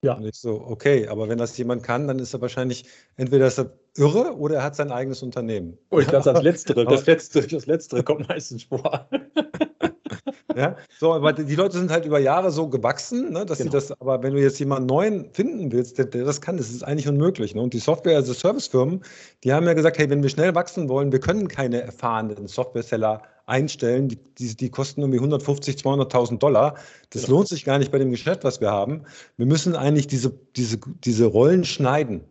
Ja. 0.03 0.15
Und 0.15 0.27
ich 0.27 0.37
so, 0.37 0.65
okay, 0.67 1.09
aber 1.09 1.29
wenn 1.29 1.39
das 1.39 1.57
jemand 1.59 1.83
kann, 1.83 2.09
dann 2.09 2.19
ist 2.19 2.33
er 2.33 2.41
wahrscheinlich, 2.41 2.87
entweder 3.17 3.47
ist 3.47 3.59
er 3.59 3.73
irre 3.97 4.35
oder 4.37 4.57
er 4.57 4.63
hat 4.63 4.75
sein 4.75 4.91
eigenes 4.91 5.23
Unternehmen. 5.23 5.77
Oh, 5.91 5.99
ich 5.99 6.09
glaube, 6.09 6.25
das 6.25 6.43
Letztere, 6.43 6.85
das 6.87 7.07
Letztere, 7.07 7.47
das 7.47 7.67
Letztere 7.67 8.03
kommt 8.03 8.29
meistens 8.29 8.65
vor. 8.65 9.09
ja, 10.57 10.77
so, 10.99 11.15
aber 11.15 11.33
die 11.33 11.55
Leute 11.55 11.79
sind 11.79 11.91
halt 11.91 12.05
über 12.05 12.19
Jahre 12.19 12.51
so 12.51 12.69
gewachsen, 12.69 13.33
ne, 13.33 13.45
dass 13.45 13.59
genau. 13.59 13.71
sie 13.71 13.77
das, 13.77 14.01
aber 14.01 14.23
wenn 14.23 14.35
du 14.35 14.41
jetzt 14.41 14.59
jemanden 14.59 14.87
neuen 14.87 15.31
finden 15.33 15.73
willst, 15.73 15.99
der, 15.99 16.07
der 16.07 16.25
das 16.25 16.41
kann, 16.41 16.57
das 16.57 16.71
ist 16.71 16.83
eigentlich 16.83 17.09
unmöglich. 17.09 17.55
Ne? 17.55 17.63
Und 17.63 17.75
die 17.75 17.79
Software, 17.79 18.17
also 18.17 18.33
Servicefirmen, 18.33 19.03
die 19.45 19.53
haben 19.53 19.67
ja 19.67 19.75
gesagt, 19.75 19.99
hey, 19.99 20.09
wenn 20.11 20.23
wir 20.23 20.31
schnell 20.31 20.55
wachsen 20.55 20.89
wollen, 20.89 21.13
wir 21.13 21.21
können 21.21 21.49
keine 21.49 21.83
erfahrenen 21.83 22.47
Software-Seller 22.47 23.23
einstellen, 23.47 24.09
die, 24.09 24.19
die, 24.39 24.57
die 24.57 24.71
kosten 24.71 25.01
irgendwie 25.01 25.19
150, 25.19 25.77
200.000 25.77 26.39
Dollar. 26.39 26.77
Das 27.11 27.25
genau. 27.25 27.39
lohnt 27.39 27.49
sich 27.49 27.65
gar 27.65 27.79
nicht 27.79 27.91
bei 27.91 27.99
dem 27.99 28.11
Geschäft, 28.11 28.45
was 28.45 28.61
wir 28.61 28.71
haben. 28.71 29.03
Wir 29.37 29.47
müssen 29.47 29.77
eigentlich 29.77 30.07
diese, 30.07 30.33
diese, 30.57 30.79
diese 31.05 31.27
Rollen 31.27 31.65
schneiden 31.65 32.25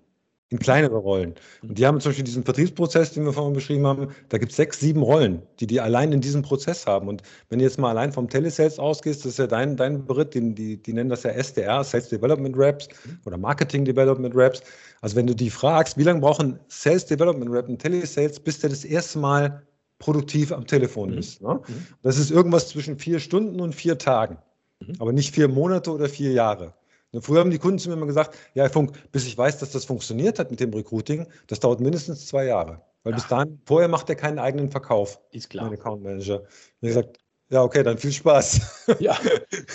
in 0.52 0.58
kleinere 0.58 0.98
Rollen. 0.98 1.36
Und 1.62 1.78
die 1.78 1.86
haben 1.86 2.00
zum 2.02 2.10
Beispiel 2.10 2.26
diesen 2.26 2.44
Vertriebsprozess, 2.44 3.14
den 3.14 3.24
wir 3.24 3.34
vorhin 3.34 3.54
beschrieben 3.54 3.86
haben, 3.86 4.08
da 4.30 4.40
gibt 4.40 4.52
es 4.52 4.58
sechs, 4.58 4.80
sieben 4.80 5.04
Rollen, 5.04 5.44
die 5.60 5.68
die 5.68 5.80
allein 5.80 6.12
in 6.12 6.22
diesem 6.22 6.42
Prozess 6.42 6.88
haben. 6.88 7.08
Und 7.08 7.22
wenn 7.50 7.60
du 7.60 7.66
jetzt 7.66 7.78
mal 7.78 7.92
allein 7.92 8.12
vom 8.12 8.28
Telesales 8.28 8.80
ausgehst, 8.80 9.22
das 9.22 9.34
ist 9.34 9.40
ja 9.40 9.48
dein, 9.48 9.78
dein 9.78 10.06
Beritt, 10.06 10.34
die, 10.34 10.56
die, 10.56 10.78
die 10.78 10.94
nennen 10.94 11.10
das 11.10 11.24
ja 11.24 11.32
SDR, 11.32 11.84
Sales 11.84 12.10
Development 12.10 12.58
Reps 12.58 12.88
oder 13.26 13.38
Marketing 13.38 13.86
Development 13.86 14.36
Reps. 14.36 14.62
Also 15.02 15.16
wenn 15.16 15.28
du 15.28 15.36
die 15.36 15.52
fragst, 15.52 15.98
wie 15.98 16.04
lange 16.04 16.22
brauchen 16.22 16.60
Sales 16.68 17.06
Development 17.06 17.52
Rep 17.52 17.70
und 17.70 17.80
Telesales, 17.80 18.40
bis 18.40 18.60
der 18.60 18.72
das 18.72 18.84
erste 18.84 19.20
Mal 19.20 19.62
produktiv 20.00 20.52
am 20.52 20.66
Telefon 20.66 21.12
mhm. 21.12 21.18
ist. 21.20 21.42
Ne? 21.42 21.62
Mhm. 21.68 21.86
Das 22.02 22.18
ist 22.18 22.32
irgendwas 22.32 22.70
zwischen 22.70 22.98
vier 22.98 23.20
Stunden 23.20 23.60
und 23.62 23.76
vier 23.76 24.00
Tagen, 24.00 24.40
mhm. 24.80 24.96
aber 24.98 25.14
nicht 25.14 25.36
vier 25.36 25.48
Monate 25.48 25.92
oder 25.92 26.10
vier 26.10 26.32
Jahre. 26.32 26.74
Früher 27.22 27.40
haben 27.40 27.50
die 27.50 27.58
Kunden 27.58 27.80
zu 27.80 27.90
mir 27.90 27.96
immer 27.96 28.06
gesagt, 28.06 28.38
ja, 28.54 28.64
Herr 28.64 28.70
Funk, 28.70 28.92
bis 29.12 29.26
ich 29.26 29.38
weiß, 29.38 29.58
dass 29.58 29.72
das 29.72 29.86
funktioniert 29.86 30.38
hat 30.38 30.52
mit 30.52 30.60
dem 30.60 30.74
Recruiting, 30.74 31.28
das 31.48 31.60
dauert 31.60 31.80
mindestens 31.80 32.28
zwei 32.28 32.46
Jahre. 32.46 32.82
Weil 33.04 33.14
Ach. 33.14 33.18
bis 33.18 33.28
dahin, 33.28 33.60
vorher 33.66 33.88
macht 33.88 34.10
er 34.10 34.16
keinen 34.16 34.40
eigenen 34.40 34.70
Verkauf. 34.70 35.20
Ist 35.32 35.50
klar. 35.50 35.66
Mein 35.66 35.80
Account 35.80 36.04
Manager. 36.04 36.42
Und 36.42 36.48
ich 36.82 36.90
gesagt, 36.90 37.18
ja, 37.50 37.64
okay, 37.64 37.84
dann 37.84 37.98
viel 37.98 38.12
Spaß. 38.12 38.86
Ja, 39.00 39.18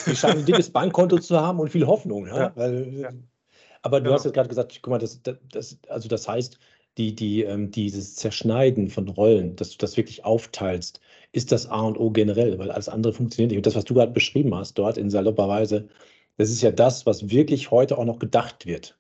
die 0.07 0.15
scheinen 0.15 0.41
ein 0.41 0.45
dickes 0.45 0.71
Bankkonto 0.71 1.19
zu 1.19 1.41
haben 1.41 1.59
und 1.59 1.71
viel 1.71 1.87
Hoffnung. 1.87 2.27
Ja? 2.27 2.37
ja. 2.37 2.53
Weil, 2.55 2.95
ja. 2.95 3.11
Aber 3.83 4.01
du 4.01 4.11
ja. 4.11 4.17
hast 4.17 4.25
jetzt 4.25 4.35
gerade 4.35 4.49
gesagt, 4.49 4.79
guck 4.83 4.91
mal, 4.91 4.99
das, 4.99 5.21
das, 5.23 5.79
also 5.89 6.09
das 6.09 6.29
heißt, 6.29 6.59
die, 6.97 7.15
die, 7.15 7.43
ähm, 7.43 7.71
dieses 7.71 8.15
Zerschneiden 8.15 8.89
von 8.89 9.09
Rollen, 9.09 9.57
dass 9.57 9.71
du 9.71 9.79
das 9.79 9.97
wirklich 9.97 10.25
aufteilst, 10.25 11.01
ist 11.33 11.51
das 11.51 11.67
A 11.67 11.81
und 11.81 11.99
O 11.99 12.11
generell, 12.11 12.59
weil 12.59 12.71
alles 12.71 12.89
andere 12.89 13.13
funktioniert 13.13 13.51
nicht. 13.51 13.59
Und 13.59 13.67
das, 13.67 13.75
was 13.75 13.85
du 13.85 13.95
gerade 13.95 14.13
beschrieben 14.13 14.55
hast, 14.55 14.75
dort 14.75 14.97
in 14.97 15.11
salopper 15.11 15.49
Weise, 15.49 15.89
das 16.37 16.51
ist 16.51 16.63
ja 16.63 16.71
das, 16.71 17.07
was 17.07 17.31
wirklich 17.31 17.71
heute 17.71 17.99
auch 17.99 18.05
noch 18.05 18.19
gedacht 18.19 18.67
wird. 18.67 18.99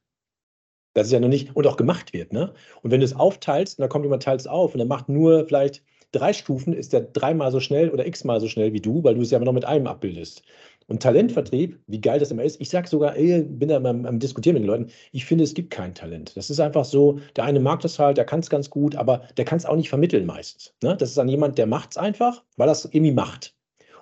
Das 0.94 1.09
ist 1.09 1.12
ja 1.12 1.20
noch 1.20 1.29
nicht 1.29 1.57
und 1.57 1.66
auch 1.66 1.77
gemacht 1.77 2.12
wird. 2.12 2.33
Ne? 2.33 2.55
Und 2.83 2.90
wenn 2.90 3.01
du 3.01 3.05
es 3.05 3.16
aufteilst, 3.16 3.79
und 3.79 3.83
da 3.83 3.88
kommt 3.88 4.05
jemand, 4.05 4.23
teilt 4.23 4.40
es 4.40 4.47
auf 4.47 4.75
und 4.75 4.81
er 4.81 4.87
macht 4.87 5.09
nur 5.09 5.44
vielleicht 5.47 5.83
drei 6.12 6.33
Stufen, 6.33 6.73
ist 6.73 6.92
der 6.92 7.01
dreimal 7.01 7.51
so 7.51 7.59
schnell 7.59 7.90
oder 7.90 8.07
x-mal 8.07 8.40
so 8.40 8.49
schnell 8.49 8.73
wie 8.73 8.81
du, 8.81 9.03
weil 9.03 9.16
du 9.16 9.20
es 9.20 9.31
ja 9.31 9.37
immer 9.37 9.47
noch 9.47 9.53
mit 9.53 9.64
einem 9.64 9.88
abbildest. 9.88 10.42
Und 10.87 11.03
Talentvertrieb, 11.03 11.81
wie 11.87 12.01
geil 12.01 12.18
das 12.18 12.31
immer 12.31 12.44
ist, 12.44 12.61
ich 12.61 12.68
sage 12.68 12.88
sogar, 12.88 13.16
ey, 13.16 13.42
bin 13.42 13.70
da 13.70 13.77
am, 13.77 14.05
am, 14.05 14.18
Diskutieren 14.18 14.55
mit 14.55 14.62
den 14.62 14.66
Leuten, 14.66 14.90
ich 15.12 15.25
finde, 15.25 15.44
es 15.44 15.55
gibt 15.55 15.70
kein 15.70 15.94
Talent. 15.94 16.37
Das 16.37 16.51
ist 16.51 16.61
einfach 16.61 16.85
so, 16.85 17.20
der 17.37 17.44
eine 17.44 17.59
mag 17.59 17.81
das 17.81 17.99
halt, 17.99 18.18
der 18.18 18.27
kann 18.27 18.40
es 18.40 18.51
ganz 18.51 18.68
gut, 18.68 18.94
aber 18.94 19.23
der 19.37 19.47
kann 19.47 19.57
es 19.57 19.64
auch 19.64 19.77
nicht 19.77 19.88
vermitteln 19.88 20.27
meistens. 20.27 20.75
Ne? 20.83 20.97
Das 20.97 21.09
ist 21.09 21.18
dann 21.18 21.29
jemand, 21.29 21.57
der 21.57 21.66
macht 21.66 21.92
es 21.92 21.97
einfach, 21.97 22.44
weil 22.57 22.68
er 22.68 22.73
es 22.73 22.85
irgendwie 22.85 23.12
macht. 23.12 23.55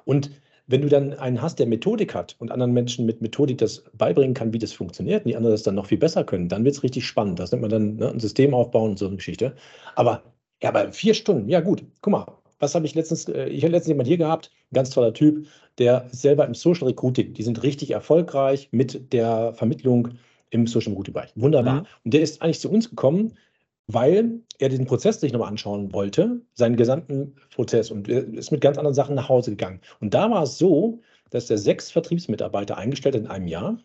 Und 0.04 0.30
wenn 0.66 0.82
du 0.82 0.88
dann 0.88 1.12
einen 1.14 1.42
hast, 1.42 1.58
der 1.58 1.66
Methodik 1.66 2.14
hat 2.14 2.36
und 2.38 2.50
anderen 2.50 2.72
Menschen 2.72 3.04
mit 3.04 3.20
Methodik 3.20 3.58
das 3.58 3.84
beibringen 3.96 4.34
kann, 4.34 4.52
wie 4.52 4.58
das 4.58 4.72
funktioniert, 4.72 5.24
und 5.24 5.28
die 5.28 5.36
anderen 5.36 5.54
das 5.54 5.62
dann 5.62 5.74
noch 5.74 5.86
viel 5.86 5.98
besser 5.98 6.24
können, 6.24 6.48
dann 6.48 6.64
wird 6.64 6.76
es 6.76 6.82
richtig 6.82 7.06
spannend. 7.06 7.38
Das 7.38 7.50
nennt 7.52 7.62
man 7.62 7.70
dann 7.70 7.96
ne, 7.96 8.10
ein 8.10 8.20
System 8.20 8.54
aufbauen 8.54 8.90
und 8.90 8.98
so 8.98 9.06
eine 9.06 9.16
Geschichte. 9.16 9.54
Aber, 9.96 10.22
ja, 10.62 10.68
aber 10.68 10.92
vier 10.92 11.14
Stunden, 11.14 11.48
ja 11.48 11.60
gut, 11.60 11.84
guck 12.00 12.12
mal, 12.12 12.26
was 12.58 12.74
habe 12.74 12.86
ich 12.86 12.94
letztens, 12.94 13.28
äh, 13.28 13.46
ich 13.46 13.64
habe 13.64 13.72
letztens 13.72 13.88
jemand 13.88 14.08
hier 14.08 14.18
gehabt, 14.18 14.50
ganz 14.72 14.90
toller 14.90 15.12
Typ, 15.12 15.46
der 15.78 16.06
selber 16.12 16.46
im 16.46 16.54
Social 16.54 16.86
Recruiting, 16.86 17.34
die 17.34 17.42
sind 17.42 17.62
richtig 17.62 17.90
erfolgreich 17.90 18.68
mit 18.70 19.12
der 19.12 19.52
Vermittlung 19.54 20.10
im 20.50 20.66
Social 20.66 20.92
Recruiting-Bereich. 20.92 21.32
Wunderbar. 21.34 21.80
Mhm. 21.80 21.86
Und 22.04 22.14
der 22.14 22.20
ist 22.20 22.40
eigentlich 22.40 22.60
zu 22.60 22.70
uns 22.70 22.88
gekommen, 22.88 23.32
weil 23.86 24.40
er 24.58 24.68
diesen 24.68 24.86
Prozess 24.86 25.20
sich 25.20 25.32
nochmal 25.32 25.48
anschauen 25.48 25.92
wollte, 25.92 26.40
seinen 26.54 26.76
gesamten 26.76 27.34
Prozess 27.54 27.90
und 27.90 28.08
ist 28.08 28.52
mit 28.52 28.60
ganz 28.60 28.78
anderen 28.78 28.94
Sachen 28.94 29.14
nach 29.14 29.28
Hause 29.28 29.50
gegangen. 29.50 29.80
Und 30.00 30.14
da 30.14 30.30
war 30.30 30.44
es 30.44 30.58
so, 30.58 31.00
dass 31.30 31.50
er 31.50 31.58
sechs 31.58 31.90
Vertriebsmitarbeiter 31.90 32.76
eingestellt 32.76 33.14
hat 33.14 33.22
in 33.22 33.28
einem 33.28 33.48
Jahr 33.48 33.78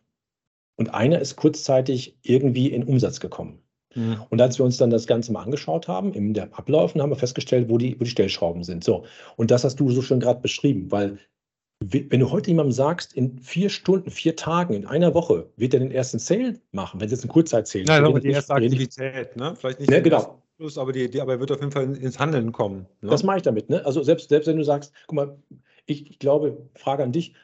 und 0.76 0.94
einer 0.94 1.20
ist 1.20 1.36
kurzzeitig 1.36 2.18
irgendwie 2.22 2.68
in 2.68 2.84
Umsatz 2.84 3.20
gekommen. 3.20 3.60
Mhm. 3.96 4.22
Und 4.30 4.42
als 4.42 4.60
wir 4.60 4.66
uns 4.66 4.78
dann 4.78 4.90
das 4.90 5.08
Ganze 5.08 5.32
mal 5.32 5.44
angeschaut 5.44 5.88
haben, 5.88 6.14
in 6.14 6.34
der 6.34 6.58
Ablaufen, 6.58 7.02
haben 7.02 7.10
wir 7.10 7.16
festgestellt, 7.16 7.70
wo 7.70 7.78
die, 7.78 8.00
wo 8.00 8.04
die 8.04 8.10
Stellschrauben 8.10 8.64
sind. 8.64 8.84
So. 8.84 9.06
Und 9.36 9.50
das 9.52 9.64
hast 9.64 9.80
du 9.80 9.90
so 9.90 10.02
schön 10.02 10.20
gerade 10.20 10.42
beschrieben, 10.42 10.92
weil 10.92 11.20
wenn 11.80 12.20
du 12.20 12.32
heute 12.32 12.50
jemandem 12.50 12.72
sagst, 12.72 13.14
in 13.14 13.40
vier 13.40 13.70
Stunden, 13.70 14.10
vier 14.10 14.36
Tagen, 14.36 14.74
in 14.74 14.88
einer 14.88 15.14
Woche 15.14 15.48
wird 15.58 15.74
er 15.74 15.80
den 15.80 15.92
ersten 15.92 16.20
Sale 16.20 16.60
machen, 16.72 17.00
wenn 17.00 17.06
es 17.06 17.12
jetzt 17.12 17.24
ein 17.24 17.30
Kurzzeit-Sale 17.30 17.84
ist. 17.84 17.88
Nein, 17.88 18.04
aber 18.04 18.20
die 18.20 18.30
erste 18.30 18.54
Aktivität, 18.54 19.36
ne? 19.36 19.56
Vielleicht 19.56 19.80
nicht. 19.80 19.92
Ja, 19.92 20.00
genau. 20.00 20.42
Plus, 20.58 20.78
aber, 20.80 20.92
die, 20.92 21.08
die, 21.08 21.22
aber 21.22 21.34
er 21.34 21.40
wird 21.40 21.52
auf 21.52 21.60
jeden 21.60 21.72
Fall 21.72 21.96
ins 21.96 22.18
Handeln 22.18 22.52
kommen. 22.52 22.88
Ne? 23.02 23.12
Das 23.12 23.22
mache 23.22 23.38
ich 23.38 23.44
damit. 23.44 23.70
Ne? 23.70 23.86
Also 23.86 24.02
selbst, 24.02 24.30
selbst 24.30 24.48
wenn 24.48 24.58
du 24.58 24.64
sagst, 24.64 24.92
guck 25.06 25.16
mal, 25.16 25.38
ich, 25.86 26.10
ich 26.10 26.18
glaube, 26.18 26.58
Frage 26.74 27.04
an 27.04 27.12
dich, 27.12 27.36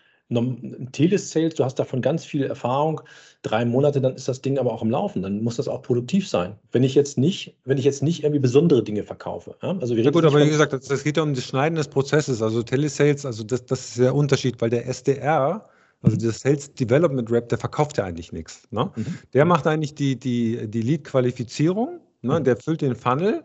Telesales, 0.91 1.55
du 1.55 1.63
hast 1.63 1.75
davon 1.75 2.01
ganz 2.01 2.25
viel 2.25 2.43
Erfahrung, 2.43 3.01
drei 3.41 3.65
Monate, 3.65 4.01
dann 4.01 4.15
ist 4.15 4.27
das 4.27 4.41
Ding 4.41 4.57
aber 4.57 4.71
auch 4.71 4.81
im 4.81 4.89
Laufen, 4.89 5.21
dann 5.21 5.43
muss 5.43 5.57
das 5.57 5.67
auch 5.67 5.81
produktiv 5.81 6.27
sein. 6.27 6.55
Wenn 6.71 6.83
ich 6.83 6.95
jetzt 6.95 7.17
nicht, 7.17 7.55
wenn 7.65 7.77
ich 7.77 7.85
jetzt 7.85 8.01
nicht 8.01 8.23
irgendwie 8.23 8.39
besondere 8.39 8.83
Dinge 8.83 9.03
verkaufe. 9.03 9.55
Ja? 9.61 9.77
Also 9.79 9.95
ja 9.95 10.11
gut, 10.11 10.25
aber 10.25 10.39
wie 10.39 10.49
gesagt, 10.49 10.73
das, 10.73 10.85
das, 10.85 11.03
geht 11.03 11.17
ja 11.17 11.23
um 11.23 11.33
das 11.33 11.43
Schneiden 11.43 11.75
des 11.75 11.87
Prozesses. 11.87 12.41
Also 12.41 12.63
Telesales, 12.63 13.25
also 13.25 13.43
das, 13.43 13.65
das 13.65 13.89
ist 13.89 13.99
der 13.99 14.15
Unterschied, 14.15 14.61
weil 14.61 14.69
der 14.69 14.87
SDR, 14.87 15.67
also 16.01 16.17
der 16.17 16.31
Sales 16.31 16.73
Development 16.73 17.29
Rep, 17.29 17.49
der 17.49 17.57
verkauft 17.57 17.97
ja 17.97 18.05
eigentlich 18.05 18.31
nichts. 18.31 18.63
Ne? 18.71 18.91
Mhm. 18.95 19.05
Der 19.33 19.45
macht 19.45 19.67
eigentlich 19.67 19.93
die, 19.93 20.17
die, 20.17 20.67
die 20.67 20.81
Lead-Qualifizierung, 20.81 21.99
ne? 22.21 22.39
Mhm. 22.39 22.43
der 22.43 22.57
füllt 22.57 22.81
den 22.81 22.95
Funnel 22.95 23.43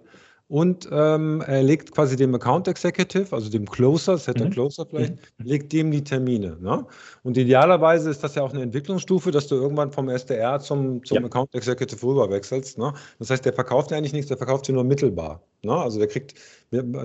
und 0.48 0.88
ähm, 0.90 1.42
er 1.46 1.62
legt 1.62 1.92
quasi 1.92 2.16
dem 2.16 2.34
Account 2.34 2.68
Executive, 2.68 3.34
also 3.34 3.50
dem 3.50 3.68
Closer, 3.68 4.16
Setter 4.16 4.46
mhm. 4.46 4.50
Closer 4.50 4.86
vielleicht, 4.86 5.12
mhm. 5.12 5.44
legt 5.44 5.72
dem 5.74 5.90
die 5.90 6.02
Termine. 6.02 6.56
Ne? 6.58 6.86
Und 7.22 7.36
idealerweise 7.36 8.08
ist 8.08 8.24
das 8.24 8.34
ja 8.34 8.42
auch 8.42 8.54
eine 8.54 8.62
Entwicklungsstufe, 8.62 9.30
dass 9.30 9.46
du 9.46 9.56
irgendwann 9.56 9.92
vom 9.92 10.08
SDR 10.08 10.58
zum, 10.58 11.04
zum 11.04 11.18
ja. 11.18 11.24
Account 11.24 11.54
Executive 11.54 12.02
rüber 12.02 12.30
wechselst. 12.30 12.78
Ne? 12.78 12.94
Das 13.18 13.28
heißt, 13.28 13.44
der 13.44 13.52
verkauft 13.52 13.90
ja 13.90 13.98
eigentlich 13.98 14.14
nichts, 14.14 14.28
der 14.28 14.38
verkauft 14.38 14.66
dir 14.66 14.72
nur 14.72 14.84
mittelbar. 14.84 15.42
Ne? 15.62 15.74
Also 15.74 15.98
der 15.98 16.08
kriegt, 16.08 16.34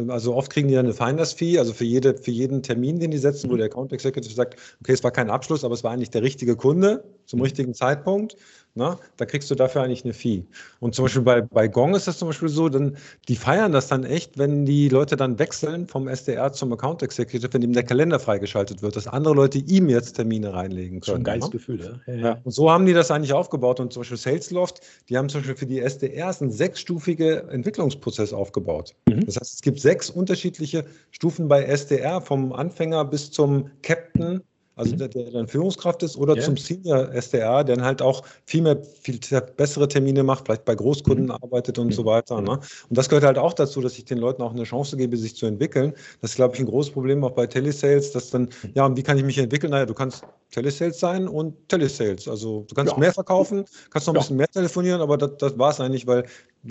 also 0.09 0.35
oft 0.35 0.51
kriegen 0.51 0.67
die 0.67 0.77
eine 0.77 0.93
Finders 0.93 1.33
Fee, 1.33 1.57
also 1.57 1.73
für, 1.73 1.85
jede, 1.85 2.17
für 2.17 2.31
jeden 2.31 2.63
Termin, 2.63 2.99
den 2.99 3.11
die 3.11 3.17
setzen, 3.17 3.47
mhm. 3.47 3.53
wo 3.53 3.57
der 3.57 3.67
Account 3.67 3.93
Executive 3.93 4.33
sagt, 4.33 4.59
okay, 4.81 4.91
es 4.91 5.03
war 5.03 5.11
kein 5.11 5.29
Abschluss, 5.29 5.63
aber 5.63 5.73
es 5.73 5.83
war 5.83 5.91
eigentlich 5.91 6.09
der 6.09 6.21
richtige 6.21 6.55
Kunde 6.55 7.03
zum 7.25 7.39
mhm. 7.39 7.43
richtigen 7.43 7.73
Zeitpunkt. 7.73 8.35
Ne? 8.75 8.97
Da 9.17 9.25
kriegst 9.25 9.51
du 9.51 9.55
dafür 9.55 9.83
eigentlich 9.83 10.03
eine 10.03 10.13
Fee. 10.13 10.45
Und 10.79 10.95
zum 10.95 11.05
Beispiel 11.05 11.21
bei, 11.21 11.41
bei 11.41 11.67
Gong 11.67 11.93
ist 11.93 12.07
das 12.07 12.17
zum 12.17 12.29
Beispiel 12.29 12.49
so, 12.49 12.69
dann, 12.69 12.97
die 13.27 13.35
feiern 13.35 13.71
das 13.71 13.87
dann 13.87 14.03
echt, 14.03 14.39
wenn 14.39 14.65
die 14.65 14.89
Leute 14.89 15.15
dann 15.15 15.37
wechseln 15.37 15.87
vom 15.87 16.07
SDR 16.07 16.51
zum 16.53 16.73
Account 16.73 17.03
Executive, 17.03 17.53
wenn 17.53 17.61
ihm 17.61 17.73
der 17.73 17.83
Kalender 17.83 18.19
freigeschaltet 18.19 18.81
wird, 18.81 18.95
dass 18.95 19.07
andere 19.07 19.35
Leute 19.35 19.59
ihm 19.59 19.89
jetzt 19.89 20.13
Termine 20.13 20.53
reinlegen 20.53 21.01
können. 21.01 21.03
Schon 21.03 21.21
ein 21.21 21.23
geiles 21.23 21.45
ne? 21.45 21.51
Gefühl, 21.51 21.81
ja? 21.81 22.13
Ja, 22.13 22.19
ja. 22.19 22.37
Und 22.43 22.51
so 22.51 22.71
haben 22.71 22.87
die 22.87 22.93
das 22.93 23.11
eigentlich 23.11 23.33
aufgebaut. 23.33 23.79
Und 23.79 23.93
zum 23.93 24.01
Beispiel 24.01 24.17
Salesloft, 24.17 24.81
die 25.07 25.19
haben 25.19 25.29
zum 25.29 25.41
Beispiel 25.41 25.55
für 25.55 25.67
die 25.67 25.79
SDRs 25.79 26.41
einen 26.41 26.49
sechsstufige 26.49 27.43
Entwicklungsprozess 27.51 28.33
aufgebaut. 28.33 28.95
Mhm. 29.07 29.27
Das 29.27 29.35
heißt, 29.35 29.52
es 29.53 29.61
gibt 29.61 29.79
sechs 29.79 30.09
unterschiedliche 30.09 30.85
Stufen 31.11 31.47
bei 31.47 31.63
SDR, 31.63 32.21
vom 32.21 32.53
Anfänger 32.53 33.05
bis 33.05 33.31
zum 33.31 33.69
Captain 33.81 34.41
also 34.75 34.93
mhm. 34.93 34.99
der, 34.99 35.07
der, 35.09 35.31
dann 35.31 35.47
Führungskraft 35.47 36.01
ist, 36.03 36.17
oder 36.17 36.35
yeah. 36.35 36.43
zum 36.43 36.57
Senior 36.57 37.11
SDR, 37.13 37.63
der 37.63 37.75
dann 37.75 37.85
halt 37.85 38.01
auch 38.01 38.23
viel 38.45 38.61
mehr, 38.61 38.81
viel 39.01 39.19
bessere 39.55 39.87
Termine 39.87 40.23
macht, 40.23 40.45
vielleicht 40.45 40.65
bei 40.65 40.75
Großkunden 40.75 41.25
mhm. 41.25 41.31
arbeitet 41.31 41.77
und 41.77 41.87
mhm. 41.87 41.91
so 41.91 42.05
weiter. 42.05 42.41
Ne? 42.41 42.51
Und 42.51 42.97
das 42.97 43.09
gehört 43.09 43.23
halt 43.23 43.37
auch 43.37 43.53
dazu, 43.53 43.81
dass 43.81 43.97
ich 43.97 44.05
den 44.05 44.17
Leuten 44.17 44.41
auch 44.41 44.53
eine 44.53 44.63
Chance 44.63 44.97
gebe, 44.97 45.15
sich 45.17 45.35
zu 45.35 45.45
entwickeln. 45.45 45.93
Das 46.21 46.31
ist, 46.31 46.35
glaube 46.37 46.55
ich, 46.55 46.59
ein 46.59 46.65
großes 46.65 46.91
Problem 46.91 47.23
auch 47.23 47.31
bei 47.31 47.45
Telesales, 47.45 48.11
dass 48.11 48.31
dann, 48.31 48.49
ja, 48.73 48.95
wie 48.95 49.03
kann 49.03 49.17
ich 49.17 49.23
mich 49.23 49.37
entwickeln? 49.37 49.71
Naja, 49.71 49.85
du 49.85 49.93
kannst 49.93 50.23
Telesales 50.51 50.99
sein 50.99 51.27
und 51.27 51.55
Telesales. 51.69 52.27
Also 52.27 52.65
du 52.67 52.75
kannst 52.75 52.93
ja. 52.93 52.99
mehr 52.99 53.13
verkaufen, 53.13 53.65
kannst 53.91 54.07
noch 54.07 54.13
ein 54.13 54.15
ja. 54.15 54.21
bisschen 54.21 54.37
mehr 54.37 54.47
telefonieren, 54.47 55.01
aber 55.01 55.17
das, 55.17 55.31
das 55.37 55.57
war 55.57 55.71
es 55.71 55.79
eigentlich, 55.79 56.07
weil 56.07 56.25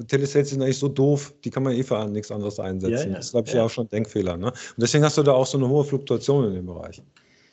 Telesales 0.09 0.51
sind 0.51 0.63
eigentlich 0.63 0.79
so 0.79 0.89
doof, 0.89 1.33
die 1.45 1.51
kann 1.51 1.63
man 1.63 1.75
eh 1.75 1.83
für 1.83 2.05
nichts 2.09 2.31
anderes 2.31 2.59
einsetzen. 2.59 3.11
Ja, 3.11 3.17
das 3.17 3.27
ist, 3.27 3.33
glaube 3.33 3.49
ich, 3.49 3.55
ja. 3.55 3.65
auch 3.65 3.71
schon 3.71 3.87
ein 3.87 3.91
Denkfehler. 3.91 4.37
Ne? 4.37 4.47
Und 4.47 4.57
deswegen 4.77 5.05
hast 5.05 5.19
du 5.19 5.23
da 5.23 5.33
auch 5.33 5.47
so 5.47 5.59
eine 5.59 5.69
hohe 5.69 5.85
Fluktuation 5.85 6.47
in 6.47 6.55
dem 6.55 6.67
Bereich. 6.67 7.03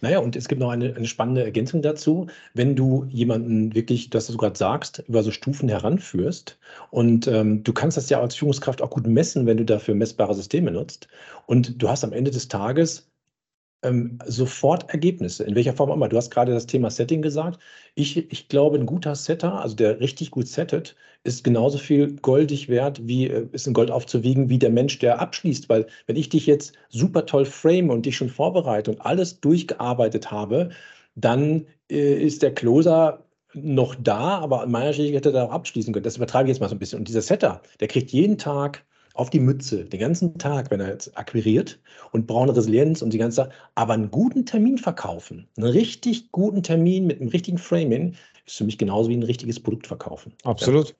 Naja, 0.01 0.19
und 0.19 0.35
es 0.37 0.47
gibt 0.47 0.61
noch 0.61 0.69
eine, 0.69 0.95
eine 0.95 1.07
spannende 1.07 1.43
Ergänzung 1.43 1.81
dazu. 1.81 2.27
Wenn 2.53 2.75
du 2.75 3.05
jemanden 3.09 3.75
wirklich, 3.75 4.09
das 4.09 4.27
du 4.27 4.37
gerade 4.37 4.57
sagst, 4.57 5.03
über 5.07 5.23
so 5.23 5.31
Stufen 5.31 5.67
heranführst 5.67 6.57
und 6.89 7.27
ähm, 7.27 7.63
du 7.63 7.73
kannst 7.73 7.97
das 7.97 8.09
ja 8.09 8.21
als 8.21 8.35
Führungskraft 8.35 8.81
auch 8.81 8.91
gut 8.91 9.07
messen, 9.07 9.45
wenn 9.45 9.57
du 9.57 9.65
dafür 9.65 9.95
messbare 9.95 10.33
Systeme 10.35 10.71
nutzt 10.71 11.07
und 11.47 11.81
du 11.81 11.89
hast 11.89 12.03
am 12.05 12.13
Ende 12.13 12.31
des 12.31 12.47
Tages 12.47 13.09
ähm, 13.83 14.19
sofort 14.25 14.89
Ergebnisse, 14.91 15.43
in 15.45 15.55
welcher 15.55 15.73
Form 15.73 15.91
auch 15.91 15.95
immer. 15.95 16.09
Du 16.09 16.17
hast 16.17 16.31
gerade 16.31 16.53
das 16.53 16.67
Thema 16.67 16.91
Setting 16.91 17.21
gesagt. 17.21 17.59
Ich, 17.95 18.17
ich 18.17 18.47
glaube, 18.49 18.77
ein 18.77 18.85
guter 18.85 19.15
Setter, 19.15 19.61
also 19.61 19.75
der 19.75 19.99
richtig 19.99 20.31
gut 20.31 20.47
settet, 20.47 20.95
ist 21.23 21.43
genauso 21.43 21.77
viel 21.77 22.15
goldig 22.17 22.69
wert, 22.69 23.07
wie 23.07 23.27
äh, 23.27 23.47
ist 23.51 23.67
ein 23.67 23.73
Gold 23.73 23.91
aufzuwiegen, 23.91 24.49
wie 24.49 24.59
der 24.59 24.69
Mensch, 24.69 24.99
der 24.99 25.19
abschließt. 25.19 25.69
Weil 25.69 25.87
wenn 26.07 26.15
ich 26.15 26.29
dich 26.29 26.45
jetzt 26.45 26.73
super 26.89 27.25
toll 27.25 27.45
frame 27.45 27.89
und 27.89 28.05
dich 28.05 28.17
schon 28.17 28.29
vorbereite 28.29 28.91
und 28.91 29.01
alles 29.01 29.39
durchgearbeitet 29.39 30.31
habe, 30.31 30.69
dann 31.15 31.65
äh, 31.89 32.21
ist 32.23 32.41
der 32.41 32.53
Closer 32.53 33.25
noch 33.53 33.95
da, 33.95 34.39
aber 34.39 34.61
an 34.61 34.71
meiner 34.71 34.93
Stelle 34.93 35.11
hätte 35.11 35.31
er 35.33 35.45
auch 35.45 35.51
abschließen 35.51 35.93
können. 35.93 36.03
Das 36.03 36.17
übertreibe 36.17 36.45
ich 36.45 36.55
jetzt 36.55 36.61
mal 36.61 36.69
so 36.69 36.75
ein 36.75 36.79
bisschen. 36.79 36.99
Und 36.99 37.07
dieser 37.07 37.21
Setter, 37.21 37.61
der 37.79 37.87
kriegt 37.87 38.11
jeden 38.11 38.37
Tag 38.37 38.85
auf 39.15 39.29
die 39.29 39.39
Mütze 39.39 39.85
den 39.85 39.99
ganzen 39.99 40.37
Tag, 40.37 40.71
wenn 40.71 40.79
er 40.79 40.89
jetzt 40.89 41.17
akquiriert 41.17 41.79
und 42.11 42.27
braucht 42.27 42.55
Resilienz 42.55 43.01
und 43.01 43.11
die 43.11 43.17
ganze 43.17 43.43
Zeit, 43.43 43.51
aber 43.75 43.93
einen 43.93 44.11
guten 44.11 44.45
Termin 44.45 44.77
verkaufen, 44.77 45.47
einen 45.57 45.67
richtig 45.67 46.31
guten 46.31 46.63
Termin 46.63 47.07
mit 47.07 47.19
einem 47.19 47.29
richtigen 47.29 47.57
Framing, 47.57 48.15
ist 48.45 48.57
für 48.57 48.63
mich 48.63 48.77
genauso 48.77 49.09
wie 49.09 49.17
ein 49.17 49.23
richtiges 49.23 49.59
Produkt 49.59 49.87
verkaufen. 49.87 50.33
Absolut. 50.43 50.89
Ja. 50.89 50.95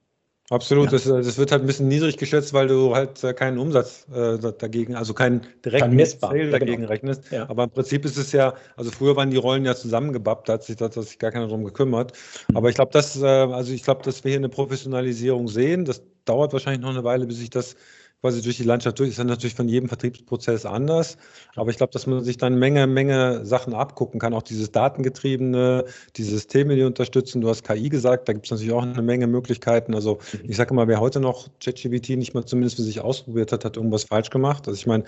Absolut, 0.50 0.86
ja. 0.86 0.90
das, 0.90 1.04
das, 1.04 1.38
wird 1.38 1.52
halt 1.52 1.62
ein 1.62 1.66
bisschen 1.66 1.86
niedrig 1.86 2.16
geschätzt, 2.16 2.52
weil 2.52 2.66
du 2.66 2.92
halt 2.92 3.22
äh, 3.22 3.32
keinen 3.32 3.56
Umsatz 3.56 4.04
äh, 4.12 4.36
dagegen, 4.58 4.96
also 4.96 5.14
keinen 5.14 5.42
direkten 5.64 5.96
Kein 5.96 6.06
Sale 6.06 6.44
ja, 6.46 6.50
dagegen 6.50 6.78
genau. 6.78 6.88
rechnest. 6.88 7.30
Ja. 7.30 7.48
Aber 7.48 7.64
im 7.64 7.70
Prinzip 7.70 8.04
ist 8.04 8.16
es 8.16 8.32
ja, 8.32 8.54
also 8.76 8.90
früher 8.90 9.14
waren 9.14 9.30
die 9.30 9.36
Rollen 9.36 9.64
ja 9.64 9.76
zusammengebappt, 9.76 10.48
da 10.48 10.54
hat 10.54 10.64
sich, 10.64 10.74
da 10.74 10.86
hat 10.86 10.94
sich 10.94 11.20
gar 11.20 11.30
keiner 11.30 11.46
drum 11.46 11.64
gekümmert. 11.64 12.14
Mhm. 12.48 12.56
Aber 12.56 12.68
ich 12.68 12.74
glaube, 12.74 12.90
dass, 12.90 13.16
äh, 13.22 13.26
also 13.26 13.72
ich 13.72 13.84
glaube, 13.84 14.02
dass 14.02 14.24
wir 14.24 14.30
hier 14.30 14.40
eine 14.40 14.48
Professionalisierung 14.48 15.46
sehen. 15.46 15.84
Das 15.84 16.02
dauert 16.24 16.52
wahrscheinlich 16.52 16.82
noch 16.82 16.90
eine 16.90 17.04
Weile, 17.04 17.26
bis 17.26 17.38
sich 17.38 17.50
das 17.50 17.76
quasi 18.20 18.42
durch 18.42 18.58
die 18.58 18.64
Landschaft 18.64 18.98
durch. 18.98 19.10
Ist 19.10 19.18
dann 19.18 19.28
natürlich 19.28 19.54
von 19.54 19.68
jedem 19.68 19.88
Vertriebsprozess 19.88 20.66
anders. 20.66 21.16
Aber 21.56 21.70
ich 21.70 21.76
glaube, 21.76 21.92
dass 21.92 22.06
man 22.06 22.22
sich 22.22 22.36
dann 22.36 22.58
Menge, 22.58 22.86
Menge 22.86 23.46
Sachen 23.46 23.74
abgucken 23.74 24.20
kann. 24.20 24.34
Auch 24.34 24.42
dieses 24.42 24.70
Datengetriebene, 24.72 25.86
die 26.16 26.22
Systeme, 26.22 26.76
die 26.76 26.82
unterstützen. 26.82 27.40
Du 27.40 27.48
hast 27.48 27.64
KI 27.64 27.88
gesagt, 27.88 28.28
da 28.28 28.34
gibt 28.34 28.46
es 28.46 28.50
natürlich 28.50 28.72
auch 28.72 28.82
eine 28.82 29.02
Menge 29.02 29.26
Möglichkeiten. 29.26 29.94
Also 29.94 30.18
ich 30.42 30.56
sage 30.56 30.74
mal, 30.74 30.88
wer 30.88 31.00
heute 31.00 31.20
noch 31.20 31.48
ChatGPT 31.60 32.10
nicht 32.10 32.34
mal 32.34 32.44
zumindest 32.44 32.76
für 32.76 32.82
sich 32.82 33.00
ausprobiert 33.00 33.52
hat, 33.52 33.64
hat 33.64 33.76
irgendwas 33.76 34.04
falsch 34.04 34.28
gemacht. 34.30 34.68
Also 34.68 34.78
ich 34.78 34.86
meine, 34.86 35.04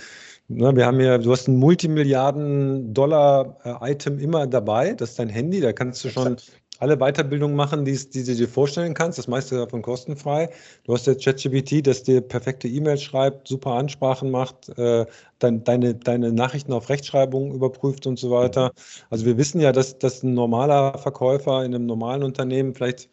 ne, 0.48 0.74
wir 0.74 0.86
haben 0.86 1.00
ja, 1.00 1.18
du 1.18 1.30
hast 1.32 1.48
ein 1.48 1.56
Multimilliarden-Dollar-Item 1.56 4.18
immer 4.18 4.46
dabei. 4.46 4.94
Das 4.94 5.10
ist 5.10 5.18
dein 5.18 5.28
Handy, 5.28 5.60
da 5.60 5.72
kannst 5.72 6.04
du 6.04 6.08
schon 6.08 6.36
alle 6.82 6.96
Weiterbildungen 6.96 7.54
machen, 7.54 7.84
die, 7.84 7.96
die 7.96 8.24
du 8.24 8.34
dir 8.34 8.48
vorstellen 8.48 8.92
kannst. 8.92 9.16
Das 9.16 9.28
meiste 9.28 9.54
davon 9.54 9.82
kostenfrei. 9.82 10.50
Du 10.82 10.92
hast 10.92 11.06
jetzt 11.06 11.24
ChatGPT, 11.24 11.86
das 11.86 12.02
dir 12.02 12.20
perfekte 12.20 12.66
E-Mails 12.66 13.02
schreibt, 13.04 13.46
super 13.46 13.74
Ansprachen 13.74 14.32
macht, 14.32 14.68
äh, 14.76 15.06
dein, 15.38 15.62
deine, 15.62 15.94
deine 15.94 16.32
Nachrichten 16.32 16.72
auf 16.72 16.88
Rechtschreibung 16.88 17.54
überprüft 17.54 18.08
und 18.08 18.18
so 18.18 18.32
weiter. 18.32 18.72
Also 19.10 19.24
wir 19.24 19.38
wissen 19.38 19.60
ja, 19.60 19.70
dass, 19.70 19.96
dass 19.98 20.24
ein 20.24 20.34
normaler 20.34 20.98
Verkäufer 20.98 21.64
in 21.64 21.72
einem 21.72 21.86
normalen 21.86 22.24
Unternehmen 22.24 22.74
vielleicht 22.74 23.08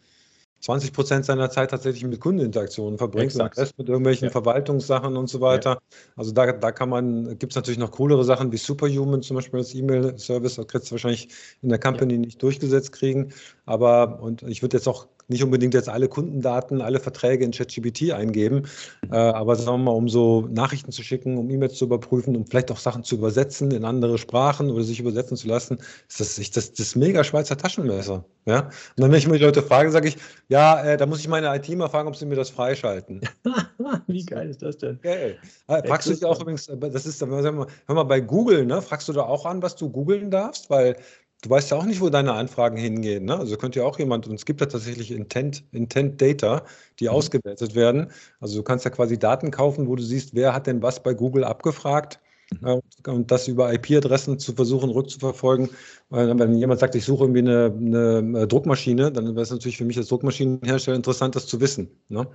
20 0.60 0.92
Prozent 0.92 1.24
seiner 1.24 1.50
Zeit 1.50 1.70
tatsächlich 1.70 2.04
mit 2.04 2.20
Kundeninteraktionen 2.20 2.98
verbringt 2.98 3.32
Exakt. 3.32 3.56
und 3.56 3.62
Rest 3.62 3.78
mit 3.78 3.88
irgendwelchen 3.88 4.26
ja. 4.26 4.30
Verwaltungssachen 4.30 5.16
und 5.16 5.28
so 5.28 5.40
weiter. 5.40 5.70
Ja. 5.70 5.80
Also 6.16 6.32
da, 6.32 6.52
da 6.52 6.70
kann 6.70 6.90
man, 6.90 7.38
gibt 7.38 7.52
es 7.52 7.56
natürlich 7.56 7.78
noch 7.78 7.92
coolere 7.92 8.24
Sachen 8.24 8.52
wie 8.52 8.58
Superhuman 8.58 9.22
zum 9.22 9.36
Beispiel 9.36 9.60
als 9.60 9.74
E-Mail-Service, 9.74 10.56
das 10.56 10.66
kriegst 10.66 10.90
du 10.90 10.92
wahrscheinlich 10.92 11.28
in 11.62 11.70
der 11.70 11.78
Company 11.78 12.14
ja. 12.14 12.20
nicht 12.20 12.42
durchgesetzt 12.42 12.92
kriegen. 12.92 13.32
Aber, 13.64 14.20
und 14.20 14.42
ich 14.42 14.62
würde 14.62 14.76
jetzt 14.76 14.86
auch 14.86 15.06
nicht 15.30 15.42
unbedingt 15.42 15.74
jetzt 15.74 15.88
alle 15.88 16.08
Kundendaten, 16.08 16.80
alle 16.80 17.00
Verträge 17.00 17.44
in 17.44 17.52
ChatGPT 17.52 18.12
eingeben, 18.12 18.64
äh, 19.10 19.16
aber 19.16 19.56
sagen 19.56 19.78
wir 19.78 19.84
mal, 19.84 19.92
um 19.92 20.08
so 20.08 20.48
Nachrichten 20.50 20.92
zu 20.92 21.02
schicken, 21.02 21.38
um 21.38 21.50
E-Mails 21.50 21.74
zu 21.74 21.86
überprüfen, 21.86 22.36
um 22.36 22.46
vielleicht 22.46 22.70
auch 22.70 22.78
Sachen 22.78 23.04
zu 23.04 23.16
übersetzen 23.16 23.70
in 23.70 23.84
andere 23.84 24.18
Sprachen 24.18 24.70
oder 24.70 24.84
sich 24.84 25.00
übersetzen 25.00 25.36
zu 25.36 25.48
lassen, 25.48 25.78
ist 26.08 26.20
das 26.20 26.38
ist 26.38 26.56
das, 26.56 26.72
das 26.72 26.96
mega 26.96 27.24
Schweizer 27.24 27.56
Taschenmesser. 27.56 28.24
Ja? 28.46 28.60
Und 28.60 28.72
dann, 28.96 29.10
wenn 29.10 29.18
ich 29.18 29.28
mir 29.28 29.38
die 29.38 29.44
Leute 29.44 29.62
frage, 29.62 29.90
sage 29.90 30.08
ich, 30.08 30.16
ja, 30.48 30.82
äh, 30.82 30.96
da 30.96 31.06
muss 31.06 31.20
ich 31.20 31.28
meine 31.28 31.54
IT 31.54 31.68
mal 31.76 31.88
fragen, 31.88 32.08
ob 32.08 32.16
sie 32.16 32.26
mir 32.26 32.36
das 32.36 32.50
freischalten. 32.50 33.20
Wie 34.06 34.24
geil 34.24 34.50
ist 34.50 34.62
das 34.62 34.78
denn? 34.78 34.98
Geil. 35.02 35.38
Äh, 35.68 35.86
fragst 35.86 36.08
du 36.08 36.14
dich 36.14 36.24
auch 36.24 36.40
übrigens, 36.40 36.68
äh, 36.68 36.76
das 36.76 37.06
ist, 37.06 37.20
hör 37.20 37.66
mal, 37.88 38.02
bei 38.04 38.20
Google, 38.20 38.66
ne, 38.66 38.82
fragst 38.82 39.08
du 39.08 39.12
da 39.12 39.22
auch 39.22 39.46
an, 39.46 39.62
was 39.62 39.76
du 39.76 39.90
googeln 39.90 40.30
darfst, 40.30 40.70
weil 40.70 40.96
Du 41.42 41.48
weißt 41.48 41.70
ja 41.70 41.78
auch 41.78 41.84
nicht, 41.84 42.00
wo 42.00 42.10
deine 42.10 42.34
Anfragen 42.34 42.76
hingehen. 42.76 43.24
Ne? 43.24 43.38
Also 43.38 43.56
könnte 43.56 43.80
ja 43.80 43.86
auch 43.86 43.98
jemand, 43.98 44.26
und 44.26 44.34
es 44.34 44.44
gibt 44.44 44.60
ja 44.60 44.66
tatsächlich 44.66 45.10
Intent, 45.10 45.64
Intent 45.72 46.20
Data, 46.20 46.64
die 46.98 47.04
mhm. 47.04 47.10
ausgewertet 47.10 47.74
werden. 47.74 48.10
Also 48.40 48.58
du 48.58 48.62
kannst 48.62 48.84
ja 48.84 48.90
quasi 48.90 49.18
Daten 49.18 49.50
kaufen, 49.50 49.88
wo 49.88 49.96
du 49.96 50.02
siehst, 50.02 50.34
wer 50.34 50.52
hat 50.52 50.66
denn 50.66 50.82
was 50.82 51.02
bei 51.02 51.14
Google 51.14 51.44
abgefragt 51.44 52.20
mhm. 52.60 52.66
äh, 52.66 53.10
und 53.10 53.30
das 53.30 53.48
über 53.48 53.72
IP-Adressen 53.72 54.38
zu 54.38 54.52
versuchen 54.52 54.90
rückzuverfolgen. 54.90 55.70
Wenn 56.10 56.54
jemand 56.56 56.80
sagt, 56.80 56.94
ich 56.94 57.04
suche 57.04 57.24
irgendwie 57.24 57.40
eine, 57.40 57.72
eine 57.74 58.46
Druckmaschine, 58.46 59.10
dann 59.10 59.26
wäre 59.34 59.40
es 59.40 59.50
natürlich 59.50 59.78
für 59.78 59.84
mich 59.84 59.96
als 59.96 60.08
Druckmaschinenhersteller 60.08 60.96
interessant, 60.96 61.36
das 61.36 61.46
zu 61.46 61.60
wissen. 61.60 61.88
Ne? 62.08 62.26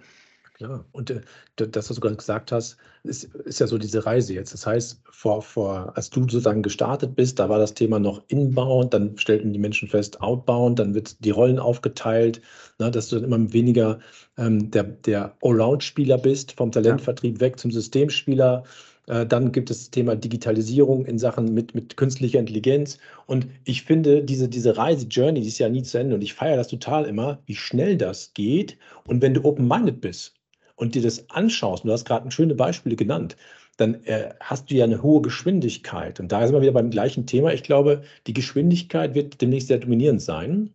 Klar. 0.56 0.86
Und 0.93 1.10
äh, 1.10 1.20
das, 1.58 1.89
was 1.89 1.95
du 1.95 2.01
gerade 2.01 2.16
gesagt 2.16 2.53
hast, 2.53 2.78
ist, 3.03 3.26
ist 3.26 3.60
ja 3.60 3.68
so 3.68 3.78
diese 3.78 4.06
Reise 4.06 4.34
jetzt. 4.34 4.53
Das 4.53 4.66
heißt, 4.66 5.01
vor, 5.03 5.41
vor, 5.41 5.91
als 5.97 6.10
du 6.10 6.22
sozusagen 6.22 6.64
gestartet 6.64 7.14
bist, 7.14 7.39
da 7.39 7.49
war 7.49 7.60
das 7.60 7.74
Thema 7.74 7.99
noch 7.99 8.24
inbound, 8.30 8.93
dann 8.93 9.18
stellten 9.18 9.51
die 9.51 9.60
Menschen 9.60 9.89
fest, 9.89 10.22
outbound, 10.22 10.80
dann 10.80 10.95
wird 10.95 11.24
die 11.26 11.32
Rollen 11.32 11.60
aufgeteilt, 11.60 12.41
ne, 12.80 12.89
dass 12.89 13.10
du 13.10 13.20
dann 13.20 13.26
immer 13.26 13.51
weniger 13.51 13.99
ähm, 14.38 14.72
der, 14.72 14.84
der 14.84 15.36
Allround-Spieler 15.41 16.18
bist, 16.18 16.53
vom 16.53 16.72
Talentvertrieb 16.72 17.36
ja. 17.36 17.41
weg 17.41 17.60
zum 17.60 17.72
Systemspieler. 17.72 18.64
Äh, 19.08 19.26
dann 19.26 19.51
gibt 19.51 19.70
es 19.70 19.80
das 19.80 19.91
Thema 19.91 20.16
Digitalisierung 20.16 21.06
in 21.06 21.20
Sachen 21.20 21.53
mit, 21.53 21.76
mit 21.76 21.97
künstlicher 21.97 22.39
Intelligenz. 22.39 22.97
Und 23.26 23.47
ich 23.66 23.84
finde, 23.84 24.24
diese, 24.24 24.47
diese 24.47 24.78
Reise, 24.78 25.06
Journey, 25.08 25.41
die 25.41 25.49
ist 25.49 25.60
ja 25.60 25.68
nie 25.68 25.84
zu 25.84 25.97
Ende. 25.97 26.16
Und 26.16 26.22
ich 26.22 26.34
feiere 26.34 26.56
das 26.56 26.70
total 26.70 27.03
immer, 27.03 27.39
wie 27.45 27.56
schnell 27.56 27.97
das 27.97 28.34
geht. 28.34 28.78
Und 29.06 29.22
wenn 29.22 29.34
du 29.34 29.43
open-minded 29.43 29.99
bist, 29.99 30.35
und 30.76 30.96
dir 30.96 31.02
das 31.02 31.30
anschaust, 31.30 31.84
und 31.84 31.90
du 31.90 31.94
hast 31.94 32.06
gerade 32.06 32.30
schöne 32.32 32.56
Beispiele 32.56 32.96
genannt, 32.96 33.36
dann 33.78 34.04
äh, 34.06 34.34
hast 34.40 34.70
du 34.70 34.76
ja 34.76 34.86
eine 34.86 35.04
hohe 35.04 35.22
Geschwindigkeit. 35.22 36.20
Und 36.20 36.32
da 36.32 36.46
sind 36.46 36.56
wir 36.56 36.62
wieder 36.62 36.72
beim 36.72 36.90
gleichen 36.90 37.26
Thema. 37.26 37.54
Ich 37.54 37.64
glaube, 37.64 38.04
die 38.28 38.34
Geschwindigkeit 38.34 39.16
wird 39.16 39.42
demnächst 39.42 39.68
sehr 39.68 39.80
dominierend 39.80 40.22
sein. 40.22 40.74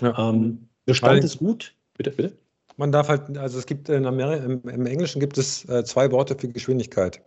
Ja. 0.00 0.30
Ähm, 0.30 0.68
Bestand 0.84 1.22
ist 1.22 1.38
gut. 1.38 1.74
Bitte, 1.96 2.10
bitte. 2.10 2.32
Man 2.76 2.90
darf 2.90 3.08
halt, 3.08 3.36
also 3.38 3.58
es 3.58 3.66
gibt 3.66 3.88
in 3.88 4.06
Amerika, 4.06 4.44
im, 4.44 4.62
im 4.68 4.86
Englischen 4.86 5.20
gibt 5.20 5.38
es 5.38 5.68
äh, 5.68 5.84
zwei 5.84 6.10
Worte 6.10 6.36
für 6.36 6.48
Geschwindigkeit. 6.48 7.20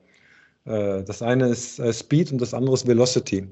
Äh, 0.65 1.03
das 1.03 1.21
eine 1.21 1.47
ist 1.47 1.79
äh, 1.79 1.93
Speed 1.93 2.31
und 2.31 2.41
das 2.41 2.53
andere 2.53 2.73
ist 2.73 2.87
Velocity. 2.87 3.47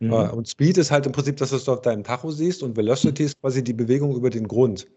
Mhm. 0.00 0.12
Äh, 0.12 0.30
und 0.30 0.48
Speed 0.48 0.78
ist 0.78 0.90
halt 0.90 1.06
im 1.06 1.12
Prinzip 1.12 1.36
das, 1.36 1.52
was 1.52 1.64
du 1.64 1.72
auf 1.72 1.82
deinem 1.82 2.02
Tacho 2.02 2.30
siehst, 2.30 2.62
und 2.62 2.76
Velocity 2.76 3.24
ist 3.24 3.40
quasi 3.40 3.62
die 3.62 3.72
Bewegung 3.72 4.16
über 4.16 4.30
den 4.30 4.48
Grund. 4.48 4.88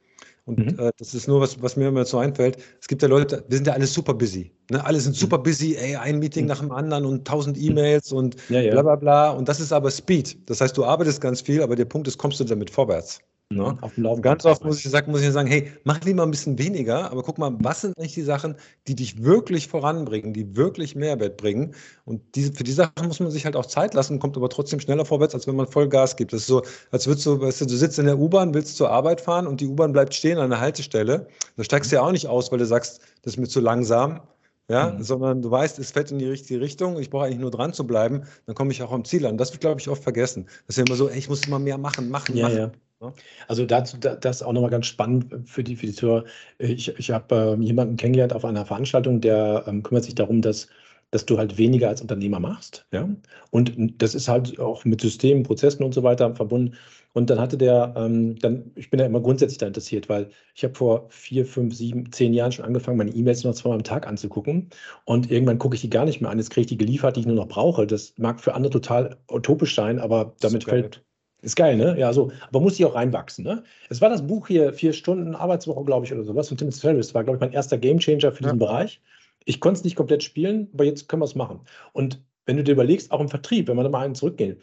Und 0.45 0.59
mhm. 0.59 0.79
äh, 0.79 0.91
das 0.97 1.13
ist 1.13 1.27
nur 1.27 1.39
was, 1.41 1.61
was 1.61 1.75
mir 1.77 1.87
immer 1.87 2.05
so 2.05 2.17
einfällt. 2.17 2.57
Es 2.79 2.87
gibt 2.87 3.01
ja 3.01 3.07
Leute, 3.07 3.43
wir 3.47 3.57
sind 3.57 3.67
ja 3.67 3.73
alle 3.73 3.87
super 3.87 4.13
busy. 4.13 4.51
Ne? 4.69 4.83
Alle 4.83 4.99
sind 4.99 5.15
super 5.15 5.37
mhm. 5.37 5.43
busy, 5.43 5.75
ey, 5.75 5.95
ein 5.95 6.19
Meeting 6.19 6.45
mhm. 6.45 6.49
nach 6.49 6.59
dem 6.59 6.71
anderen 6.71 7.05
und 7.05 7.27
tausend 7.27 7.57
E-Mails 7.57 8.11
und 8.11 8.35
ja, 8.49 8.61
ja. 8.61 8.71
bla 8.71 8.81
bla 8.81 8.95
bla. 8.95 9.29
Und 9.31 9.47
das 9.47 9.59
ist 9.59 9.71
aber 9.71 9.91
Speed. 9.91 10.49
Das 10.49 10.61
heißt, 10.61 10.75
du 10.77 10.85
arbeitest 10.85 11.21
ganz 11.21 11.41
viel, 11.41 11.61
aber 11.61 11.75
der 11.75 11.85
Punkt 11.85 12.07
ist, 12.07 12.17
kommst 12.17 12.39
du 12.39 12.43
damit 12.43 12.69
vorwärts? 12.69 13.19
Ne? 13.55 13.77
Auf 13.81 13.95
dem 13.95 14.03
Laufen 14.03 14.21
Ganz 14.21 14.45
oft 14.45 14.63
muss 14.63 14.83
ich, 14.83 14.89
sagen, 14.89 15.11
muss 15.11 15.21
ich 15.21 15.31
sagen, 15.31 15.47
hey, 15.47 15.71
mach 15.83 16.01
lieber 16.01 16.23
ein 16.23 16.31
bisschen 16.31 16.57
weniger, 16.57 17.11
aber 17.11 17.23
guck 17.23 17.37
mal, 17.37 17.55
was 17.59 17.81
sind 17.81 17.97
eigentlich 17.97 18.13
die 18.13 18.21
Sachen, 18.21 18.55
die 18.87 18.95
dich 18.95 19.23
wirklich 19.23 19.67
voranbringen, 19.67 20.33
die 20.33 20.55
wirklich 20.55 20.95
Mehrwert 20.95 21.37
bringen? 21.37 21.73
Und 22.05 22.21
diese, 22.35 22.53
für 22.53 22.63
die 22.63 22.71
Sachen 22.71 23.07
muss 23.07 23.19
man 23.19 23.31
sich 23.31 23.45
halt 23.45 23.55
auch 23.55 23.65
Zeit 23.65 23.93
lassen, 23.93 24.19
kommt 24.19 24.37
aber 24.37 24.49
trotzdem 24.49 24.79
schneller 24.79 25.05
vorwärts, 25.05 25.33
als 25.33 25.47
wenn 25.47 25.55
man 25.55 25.67
voll 25.67 25.89
Gas 25.89 26.15
gibt. 26.15 26.33
Das 26.33 26.41
ist 26.41 26.47
so, 26.47 26.63
als 26.91 27.07
würdest 27.07 27.25
du, 27.25 27.41
weißt 27.41 27.61
du, 27.61 27.65
du 27.65 27.75
sitzt 27.75 27.99
in 27.99 28.05
der 28.05 28.19
U-Bahn, 28.19 28.53
willst 28.53 28.77
zur 28.77 28.89
Arbeit 28.89 29.21
fahren 29.21 29.47
und 29.47 29.61
die 29.61 29.67
U-Bahn 29.67 29.91
bleibt 29.91 30.13
stehen 30.13 30.37
an 30.37 30.49
der 30.49 30.59
Haltestelle. 30.59 31.27
Da 31.57 31.63
steigst 31.63 31.91
du 31.91 31.97
ja 31.97 32.01
auch 32.01 32.11
nicht 32.11 32.27
aus, 32.27 32.51
weil 32.51 32.59
du 32.59 32.65
sagst, 32.65 33.01
das 33.23 33.33
ist 33.33 33.39
mir 33.39 33.47
zu 33.47 33.59
langsam. 33.59 34.21
Ja, 34.69 34.91
mhm. 34.91 35.03
sondern 35.03 35.41
du 35.41 35.51
weißt, 35.51 35.79
es 35.79 35.91
fällt 35.91 36.11
in 36.11 36.19
die 36.19 36.29
richtige 36.29 36.61
Richtung, 36.61 36.97
ich 36.97 37.09
brauche 37.09 37.25
eigentlich 37.25 37.39
nur 37.39 37.51
dran 37.51 37.73
zu 37.73 37.85
bleiben, 37.85 38.23
dann 38.45 38.55
komme 38.55 38.71
ich 38.71 38.81
auch 38.81 38.93
am 38.93 39.03
Ziel 39.03 39.25
an. 39.25 39.37
Das 39.37 39.51
wird, 39.51 39.59
glaube 39.59 39.81
ich, 39.81 39.89
oft 39.89 40.01
vergessen. 40.01 40.45
Das 40.45 40.69
ist 40.69 40.77
ja 40.77 40.85
immer 40.85 40.95
so, 40.95 41.09
ey, 41.09 41.17
ich 41.17 41.27
muss 41.27 41.45
immer 41.45 41.59
mehr 41.59 41.77
machen, 41.77 42.09
machen, 42.09 42.37
ja, 42.37 42.47
machen. 42.47 42.57
Ja. 42.57 42.71
Ne? 43.01 43.13
Also 43.47 43.65
dazu, 43.65 43.97
das 43.97 44.37
ist 44.37 44.43
auch 44.43 44.53
nochmal 44.53 44.69
ganz 44.69 44.85
spannend 44.85 45.49
für 45.49 45.63
die, 45.63 45.75
für 45.75 45.87
die 45.87 45.93
Zuhörer. 45.93 46.25
Ich, 46.59 46.87
ich 46.97 47.11
habe 47.11 47.57
äh, 47.59 47.63
jemanden 47.63 47.97
kennengelernt 47.97 48.33
auf 48.33 48.45
einer 48.45 48.65
Veranstaltung, 48.65 49.21
der 49.21 49.63
ähm, 49.67 49.83
kümmert 49.83 50.05
sich 50.05 50.15
darum, 50.15 50.41
dass 50.41 50.67
dass 51.11 51.25
du 51.25 51.37
halt 51.37 51.57
weniger 51.57 51.89
als 51.89 52.01
Unternehmer 52.01 52.39
machst. 52.39 52.87
Ja? 52.91 53.07
Und 53.51 54.01
das 54.01 54.15
ist 54.15 54.29
halt 54.29 54.57
auch 54.59 54.85
mit 54.85 55.01
Systemen, 55.01 55.43
Prozessen 55.43 55.83
und 55.83 55.93
so 55.93 56.03
weiter 56.03 56.33
verbunden. 56.35 56.75
Und 57.13 57.29
dann 57.29 57.39
hatte 57.39 57.57
der, 57.57 57.93
ähm, 57.97 58.39
dann, 58.39 58.71
ich 58.75 58.89
bin 58.89 58.99
ja 59.01 59.05
immer 59.05 59.19
grundsätzlich 59.19 59.57
da 59.57 59.67
interessiert, 59.67 60.07
weil 60.07 60.29
ich 60.55 60.63
habe 60.63 60.73
vor 60.73 61.07
vier, 61.09 61.45
fünf, 61.45 61.75
sieben, 61.75 62.09
zehn 62.13 62.33
Jahren 62.33 62.53
schon 62.53 62.63
angefangen, 62.63 62.97
meine 62.97 63.11
E-Mails 63.11 63.43
noch 63.43 63.53
zweimal 63.53 63.79
am 63.79 63.83
Tag 63.83 64.07
anzugucken. 64.07 64.69
Und 65.03 65.29
irgendwann 65.29 65.59
gucke 65.59 65.75
ich 65.75 65.81
die 65.81 65.89
gar 65.89 66.05
nicht 66.05 66.21
mehr 66.21 66.31
an. 66.31 66.37
Jetzt 66.37 66.51
kriege 66.51 66.61
ich 66.61 66.67
die 66.67 66.77
geliefert, 66.77 67.17
die 67.17 67.19
ich 67.21 67.25
nur 67.25 67.35
noch 67.35 67.49
brauche. 67.49 67.85
Das 67.85 68.13
mag 68.17 68.39
für 68.39 68.53
andere 68.53 68.71
total 68.71 69.17
utopisch 69.29 69.75
sein, 69.75 69.99
aber 69.99 70.33
damit 70.39 70.63
fällt. 70.63 71.03
Ist 71.41 71.55
geil, 71.55 71.75
ne? 71.75 71.97
Ja, 71.97 72.13
so. 72.13 72.31
Aber 72.49 72.61
muss 72.61 72.79
ich 72.79 72.85
auch 72.85 72.93
reinwachsen, 72.93 73.43
ne? 73.43 73.63
Es 73.89 73.99
war 73.99 74.09
das 74.09 74.25
Buch 74.25 74.47
hier, 74.47 74.73
vier 74.73 74.93
Stunden 74.93 75.35
Arbeitswoche, 75.35 75.83
glaube 75.83 76.05
ich, 76.05 76.13
oder 76.13 76.23
sowas 76.23 76.47
von 76.47 76.57
Tim 76.57 76.71
Ferriss. 76.71 77.13
War, 77.15 77.23
glaube 77.23 77.37
ich, 77.37 77.41
mein 77.41 77.51
erster 77.51 77.77
Gamechanger 77.77 78.31
für 78.31 78.43
diesen 78.43 78.59
ja. 78.59 78.65
Bereich. 78.65 79.01
Ich 79.45 79.59
konnte 79.59 79.79
es 79.79 79.83
nicht 79.83 79.95
komplett 79.95 80.21
spielen, 80.21 80.69
aber 80.73 80.83
jetzt 80.83 81.09
können 81.09 81.21
wir 81.21 81.25
es 81.25 81.35
machen. 81.35 81.61
Und 81.93 82.21
wenn 82.45 82.57
du 82.57 82.63
dir 82.63 82.73
überlegst, 82.73 83.11
auch 83.11 83.19
im 83.19 83.29
Vertrieb, 83.29 83.67
wenn 83.67 83.75
wir 83.75 83.83
da 83.83 83.89
mal 83.89 84.05
einen 84.05 84.13
zurückgehen, 84.13 84.57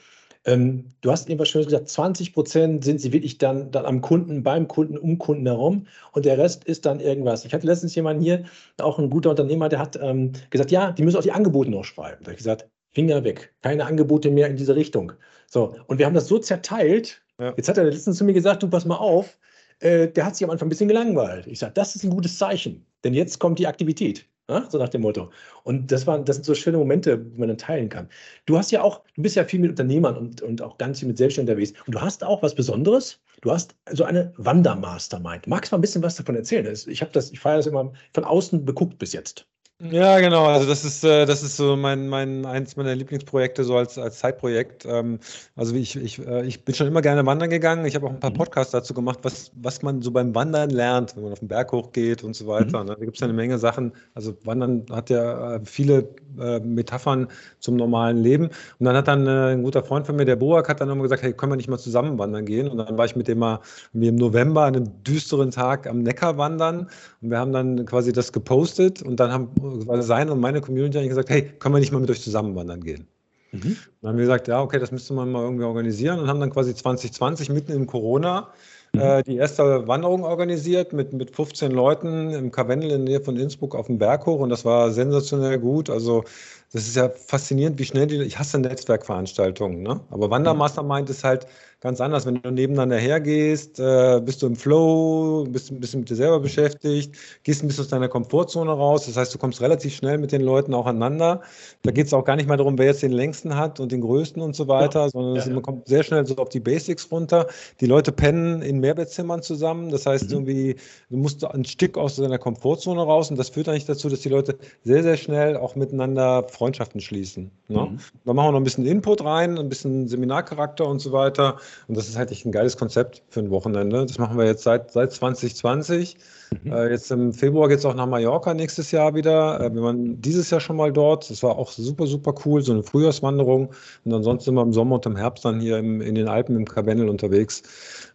ähm, 0.45 0.85
du 1.01 1.11
hast 1.11 1.29
irgendwas 1.29 1.49
Schönes 1.49 1.67
gesagt, 1.67 1.89
20 1.89 2.33
Prozent 2.33 2.85
sind 2.85 3.01
sie 3.01 3.13
wirklich 3.13 3.39
dann, 3.39 3.71
dann 3.73 3.85
am 3.85 4.01
Kunden, 4.01 4.43
beim 4.43 4.69
Kunden, 4.69 4.97
um 4.97 5.19
Kunden 5.19 5.47
herum 5.47 5.87
und 6.13 6.25
der 6.25 6.39
Rest 6.39 6.65
ist 6.65 6.87
dann 6.87 7.01
irgendwas. 7.01 7.45
Ich 7.45 7.53
hatte 7.53 7.67
letztens 7.67 7.95
jemanden 7.95 8.23
hier, 8.23 8.45
auch 8.81 8.99
ein 8.99 9.11
guter 9.11 9.31
Unternehmer, 9.31 9.69
der 9.69 9.81
hat 9.81 9.99
ähm, 10.01 10.33
gesagt, 10.51 10.71
ja, 10.71 10.93
die 10.93 11.03
müssen 11.03 11.17
auch 11.17 11.23
die 11.23 11.33
Angebote 11.33 11.71
noch 11.71 11.85
schreiben. 11.85 12.19
Da 12.21 12.27
habe 12.27 12.33
ich 12.33 12.39
gesagt, 12.39 12.69
Finger 12.93 13.25
weg, 13.25 13.55
keine 13.63 13.85
Angebote 13.87 14.31
mehr 14.31 14.49
in 14.49 14.57
diese 14.57 14.75
Richtung. 14.75 15.13
So, 15.47 15.77
und 15.87 15.99
wir 15.99 16.07
haben 16.07 16.15
das 16.15 16.29
so 16.29 16.39
zerteilt. 16.39 17.23
Ja. 17.39 17.55
Jetzt 17.57 17.69
hat 17.69 17.79
er 17.79 17.85
letztens 17.85 18.19
zu 18.19 18.25
mir 18.25 18.33
gesagt, 18.33 18.63
du 18.63 18.69
pass 18.69 18.85
mal 18.85 18.97
auf, 18.97 19.39
äh, 19.81 20.09
der 20.09 20.27
hat 20.27 20.37
sich 20.37 20.45
am 20.45 20.51
Anfang 20.51 20.67
ein 20.67 20.71
bisschen 20.71 20.89
gelangweilt. 20.89 21.47
Ich 21.47 21.59
sage, 21.59 21.73
das 21.75 21.95
ist 21.95 22.05
ein 22.05 22.11
gutes 22.11 22.39
Zeichen, 22.39 22.85
denn 23.05 23.15
jetzt 23.15 23.39
kommt 23.39 23.59
die 23.59 23.67
Aktivität. 23.67 24.27
Ja, 24.51 24.67
so 24.71 24.79
nach 24.79 24.89
dem 24.89 25.03
Motto. 25.03 25.31
Und 25.65 25.93
das, 25.93 26.07
waren, 26.07 26.25
das 26.25 26.37
sind 26.37 26.45
so 26.47 26.55
schöne 26.55 26.79
Momente, 26.79 27.19
die 27.19 27.39
man 27.39 27.49
dann 27.49 27.59
teilen 27.59 27.91
kann. 27.91 28.09
Du 28.47 28.57
hast 28.57 28.71
ja 28.71 28.81
auch, 28.81 29.03
du 29.15 29.21
bist 29.21 29.37
ja 29.37 29.45
viel 29.45 29.61
mit 29.61 29.69
Unternehmern 29.69 30.17
und, 30.17 30.41
und 30.41 30.63
auch 30.63 30.79
ganz 30.79 31.01
viel 31.01 31.09
mit 31.09 31.19
Selbstständigen 31.19 31.55
unterwegs. 31.55 31.79
Und 31.87 31.95
du 31.95 32.01
hast 32.01 32.25
auch 32.25 32.43
was 32.43 32.55
Besonderes. 32.55 33.21
Du 33.43 33.53
hast 33.53 33.75
so 33.93 34.05
eine 34.05 34.33
Wandermastermind. 34.39 35.47
Magst 35.47 35.71
du 35.71 35.75
mal 35.75 35.79
ein 35.79 35.83
bisschen 35.83 36.03
was 36.03 36.17
davon 36.17 36.35
erzählen? 36.35 36.67
Ich 36.87 37.03
habe 37.03 37.13
das, 37.13 37.31
ich 37.31 37.41
feiere 37.41 37.59
das 37.59 37.67
immer 37.67 37.93
von 38.15 38.25
außen 38.25 38.65
beguckt 38.65 38.99
bis 38.99 39.13
jetzt. 39.13 39.47
Ja, 39.81 40.19
genau. 40.19 40.47
Also 40.47 40.67
das 40.67 40.85
ist, 40.85 41.05
äh, 41.05 41.25
das 41.25 41.45
ist 41.45 41.57
so 41.57 41.77
mein, 41.77 42.09
mein 42.09 42.45
eins 42.45 42.75
meiner 42.75 42.97
Lieblingsprojekte 42.97 43.63
so 43.63 43.77
als, 43.77 43.97
als 43.97 44.19
Zeitprojekt. 44.19 44.85
Ähm, 44.85 45.21
also 45.55 45.73
ich, 45.77 45.95
ich, 45.95 46.19
äh, 46.27 46.45
ich 46.47 46.65
bin 46.65 46.75
schon 46.75 46.89
immer 46.89 47.01
gerne 47.01 47.25
wandern 47.25 47.49
gegangen. 47.49 47.87
Ich 47.87 47.95
habe 47.95 48.07
auch 48.07 48.11
ein 48.11 48.19
paar 48.19 48.31
mhm. 48.31 48.39
Podcasts 48.39 48.73
dazu 48.73 48.93
gemacht, 48.93 49.21
was, 49.23 49.53
was 49.55 49.83
man 49.83 50.03
so 50.03 50.11
beim 50.11 50.35
Wandern 50.35 50.71
lernt, 50.71 51.15
wenn 51.15 51.23
man 51.23 51.33
auf 51.33 51.39
den 51.39 51.47
Berg 51.47 51.71
hochgeht 51.71 52.25
und 52.25 52.35
so 52.35 52.49
weiter. 52.49 52.81
Mhm. 52.81 52.89
Ne? 52.89 52.97
Da 52.99 53.05
gibt 53.05 53.19
es 53.19 53.21
ja 53.21 53.29
eine 53.29 53.35
Menge 53.35 53.57
Sachen. 53.57 53.93
Also 54.15 54.37
Wandern 54.43 54.85
hat 54.91 55.11
ja 55.11 55.55
äh, 55.55 55.61
viele 55.65 56.09
äh, 56.41 56.59
Metaphern 56.59 57.29
zum 57.61 57.77
normalen 57.77 58.17
Leben. 58.17 58.47
Und 58.47 58.85
dann 58.85 58.97
hat 58.97 59.07
dann 59.07 59.29
äh, 59.29 59.53
ein 59.53 59.63
guter 59.63 59.85
Freund 59.85 60.07
von 60.07 60.17
mir, 60.17 60.25
der 60.25 60.35
Boak, 60.35 60.69
hat 60.69 60.81
dann 60.81 60.91
immer 60.91 61.03
gesagt, 61.03 61.23
hey, 61.23 61.33
können 61.33 61.53
wir 61.53 61.57
nicht 61.57 61.69
mal 61.69 61.79
zusammen 61.79 62.19
wandern 62.19 62.47
gehen? 62.47 62.67
Und 62.67 62.79
dann 62.79 62.99
war 62.99 63.05
ich 63.05 63.15
mit 63.15 63.29
dem 63.29 63.39
mal 63.39 63.61
mir 63.93 64.09
im 64.09 64.17
November 64.17 64.65
an 64.65 64.75
einem 64.75 65.05
düsteren 65.05 65.53
Tag 65.53 65.87
am 65.87 66.03
Neckar 66.03 66.37
wandern. 66.37 66.89
Und 67.23 67.31
wir 67.31 67.39
haben 67.39 67.53
dann 67.53 67.87
quasi 67.87 68.13
das 68.13 68.33
gepostet 68.33 69.03
und 69.03 69.21
dann 69.21 69.31
haben 69.31 69.68
weil 69.87 70.03
sein 70.03 70.31
und 70.31 70.41
meine 70.41 70.61
Community 70.61 70.99
haben 70.99 71.09
gesagt, 71.09 71.31
hey, 71.31 71.43
können 71.43 71.75
wir 71.75 71.81
nicht 71.81 71.93
mal 71.93 72.01
mit 72.01 72.11
euch 72.11 72.23
zusammen 72.23 72.55
wandern 72.55 72.83
gehen? 72.83 73.07
Mhm. 73.53 73.77
Dann 74.01 74.11
haben 74.11 74.19
wir 74.19 74.25
gesagt, 74.25 74.49
ja, 74.49 74.61
okay, 74.61 74.79
das 74.79 74.93
müsste 74.93 75.15
man 75.15 75.31
mal 75.33 75.43
irgendwie 75.43 75.65
organisieren 75.65 76.19
und 76.19 76.29
haben 76.29 76.41
dann 76.41 76.51
quasi 76.51 76.75
2020 76.75 77.49
mitten 77.51 77.73
in 77.73 77.87
Corona 77.87 78.49
mhm. 78.93 79.01
äh, 79.01 79.23
die 79.23 79.37
erste 79.37 79.89
Wanderung 79.89 80.25
organisiert 80.25 80.93
mit, 80.93 81.13
mit 81.13 81.35
15 81.35 81.73
Leuten 81.73 82.31
im 82.31 82.51
Karwendel 82.51 82.91
in 82.91 83.07
der 83.07 83.15
Nähe 83.15 83.21
von 83.25 83.37
Innsbruck 83.37 83.75
auf 83.75 83.87
dem 83.87 83.99
Berg 83.99 84.27
hoch 84.27 84.41
und 84.41 84.51
das 84.51 84.65
war 84.65 84.91
sensationell 84.91 85.59
gut. 85.59 85.89
Also 85.89 86.25
das 86.73 86.87
ist 86.87 86.97
ja 86.97 87.09
faszinierend, 87.09 87.79
wie 87.79 87.85
schnell 87.85 88.07
die, 88.07 88.23
ich 88.23 88.39
hasse 88.39 88.59
Netzwerkveranstaltungen, 88.59 89.83
ne? 89.83 90.01
aber 90.11 90.31
Wandermastermind 90.31 91.09
ist 91.11 91.25
halt, 91.25 91.47
ganz 91.81 92.01
anders. 92.01 92.27
Wenn 92.27 92.43
du 92.43 92.51
nebeneinander 92.51 92.97
hergehst, 92.97 93.79
äh, 93.79 94.21
bist 94.25 94.43
du 94.43 94.47
im 94.47 94.57
Flow, 94.57 95.47
bist 95.49 95.71
ein 95.71 95.81
bisschen 95.81 96.01
mit 96.01 96.11
dir 96.11 96.17
selber 96.17 96.41
beschäftigt, 96.41 97.15
gehst 97.45 97.63
ein 97.63 97.69
bisschen 97.69 97.85
aus 97.85 97.91
deiner 97.91 98.09
Komfortzone 98.09 98.71
raus. 98.71 99.07
Das 99.07 99.17
heißt, 99.17 99.35
du 99.35 99.39
kommst 99.39 99.61
relativ 99.61 99.95
schnell 99.95 100.19
mit 100.19 100.33
den 100.33 100.43
Leuten 100.43 100.75
auch 100.75 100.87
aneinander. 100.87 101.43
Da 101.83 101.93
geht 101.93 102.07
es 102.07 102.13
auch 102.13 102.25
gar 102.25 102.37
nicht 102.37 102.49
mehr 102.49 102.57
darum, 102.57 102.79
wer 102.79 102.87
jetzt 102.87 103.03
den 103.03 103.13
längsten 103.13 103.57
hat 103.57 103.79
und 103.79 103.93
den 103.93 104.01
größten 104.01 104.43
und 104.43 104.57
so 104.57 104.67
weiter, 104.67 105.03
ja. 105.03 105.09
sondern 105.11 105.37
ja, 105.37 105.45
ja. 105.45 105.53
man 105.53 105.63
kommt 105.63 105.87
sehr 105.87 106.03
schnell 106.03 106.27
so 106.27 106.37
auf 106.37 106.49
die 106.49 106.61
Basics 106.61 107.11
runter. 107.11 107.47
Die 107.81 107.87
Leute 107.87 108.11
pennen 108.11 108.61
in 108.63 108.81
Mehrbettzimmern 108.81 109.43
zusammen. 109.43 109.91
Das 109.91 110.07
heißt, 110.07 110.27
mhm. 110.27 110.33
irgendwie, 110.33 110.77
du 111.11 111.17
musst 111.17 111.45
ein 111.45 111.65
Stück 111.65 111.97
aus 111.97 112.17
deiner 112.17 112.39
Komfortzone 112.39 113.01
raus 113.01 113.31
und 113.31 113.39
das 113.39 113.51
führt 113.51 113.69
eigentlich 113.69 113.87
dazu, 113.87 114.09
dass 114.09 114.21
die 114.21 114.29
Leute 114.29 114.59
sehr, 114.83 115.05
sehr 115.05 115.17
schnell 115.17 115.57
auch 115.57 115.77
miteinander 115.77 116.43
Freundschaften 116.59 117.01
schließen. 117.01 117.51
Ne? 117.69 117.79
Mhm. 117.79 117.99
Dann 118.25 118.37
machen 118.37 118.49
wir 118.49 118.53
noch 118.53 118.61
ein 118.61 118.65
bisschen 118.65 118.85
Input 118.85 119.25
rein, 119.25 119.57
ein 119.59 119.69
bisschen 119.69 120.09
Seminarcharakter 120.09 120.87
und 120.87 120.99
so 120.99 121.13
weiter. 121.13 121.57
Und 121.87 121.97
das 121.97 122.09
ist 122.09 122.19
halt 122.19 122.33
echt 122.33 122.45
ein 122.45 122.53
geiles 122.53 122.77
Konzept 122.77 123.23
für 123.29 123.41
ein 123.41 123.51
Wochenende. 123.51 124.05
Das 124.05 124.19
machen 124.19 124.37
wir 124.37 124.45
jetzt 124.45 124.65
seit, 124.65 124.91
seit 124.91 125.13
2020. 125.13 126.17
Mhm. 126.65 126.73
Äh, 126.73 126.91
jetzt 126.91 127.11
im 127.13 127.33
Februar 127.33 127.69
geht 127.69 127.79
es 127.79 127.85
auch 127.85 127.95
nach 127.95 128.07
Mallorca 128.07 128.55
nächstes 128.55 128.91
Jahr 128.91 129.15
wieder. 129.15 129.61
Äh, 129.61 129.73
wir 129.75 129.83
waren 129.83 130.21
dieses 130.21 130.51
Jahr 130.51 130.61
schon 130.61 130.77
mal 130.77 130.93
dort. 130.93 131.31
Das 131.31 131.43
war 131.43 131.57
auch 131.57 131.71
super, 131.71 132.07
super 132.07 132.35
cool, 132.45 132.61
so 132.63 132.73
eine 132.73 132.83
Frühjahrswanderung. 132.83 133.71
Und 134.05 134.13
ansonsten 134.13 134.51
immer 134.51 134.63
im 134.63 134.73
Sommer 134.73 134.97
und 134.97 135.07
im 135.07 135.17
Herbst 135.17 135.45
dann 135.45 135.61
hier 135.61 135.79
im, 135.79 136.01
in 136.01 136.17
den 136.17 136.29
Alpen 136.29 136.57
im 136.57 136.65
Karwendel 136.65 137.09
unterwegs. 137.09 137.63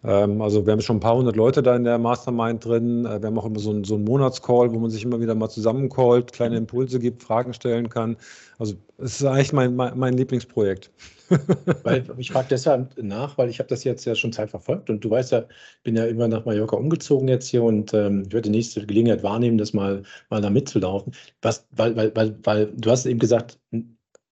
Ähm, 0.04 0.42
also 0.42 0.66
wir 0.66 0.74
haben 0.74 0.82
schon 0.82 0.98
ein 0.98 1.02
paar 1.02 1.16
hundert 1.16 1.36
Leute 1.36 1.64
da 1.64 1.76
in 1.76 1.84
der 1.84 1.98
Mastermind 1.98 2.66
drin. 2.66 3.06
Äh, 3.06 3.22
wir 3.22 3.28
haben 3.28 3.40
auch 3.40 3.46
immer 3.46 3.60
so 3.60 3.70
einen, 3.70 3.84
so 3.84 3.96
einen 3.96 4.04
Monatscall, 4.04 4.74
wo 4.74 4.80
man 4.80 4.90
sich 4.92 5.04
immer 5.04 5.20
wieder 5.20 5.36
mal 5.36 5.50
zusammencallt, 5.50 6.34
kleine 6.34 6.58
Impulse 6.58 7.00
gibt, 7.00 7.24
Fragen 7.24 7.54
stellen 7.54 7.90
kann. 7.90 8.18
Also 8.58 8.76
es 8.98 9.22
ist 9.22 9.26
eigentlich 9.26 9.54
mein, 9.54 9.76
mein, 9.76 9.98
mein 9.98 10.14
Lieblingsprojekt. 10.16 10.92
weil, 11.84 12.04
ich 12.18 12.32
frage 12.32 12.48
deshalb 12.52 13.02
nach, 13.02 13.38
weil 13.38 13.50
ich 13.50 13.60
habe 13.60 13.70
das 13.70 13.84
jetzt 13.84 14.06
ja 14.06 14.14
schon 14.14 14.34
Zeit 14.34 14.50
verfolgt 14.50 14.90
und 14.90 15.04
du 15.04 15.10
weißt 15.10 15.32
ja, 15.32 15.40
ich 15.40 15.84
bin 15.84 15.96
ja 15.96 16.06
immer 16.06 16.28
nach 16.28 16.46
Mallorca 16.46 16.76
umgezogen 16.76 17.28
jetzt 17.28 17.48
hier 17.48 17.64
und 17.64 17.94
ähm, 17.94 18.24
ich 18.28 18.34
werde 18.34 18.50
die 18.50 18.58
nächste 18.58 18.86
Gelegenheit 18.86 19.24
wahrnehmen, 19.24 19.58
das 19.58 19.74
mal, 19.74 20.04
mal 20.30 20.42
da 20.42 20.50
mitzulaufen. 20.50 21.14
Was, 21.42 21.66
weil, 21.72 21.96
weil, 21.96 22.16
weil, 22.16 22.36
weil 22.44 22.74
du 22.76 22.92
hast 22.92 23.06
eben 23.06 23.20
gesagt, 23.20 23.58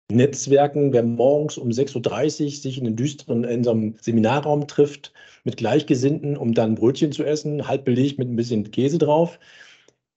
Netzwerken, 0.09 0.93
wer 0.93 1.03
morgens 1.03 1.57
um 1.57 1.69
6.30 1.69 2.43
Uhr 2.45 2.49
sich 2.51 2.77
in 2.77 2.85
den 2.85 2.95
düsteren, 2.95 3.43
in 3.43 3.65
so 3.65 3.71
einem 3.71 3.95
Seminarraum 3.99 4.65
trifft 4.65 5.11
mit 5.47 5.57
Gleichgesinnten, 5.57 6.37
um 6.37 6.53
dann 6.53 6.75
Brötchen 6.75 7.11
zu 7.11 7.23
essen, 7.23 7.67
halb 7.67 7.85
belegt 7.85 8.19
mit 8.19 8.29
ein 8.29 8.35
bisschen 8.35 8.69
Käse 8.69 8.99
drauf 8.99 9.39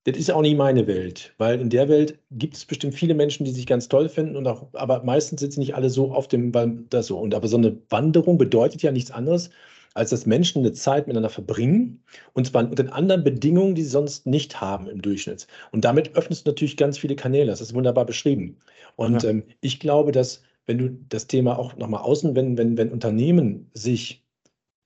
das 0.05 0.17
ist 0.17 0.31
auch 0.31 0.41
nicht 0.41 0.57
meine 0.57 0.87
Welt, 0.87 1.35
weil 1.37 1.61
in 1.61 1.69
der 1.69 1.89
Welt 1.89 2.19
gibt 2.31 2.57
es 2.57 2.65
bestimmt 2.65 2.95
viele 2.95 3.15
Menschen, 3.15 3.45
die 3.45 3.51
sich 3.51 3.67
ganz 3.67 3.89
toll 3.89 4.09
finden 4.09 4.37
und 4.37 4.47
auch, 4.47 4.69
aber 4.73 5.03
meistens 5.05 5.41
sitzen 5.41 5.61
nicht 5.61 5.75
alle 5.75 5.91
so 5.91 6.13
auf 6.13 6.27
dem, 6.27 6.55
weil 6.55 6.85
das 6.89 7.09
so. 7.09 7.19
Und 7.19 7.35
aber 7.35 7.49
so 7.49 7.59
eine 7.59 7.77
Wanderung 7.91 8.39
bedeutet 8.39 8.83
ja 8.83 8.93
nichts 8.93 9.11
anderes, 9.11 9.51
als 9.93 10.11
dass 10.11 10.25
Menschen 10.25 10.61
eine 10.61 10.73
Zeit 10.73 11.07
miteinander 11.07 11.29
verbringen 11.29 12.03
und 12.33 12.47
zwar 12.47 12.65
unter 12.65 12.93
anderen 12.95 13.25
Bedingungen, 13.25 13.75
die 13.75 13.83
sie 13.83 13.91
sonst 13.91 14.27
nicht 14.27 14.61
haben 14.61 14.89
im 14.89 15.03
Durchschnitt. 15.03 15.47
Und 15.71 15.85
damit 15.85 16.17
öffnest 16.17 16.47
du 16.47 16.51
natürlich 16.51 16.79
ganz 16.79 16.97
viele 16.97 17.17
Kanäle. 17.17 17.47
Das 17.47 17.61
ist 17.61 17.75
wunderbar 17.75 18.07
beschrieben. 18.07 18.57
Und 18.97 19.23
ja. 19.23 19.31
ähm, 19.31 19.45
ich 19.61 19.81
glaube, 19.81 20.13
dass 20.13 20.43
wenn 20.67 20.79
du 20.79 20.91
das 21.09 21.27
Thema 21.27 21.59
auch 21.59 21.77
nochmal 21.77 22.03
außen, 22.03 22.35
wenn, 22.37 22.57
wenn, 22.57 22.79
wenn 22.79 22.93
Unternehmen 22.93 23.71
sich 23.75 24.25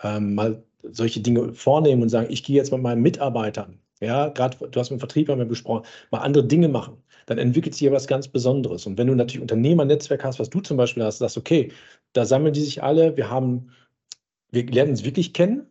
ähm, 0.03 0.35
mal 0.35 0.63
solche 0.83 1.21
Dinge 1.21 1.55
vornehmen 1.55 2.03
und 2.03 2.09
sagen, 2.09 2.27
ich 2.31 2.45
gehe 2.45 2.57
jetzt 2.57 2.73
mit 2.73 2.83
meinen 2.83 3.03
Mitarbeitern 3.03 3.81
ja, 4.05 4.29
gerade 4.29 4.57
du 4.69 4.81
hast 4.81 4.91
mit 4.91 4.99
dem 4.99 5.01
Vertrieb 5.01 5.29
haben 5.29 5.39
wir 5.39 5.45
besprochen, 5.47 5.85
mal 6.11 6.21
andere 6.21 6.45
Dinge 6.45 6.69
machen, 6.69 7.03
dann 7.27 7.39
entwickelt 7.39 7.75
sich 7.75 7.83
ja 7.83 7.93
was 7.93 8.07
ganz 8.07 8.29
Besonderes. 8.29 8.87
Und 8.87 8.99
wenn 8.99 9.07
du 9.07 9.15
natürlich 9.15 9.43
Unternehmernetzwerk 9.43 10.25
hast, 10.25 10.39
was 10.39 10.51
du 10.51 10.61
zum 10.61 10.77
Beispiel 10.77 11.05
hast, 11.05 11.19
sagst, 11.19 11.37
okay, 11.37 11.73
da 12.13 12.25
sammeln 12.25 12.53
die 12.53 12.61
sich 12.61 12.83
alle, 12.83 13.17
wir 13.17 13.31
haben, 13.31 13.71
wir 14.51 14.67
lernen 14.67 14.91
uns 14.91 15.05
wirklich 15.05 15.33
kennen, 15.33 15.67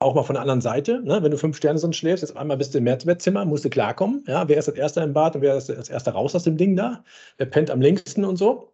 auch 0.00 0.14
mal 0.14 0.22
von 0.24 0.34
der 0.34 0.42
anderen 0.42 0.60
Seite. 0.60 1.00
Ne? 1.02 1.22
Wenn 1.22 1.30
du 1.30 1.38
fünf 1.38 1.56
Sterne 1.56 1.78
sonst 1.78 1.96
schläfst, 1.96 2.22
jetzt 2.22 2.36
einmal 2.36 2.56
bist 2.56 2.74
du 2.74 2.78
im 2.78 2.84
Mehrzimmer, 2.84 3.44
musst 3.44 3.64
du 3.64 3.70
klarkommen. 3.70 4.24
Ja? 4.26 4.48
Wer 4.48 4.58
ist 4.58 4.68
als 4.68 4.78
erster 4.78 5.02
im 5.04 5.12
Bad 5.12 5.36
und 5.36 5.42
wer 5.42 5.56
ist 5.56 5.70
als 5.70 5.90
erster 5.90 6.12
raus 6.12 6.34
aus 6.34 6.44
dem 6.44 6.56
Ding 6.56 6.76
da? 6.76 7.04
Wer 7.38 7.46
pennt 7.46 7.70
am 7.70 7.80
längsten 7.80 8.24
und 8.24 8.36
so? 8.36 8.71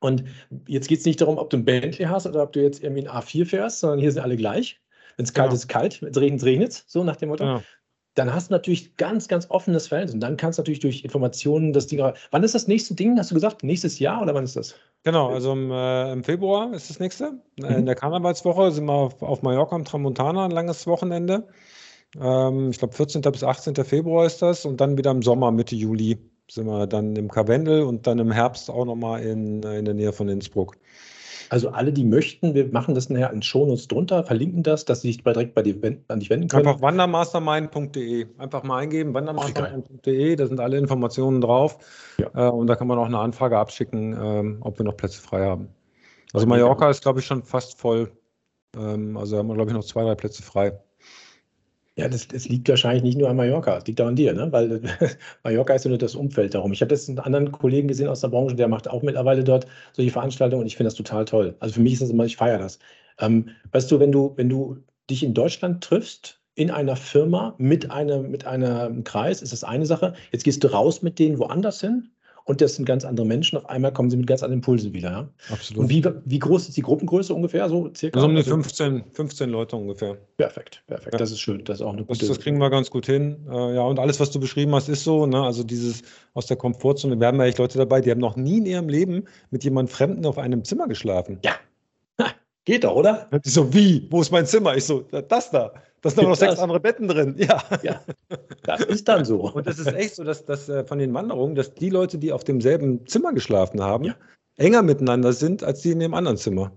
Und 0.00 0.24
jetzt 0.66 0.88
geht 0.88 1.00
es 1.00 1.04
nicht 1.04 1.20
darum, 1.20 1.38
ob 1.38 1.50
du 1.50 1.58
ein 1.58 1.64
Bentley 1.64 2.06
hast 2.06 2.26
oder 2.26 2.42
ob 2.42 2.52
du 2.52 2.60
jetzt 2.60 2.82
irgendwie 2.82 3.06
ein 3.06 3.22
A4 3.22 3.46
fährst, 3.46 3.80
sondern 3.80 3.98
hier 3.98 4.10
sind 4.10 4.22
alle 4.22 4.36
gleich. 4.36 4.80
Wenn 5.16 5.24
es 5.24 5.34
kalt 5.34 5.50
ja. 5.50 5.54
ist, 5.54 5.68
kalt, 5.68 6.00
wenn 6.02 6.10
es 6.10 6.20
regnet, 6.20 6.44
regnet 6.44 6.72
es, 6.72 6.84
so 6.86 7.04
nach 7.04 7.16
dem 7.16 7.28
Motto. 7.28 7.44
Ja 7.44 7.62
dann 8.14 8.34
hast 8.34 8.50
du 8.50 8.54
natürlich 8.54 8.96
ganz, 8.96 9.28
ganz 9.28 9.48
offenes 9.50 9.88
Feld 9.88 10.12
und 10.12 10.20
dann 10.20 10.36
kannst 10.36 10.58
du 10.58 10.62
natürlich 10.62 10.80
durch 10.80 11.04
Informationen 11.04 11.72
das 11.72 11.86
Ding. 11.86 12.00
Wann 12.30 12.42
ist 12.42 12.54
das 12.54 12.66
nächste 12.66 12.94
Ding? 12.94 13.18
Hast 13.18 13.30
du 13.30 13.34
gesagt, 13.34 13.62
nächstes 13.62 13.98
Jahr 13.98 14.20
oder 14.20 14.34
wann 14.34 14.44
ist 14.44 14.56
das? 14.56 14.74
Genau, 15.04 15.30
also 15.30 15.52
im, 15.52 15.70
äh, 15.70 16.12
im 16.12 16.24
Februar 16.24 16.72
ist 16.74 16.90
das 16.90 16.98
nächste. 16.98 17.40
Mhm. 17.56 17.64
In 17.66 17.86
der 17.86 17.94
Karnevalswoche 17.94 18.72
sind 18.72 18.86
wir 18.86 18.92
auf, 18.92 19.22
auf 19.22 19.42
Mallorca 19.42 19.76
am 19.76 19.84
Tramontana, 19.84 20.44
ein 20.44 20.50
langes 20.50 20.86
Wochenende. 20.86 21.46
Ähm, 22.20 22.70
ich 22.70 22.78
glaube, 22.78 22.94
14. 22.94 23.22
bis 23.22 23.44
18. 23.44 23.76
Februar 23.84 24.26
ist 24.26 24.42
das 24.42 24.64
und 24.64 24.80
dann 24.80 24.98
wieder 24.98 25.12
im 25.12 25.22
Sommer, 25.22 25.52
Mitte 25.52 25.76
Juli, 25.76 26.18
sind 26.50 26.66
wir 26.66 26.86
dann 26.86 27.16
im 27.16 27.28
Karwendel 27.28 27.82
und 27.82 28.06
dann 28.06 28.18
im 28.18 28.32
Herbst 28.32 28.70
auch 28.70 28.84
nochmal 28.84 29.22
in, 29.22 29.62
äh, 29.62 29.78
in 29.78 29.84
der 29.84 29.94
Nähe 29.94 30.12
von 30.12 30.28
Innsbruck. 30.28 30.76
Also 31.50 31.70
alle, 31.70 31.92
die 31.92 32.04
möchten, 32.04 32.54
wir 32.54 32.68
machen 32.68 32.94
das 32.94 33.10
nachher 33.10 33.32
in 33.32 33.42
Shownotes 33.42 33.88
drunter, 33.88 34.22
verlinken 34.22 34.62
das, 34.62 34.84
dass 34.84 35.00
sie 35.00 35.08
sich 35.08 35.24
direkt 35.24 35.52
bei 35.54 35.62
dir 35.62 35.74
an 36.06 36.20
dich 36.20 36.30
wenden 36.30 36.46
können. 36.46 36.66
Einfach 36.66 36.80
wandermastermind.de. 36.80 38.26
Einfach 38.38 38.62
mal 38.62 38.78
eingeben, 38.78 39.14
wandermastermind.de, 39.14 40.36
da 40.36 40.46
sind 40.46 40.60
alle 40.60 40.78
Informationen 40.78 41.40
drauf. 41.40 41.78
Ja. 42.18 42.30
Äh, 42.34 42.50
und 42.50 42.68
da 42.68 42.76
kann 42.76 42.86
man 42.86 42.98
auch 42.98 43.06
eine 43.06 43.18
Anfrage 43.18 43.58
abschicken, 43.58 44.16
ähm, 44.20 44.58
ob 44.60 44.78
wir 44.78 44.84
noch 44.84 44.96
Plätze 44.96 45.20
frei 45.20 45.44
haben. 45.44 45.68
Also 46.32 46.46
Mallorca 46.46 46.88
ist, 46.88 47.02
glaube 47.02 47.18
ich, 47.18 47.26
schon 47.26 47.42
fast 47.42 47.80
voll. 47.80 48.12
Ähm, 48.76 49.16
also 49.16 49.36
haben 49.36 49.48
wir, 49.48 49.54
glaube 49.54 49.70
ich, 49.70 49.76
noch 49.76 49.84
zwei, 49.84 50.04
drei 50.04 50.14
Plätze 50.14 50.44
frei. 50.44 50.78
Ja, 51.96 52.08
das, 52.08 52.28
das, 52.28 52.48
liegt 52.48 52.68
wahrscheinlich 52.68 53.02
nicht 53.02 53.18
nur 53.18 53.28
an 53.28 53.36
Mallorca, 53.36 53.76
es 53.76 53.86
liegt 53.86 54.00
auch 54.00 54.06
an 54.06 54.16
dir, 54.16 54.32
ne? 54.32 54.50
weil 54.52 54.80
Mallorca 55.44 55.74
ist 55.74 55.84
ja 55.84 55.88
nur 55.90 55.98
das 55.98 56.14
Umfeld 56.14 56.54
darum. 56.54 56.72
Ich 56.72 56.80
habe 56.80 56.94
jetzt 56.94 57.08
einen 57.08 57.18
anderen 57.18 57.52
Kollegen 57.52 57.88
gesehen 57.88 58.08
aus 58.08 58.20
der 58.20 58.28
Branche, 58.28 58.54
der 58.54 58.68
macht 58.68 58.88
auch 58.88 59.02
mittlerweile 59.02 59.44
dort 59.44 59.66
solche 59.92 60.10
Veranstaltungen 60.10 60.62
und 60.62 60.66
ich 60.66 60.76
finde 60.76 60.88
das 60.88 60.94
total 60.94 61.24
toll. 61.24 61.56
Also 61.58 61.74
für 61.74 61.80
mich 61.80 61.94
ist 61.94 62.02
das 62.02 62.10
immer, 62.10 62.24
ich 62.24 62.36
feiere 62.36 62.58
das. 62.58 62.78
Ähm, 63.18 63.50
weißt 63.72 63.90
du, 63.90 64.00
wenn 64.00 64.12
du, 64.12 64.32
wenn 64.36 64.48
du 64.48 64.78
dich 65.10 65.22
in 65.22 65.34
Deutschland 65.34 65.82
triffst, 65.82 66.40
in 66.54 66.70
einer 66.70 66.96
Firma 66.96 67.54
mit, 67.58 67.90
einer, 67.90 68.18
mit 68.22 68.46
einem 68.46 69.04
Kreis, 69.04 69.42
ist 69.42 69.52
das 69.52 69.64
eine 69.64 69.86
Sache. 69.86 70.14
Jetzt 70.32 70.44
gehst 70.44 70.62
du 70.64 70.68
raus 70.68 71.02
mit 71.02 71.18
denen 71.18 71.38
woanders 71.38 71.80
hin 71.80 72.10
und 72.50 72.60
das 72.60 72.74
sind 72.74 72.84
ganz 72.84 73.04
andere 73.04 73.24
Menschen. 73.24 73.58
Auf 73.58 73.68
einmal 73.68 73.92
kommen 73.92 74.10
sie 74.10 74.16
mit 74.16 74.26
ganz 74.26 74.42
anderen 74.42 74.58
Impulsen 74.58 74.92
wieder. 74.92 75.10
Ja? 75.10 75.28
Absolut. 75.52 75.84
Und 75.84 75.88
wie, 75.88 76.04
wie 76.24 76.38
groß 76.40 76.68
ist 76.68 76.76
die 76.76 76.82
Gruppengröße 76.82 77.32
ungefähr? 77.32 77.68
So 77.68 77.88
circa? 77.96 78.18
Also 78.18 78.28
um 78.28 78.34
die 78.34 78.42
15, 78.42 79.04
15 79.12 79.50
Leute 79.50 79.76
ungefähr. 79.76 80.16
Perfekt, 80.36 80.82
perfekt. 80.88 81.14
Ja. 81.14 81.18
Das 81.18 81.30
ist 81.30 81.38
schön. 81.38 81.62
Das 81.64 81.78
ist 81.78 81.86
auch 81.86 81.92
eine 81.92 82.04
gute. 82.04 82.18
Das, 82.18 82.28
das 82.28 82.40
kriegen 82.40 82.58
wir 82.58 82.68
ganz 82.68 82.90
gut 82.90 83.06
hin. 83.06 83.36
Äh, 83.48 83.76
ja, 83.76 83.82
und 83.82 84.00
alles, 84.00 84.18
was 84.18 84.32
du 84.32 84.40
beschrieben 84.40 84.74
hast, 84.74 84.88
ist 84.88 85.04
so. 85.04 85.26
Ne? 85.26 85.40
Also 85.40 85.62
dieses 85.62 86.02
aus 86.34 86.46
der 86.46 86.56
Komfortzone. 86.56 87.20
Wir 87.20 87.28
haben 87.28 87.38
ja 87.38 87.46
echt 87.46 87.58
Leute 87.58 87.78
dabei, 87.78 88.00
die 88.00 88.10
haben 88.10 88.20
noch 88.20 88.34
nie 88.34 88.58
in 88.58 88.66
ihrem 88.66 88.88
Leben 88.88 89.26
mit 89.52 89.62
jemandem 89.62 89.94
Fremden 89.94 90.26
auf 90.26 90.36
einem 90.36 90.64
Zimmer 90.64 90.88
geschlafen. 90.88 91.38
Ja. 91.44 91.52
Geht 92.64 92.84
doch, 92.84 92.94
oder? 92.94 93.28
So, 93.44 93.72
wie? 93.72 94.06
Wo 94.10 94.20
ist 94.20 94.30
mein 94.30 94.44
Zimmer? 94.44 94.76
Ich 94.76 94.84
so, 94.84 95.00
das 95.00 95.50
da. 95.50 95.72
Da 96.02 96.10
sind 96.10 96.22
noch 96.22 96.36
sechs 96.36 96.58
andere 96.58 96.80
Betten 96.80 97.08
drin. 97.08 97.34
Ja. 97.38 97.62
ja. 97.82 98.00
Das 98.62 98.82
ist 98.82 99.08
dann 99.08 99.24
so. 99.24 99.50
Und 99.52 99.66
das 99.66 99.78
ist 99.78 99.92
echt 99.92 100.14
so, 100.14 100.24
dass, 100.24 100.44
dass 100.44 100.68
äh, 100.68 100.84
von 100.84 100.98
den 100.98 101.12
Wanderungen, 101.12 101.54
dass 101.54 101.74
die 101.74 101.90
Leute, 101.90 102.18
die 102.18 102.32
auf 102.32 102.44
demselben 102.44 103.06
Zimmer 103.06 103.32
geschlafen 103.32 103.82
haben, 103.82 104.04
ja. 104.04 104.14
enger 104.56 104.82
miteinander 104.82 105.32
sind 105.32 105.62
als 105.62 105.80
die 105.82 105.90
in 105.90 106.00
dem 106.00 106.14
anderen 106.14 106.36
Zimmer. 106.36 106.72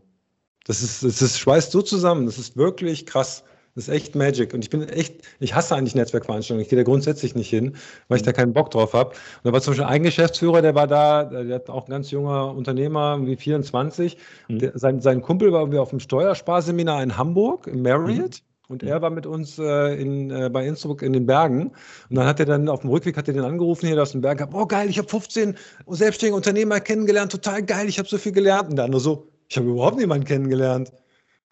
Das 0.66 0.82
ist, 0.82 1.04
das 1.04 1.22
ist 1.22 1.40
schweißt 1.40 1.72
so 1.72 1.82
zusammen. 1.82 2.26
Das 2.26 2.38
ist 2.38 2.58
wirklich 2.58 3.06
krass. 3.06 3.44
Das 3.76 3.88
ist 3.88 3.94
echt 3.94 4.16
Magic. 4.16 4.54
Und 4.54 4.64
ich 4.64 4.70
bin 4.70 4.88
echt, 4.88 5.24
ich 5.40 5.56
hasse 5.56 5.76
eigentlich 5.76 5.96
Netzwerkveranstaltungen. 5.96 6.62
Ich 6.62 6.70
gehe 6.70 6.78
da 6.78 6.84
grundsätzlich 6.84 7.34
nicht 7.34 7.50
hin, 7.50 7.76
weil 8.08 8.18
ich 8.18 8.24
da 8.24 8.32
keinen 8.32 8.54
Bock 8.54 8.70
drauf 8.72 8.94
habe. 8.94 9.10
Und 9.10 9.46
da 9.46 9.52
war 9.52 9.62
zum 9.62 9.72
Beispiel 9.72 9.88
ein 9.88 10.04
Geschäftsführer, 10.04 10.62
der 10.62 10.76
war 10.76 10.86
da, 10.88 11.24
der 11.24 11.56
hat 11.56 11.70
auch 11.70 11.88
ein 11.88 11.92
ganz 11.92 12.12
junger 12.12 12.54
Unternehmer, 12.54 13.26
wie 13.26 13.36
24. 13.36 14.18
Mhm. 14.48 14.60
Der, 14.60 14.78
sein, 14.78 15.02
sein 15.02 15.22
Kumpel 15.22 15.52
war 15.52 15.68
auf 15.82 15.90
dem 15.90 16.00
Steuersparseminar 16.00 17.02
in 17.02 17.18
Hamburg, 17.18 17.68
im 17.68 17.82
Marriott. 17.82 18.42
Mhm. 18.42 18.53
Und 18.74 18.84
er 18.84 19.02
war 19.02 19.10
mit 19.10 19.26
uns 19.26 19.58
äh, 19.60 20.02
in, 20.02 20.30
äh, 20.32 20.50
bei 20.50 20.66
Innsbruck 20.66 21.02
in 21.02 21.14
den 21.14 21.26
Bergen. 21.26 21.72
Und 22.10 22.16
dann 22.16 22.26
hat 22.26 22.40
er 22.40 22.46
dann 22.46 22.68
auf 22.68 22.82
dem 22.82 22.90
Rückweg 22.90 23.16
hat 23.16 23.28
er 23.28 23.34
den 23.34 23.44
angerufen 23.44 23.88
hier 23.88 24.02
aus 24.02 24.12
dem 24.12 24.22
Berg. 24.22 24.48
Oh 24.52 24.66
geil, 24.66 24.90
ich 24.90 24.98
habe 24.98 25.08
15 25.08 25.56
selbstständige 25.88 26.36
Unternehmer 26.36 26.80
kennengelernt. 26.80 27.32
Total 27.32 27.64
geil, 27.64 27.88
ich 27.88 28.00
habe 28.00 28.10
so 28.10 28.18
viel 28.18 28.32
gelernt. 28.32 28.70
Und 28.70 28.76
der 28.76 28.86
andere 28.86 29.02
so, 29.02 29.28
ich 29.48 29.58
habe 29.58 29.68
überhaupt 29.68 29.98
niemanden 29.98 30.26
kennengelernt. 30.26 30.92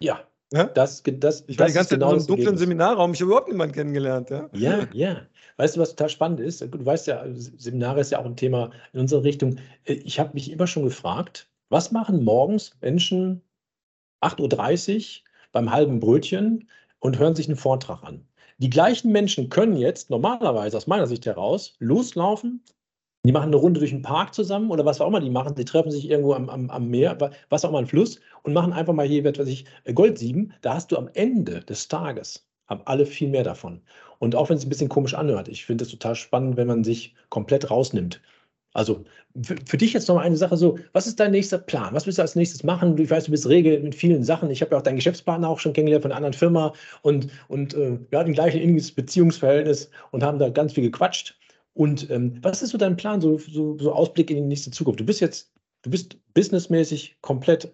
Ja, 0.00 0.20
ja? 0.52 0.64
Das, 0.64 1.02
das, 1.02 1.44
ich 1.46 1.58
war 1.58 1.66
die 1.66 1.72
ganze 1.72 1.90
Zeit 1.90 1.98
genau 1.98 2.10
in 2.10 2.18
einem 2.18 2.26
dunklen 2.26 2.56
Seminarraum, 2.58 3.12
ich 3.12 3.20
habe 3.20 3.30
überhaupt 3.30 3.48
niemanden 3.48 3.74
kennengelernt. 3.74 4.30
Ja? 4.30 4.48
ja, 4.52 4.86
ja. 4.92 5.22
Weißt 5.56 5.76
du, 5.76 5.80
was 5.80 5.90
total 5.90 6.08
spannend 6.08 6.40
ist? 6.40 6.60
Du 6.60 6.84
weißt 6.84 7.06
ja, 7.06 7.24
Seminare 7.34 8.00
ist 8.00 8.10
ja 8.10 8.18
auch 8.18 8.24
ein 8.24 8.36
Thema 8.36 8.70
in 8.92 9.00
unserer 9.00 9.22
Richtung. 9.22 9.58
Ich 9.84 10.18
habe 10.18 10.30
mich 10.34 10.50
immer 10.50 10.66
schon 10.66 10.84
gefragt, 10.84 11.48
was 11.68 11.92
machen 11.92 12.24
morgens 12.24 12.72
Menschen 12.80 13.42
8.30 14.22 14.96
Uhr 14.96 15.22
beim 15.52 15.70
halben 15.70 16.00
Brötchen 16.00 16.68
und 17.02 17.18
hören 17.18 17.34
sich 17.34 17.48
einen 17.48 17.56
Vortrag 17.56 18.02
an? 18.02 18.26
Die 18.58 18.70
gleichen 18.70 19.12
Menschen 19.12 19.48
können 19.48 19.76
jetzt 19.76 20.08
normalerweise 20.08 20.76
aus 20.76 20.86
meiner 20.86 21.06
Sicht 21.06 21.26
heraus 21.26 21.74
loslaufen, 21.78 22.62
die 23.24 23.32
machen 23.32 23.48
eine 23.48 23.56
Runde 23.56 23.78
durch 23.78 23.92
den 23.92 24.02
Park 24.02 24.34
zusammen 24.34 24.70
oder 24.70 24.84
was 24.84 25.00
auch 25.00 25.06
immer 25.06 25.20
die 25.20 25.30
machen. 25.30 25.54
Die 25.54 25.64
treffen 25.64 25.92
sich 25.92 26.10
irgendwo 26.10 26.34
am, 26.34 26.48
am, 26.48 26.70
am 26.70 26.88
Meer, 26.88 27.16
was 27.50 27.64
auch 27.64 27.68
immer, 27.68 27.78
ein 27.78 27.86
Fluss 27.86 28.18
und 28.42 28.52
machen 28.52 28.72
einfach 28.72 28.94
mal 28.94 29.06
hier, 29.06 29.24
was 29.24 29.46
ich, 29.46 29.64
äh, 29.84 29.92
Goldsieben. 29.92 30.54
Da 30.60 30.74
hast 30.74 30.90
du 30.90 30.96
am 30.96 31.08
Ende 31.14 31.60
des 31.60 31.86
Tages, 31.86 32.48
haben 32.66 32.82
alle 32.84 33.06
viel 33.06 33.28
mehr 33.28 33.44
davon. 33.44 33.82
Und 34.18 34.34
auch 34.34 34.48
wenn 34.48 34.56
es 34.56 34.64
ein 34.66 34.68
bisschen 34.68 34.88
komisch 34.88 35.14
anhört, 35.14 35.46
ich 35.46 35.64
finde 35.64 35.84
es 35.84 35.90
total 35.90 36.16
spannend, 36.16 36.56
wenn 36.56 36.66
man 36.66 36.82
sich 36.82 37.14
komplett 37.28 37.70
rausnimmt. 37.70 38.20
Also 38.74 39.04
für, 39.42 39.56
für 39.66 39.76
dich 39.76 39.92
jetzt 39.92 40.08
noch 40.08 40.16
mal 40.16 40.22
eine 40.22 40.36
Sache 40.36 40.56
so, 40.56 40.78
was 40.92 41.06
ist 41.06 41.20
dein 41.20 41.30
nächster 41.30 41.58
Plan? 41.58 41.94
Was 41.94 42.06
willst 42.06 42.18
du 42.18 42.22
als 42.22 42.36
nächstes 42.36 42.64
machen? 42.64 42.96
Ich 42.98 43.10
weiß, 43.10 43.24
du 43.24 43.30
bist 43.30 43.48
rege 43.48 43.78
mit 43.80 43.94
vielen 43.94 44.24
Sachen. 44.24 44.50
Ich 44.50 44.62
habe 44.62 44.72
ja 44.72 44.78
auch 44.78 44.82
deinen 44.82 44.96
Geschäftspartner 44.96 45.48
auch 45.48 45.58
schon 45.58 45.72
kennengelernt 45.72 46.02
von 46.02 46.12
einer 46.12 46.16
anderen 46.18 46.34
Firma 46.34 46.72
und, 47.02 47.28
und 47.48 47.74
äh, 47.74 47.98
wir 48.10 48.18
hatten 48.18 48.32
gleich 48.32 48.54
ein 48.54 48.62
inniges 48.62 48.92
Beziehungsverhältnis 48.92 49.90
und 50.10 50.22
haben 50.22 50.38
da 50.38 50.48
ganz 50.48 50.72
viel 50.72 50.84
gequatscht. 50.84 51.38
Und 51.74 52.10
ähm, 52.10 52.38
was 52.42 52.62
ist 52.62 52.70
so 52.70 52.78
dein 52.78 52.96
Plan, 52.96 53.20
so, 53.20 53.38
so, 53.38 53.78
so, 53.78 53.92
Ausblick 53.92 54.30
in 54.30 54.36
die 54.36 54.42
nächste 54.42 54.70
Zukunft? 54.70 55.00
Du 55.00 55.06
bist 55.06 55.20
jetzt, 55.20 55.52
du 55.82 55.90
bist 55.90 56.16
businessmäßig 56.34 57.16
komplett 57.22 57.72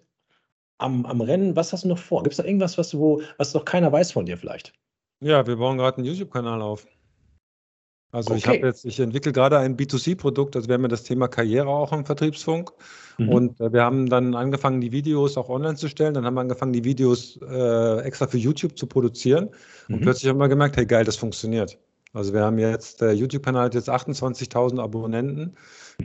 am, 0.77 1.05
am 1.05 1.21
Rennen. 1.21 1.55
Was 1.55 1.73
hast 1.73 1.83
du 1.83 1.89
noch 1.89 1.97
vor? 1.97 2.23
Gibt 2.23 2.33
es 2.33 2.37
da 2.37 2.45
irgendwas, 2.45 2.77
was, 2.77 2.91
du, 2.91 3.21
was 3.37 3.53
noch 3.53 3.65
keiner 3.65 3.91
weiß 3.91 4.13
von 4.13 4.25
dir 4.25 4.37
vielleicht? 4.37 4.73
Ja, 5.21 5.45
wir 5.45 5.57
bauen 5.57 5.77
gerade 5.77 5.97
einen 5.97 6.05
YouTube-Kanal 6.05 6.61
auf. 6.61 6.87
Also 8.11 8.31
okay. 8.31 8.39
ich 8.39 8.47
habe 8.47 8.67
jetzt, 8.67 8.85
ich 8.85 8.99
entwickle 8.99 9.31
gerade 9.31 9.59
ein 9.59 9.77
B2C-Produkt, 9.77 10.55
also 10.55 10.67
wir 10.67 10.73
haben 10.73 10.81
ja 10.81 10.87
das 10.87 11.03
Thema 11.03 11.27
Karriere 11.27 11.67
auch 11.67 11.93
im 11.93 12.05
Vertriebsfunk. 12.05 12.71
Mhm. 13.19 13.29
Und 13.29 13.61
äh, 13.61 13.71
wir 13.71 13.83
haben 13.83 14.09
dann 14.09 14.33
angefangen, 14.33 14.81
die 14.81 14.91
Videos 14.91 15.37
auch 15.37 15.49
online 15.49 15.75
zu 15.75 15.87
stellen. 15.89 16.13
Dann 16.13 16.25
haben 16.25 16.33
wir 16.33 16.41
angefangen, 16.41 16.73
die 16.73 16.83
Videos 16.83 17.39
äh, 17.41 17.99
extra 18.01 18.27
für 18.27 18.37
YouTube 18.37 18.77
zu 18.77 18.87
produzieren. 18.87 19.49
Mhm. 19.87 19.95
Und 19.95 20.01
plötzlich 20.01 20.29
haben 20.29 20.39
wir 20.39 20.49
gemerkt, 20.49 20.77
hey 20.77 20.85
geil, 20.85 21.03
das 21.03 21.17
funktioniert. 21.17 21.77
Also 22.13 22.33
wir 22.33 22.41
haben 22.41 22.57
jetzt, 22.57 23.01
der 23.01 23.13
YouTube-Kanal 23.13 23.65
hat 23.65 23.75
jetzt 23.75 23.89
28.000 23.89 24.81
Abonnenten. 24.81 25.55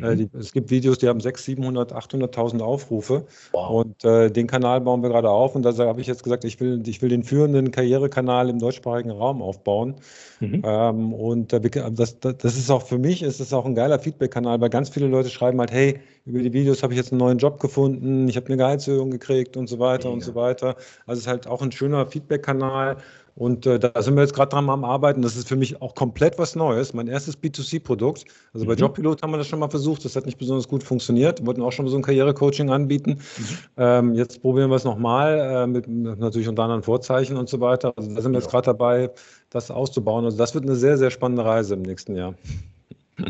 Äh, 0.03 0.14
mhm. 0.14 0.18
die, 0.18 0.38
es 0.38 0.53
gibt 0.53 0.70
Videos, 0.70 0.99
die 0.99 1.09
haben 1.09 1.20
600, 1.20 1.45
700, 1.45 1.92
800.000 1.92 2.61
Aufrufe. 2.61 3.26
Wow. 3.53 3.84
Und 3.84 4.05
äh, 4.05 4.30
den 4.30 4.47
Kanal 4.47 4.80
bauen 4.80 5.03
wir 5.03 5.11
gerade 5.11 5.30
auf. 5.30 5.55
Und 5.55 5.62
da 5.62 5.72
habe 5.76 6.01
ich 6.01 6.07
jetzt 6.07 6.22
gesagt, 6.22 6.45
ich 6.45 6.61
will, 6.61 6.82
ich 6.86 7.01
will 7.03 7.09
den 7.09 7.22
führenden 7.22 7.70
Karrierekanal 7.70 8.49
im 8.49 8.59
deutschsprachigen 8.59 9.11
Raum 9.11 9.42
aufbauen. 9.42 9.97
Mhm. 10.40 10.62
Ähm, 10.64 11.12
und 11.14 11.53
äh, 11.53 11.61
das, 11.92 12.18
das 12.20 12.57
ist 12.57 12.70
auch 12.70 12.82
für 12.82 12.99
mich, 12.99 13.22
ist 13.22 13.40
das 13.40 13.53
auch 13.53 13.64
ein 13.64 13.74
geiler 13.74 13.99
Feedback-Kanal, 13.99 14.61
weil 14.61 14.70
ganz 14.70 14.88
viele 14.88 15.07
Leute 15.07 15.30
schreiben 15.30 15.61
halt, 15.61 15.72
hey, 15.72 16.01
über 16.27 16.41
die 16.41 16.53
Videos 16.53 16.83
habe 16.83 16.95
ich 16.95 16.99
jetzt 16.99 17.12
einen 17.12 17.18
neuen 17.18 17.39
Job 17.39 17.61
gefunden, 17.61 18.29
ich 18.29 18.37
habe 18.37 18.47
eine 18.47 18.57
Gehaltserhöhung 18.57 19.11
gekriegt 19.11 19.57
und 19.57 19.66
so 19.66 19.79
weiter 19.79 20.09
Mega. 20.09 20.14
und 20.14 20.20
so 20.22 20.35
weiter. 20.35 20.77
Also 21.07 21.18
es 21.18 21.20
ist 21.20 21.27
halt 21.27 21.47
auch 21.47 21.61
ein 21.62 21.72
schöner 21.72 22.07
Feedback-Kanal. 22.07 22.97
Und 23.37 23.66
äh, 23.66 23.81
da 23.81 24.01
sind 24.01 24.14
wir 24.14 24.22
jetzt 24.22 24.35
gerade 24.35 24.51
dran 24.51 24.70
am 24.70 24.85
Arbeiten. 24.85 25.20
Das 25.20 25.37
ist 25.37 25.49
für 25.49 25.57
mich 25.57 25.83
auch 25.83 25.97
komplett 25.97 26.39
was 26.39 26.55
Neues. 26.55 26.95
Mein 26.95 27.09
erstes 27.09 27.37
B2C-Produkt. 27.37 28.25
Also 28.53 28.64
mhm. 28.64 28.68
bei 28.68 28.75
Jobpilot 28.75 29.22
haben 29.22 29.33
wir 29.33 29.39
das 29.39 29.49
schon 29.49 29.59
mal 29.59 29.68
versucht. 29.68 30.05
Das 30.05 30.14
hat 30.14 30.25
nicht 30.25 30.39
besonders 30.39 30.68
gut 30.68 30.85
funktioniert. 30.85 31.41
Wir 31.41 31.47
wollten 31.49 31.62
auch 31.62 31.72
schon 31.72 31.89
so 31.89 31.97
ein 31.97 32.03
Karrierecoaching 32.03 32.70
anbieten. 32.70 33.11
Mhm. 33.11 33.45
Ähm, 33.77 34.14
jetzt 34.14 34.41
probieren 34.41 34.70
wir 34.70 34.77
es 34.77 34.85
nochmal, 34.85 35.39
äh, 35.39 35.66
mit 35.66 35.89
natürlich 35.89 36.49
unter 36.49 36.62
anderen 36.62 36.85
Vorzeichen 36.85 37.37
und 37.37 37.49
so 37.49 37.61
weiter. 37.61 37.93
Also 37.97 38.14
da 38.14 38.22
sind 38.22 38.33
wir 38.33 38.39
jetzt 38.39 38.51
gerade 38.51 38.66
dabei, 38.66 39.11
das 39.51 39.70
auszubauen. 39.70 40.25
Also 40.25 40.39
das 40.39 40.55
wird 40.55 40.64
eine 40.64 40.77
sehr, 40.77 40.97
sehr 40.97 41.11
spannende 41.11 41.45
Reise 41.45 41.75
im 41.75 41.83
nächsten 41.83 42.14
Jahr. 42.14 42.35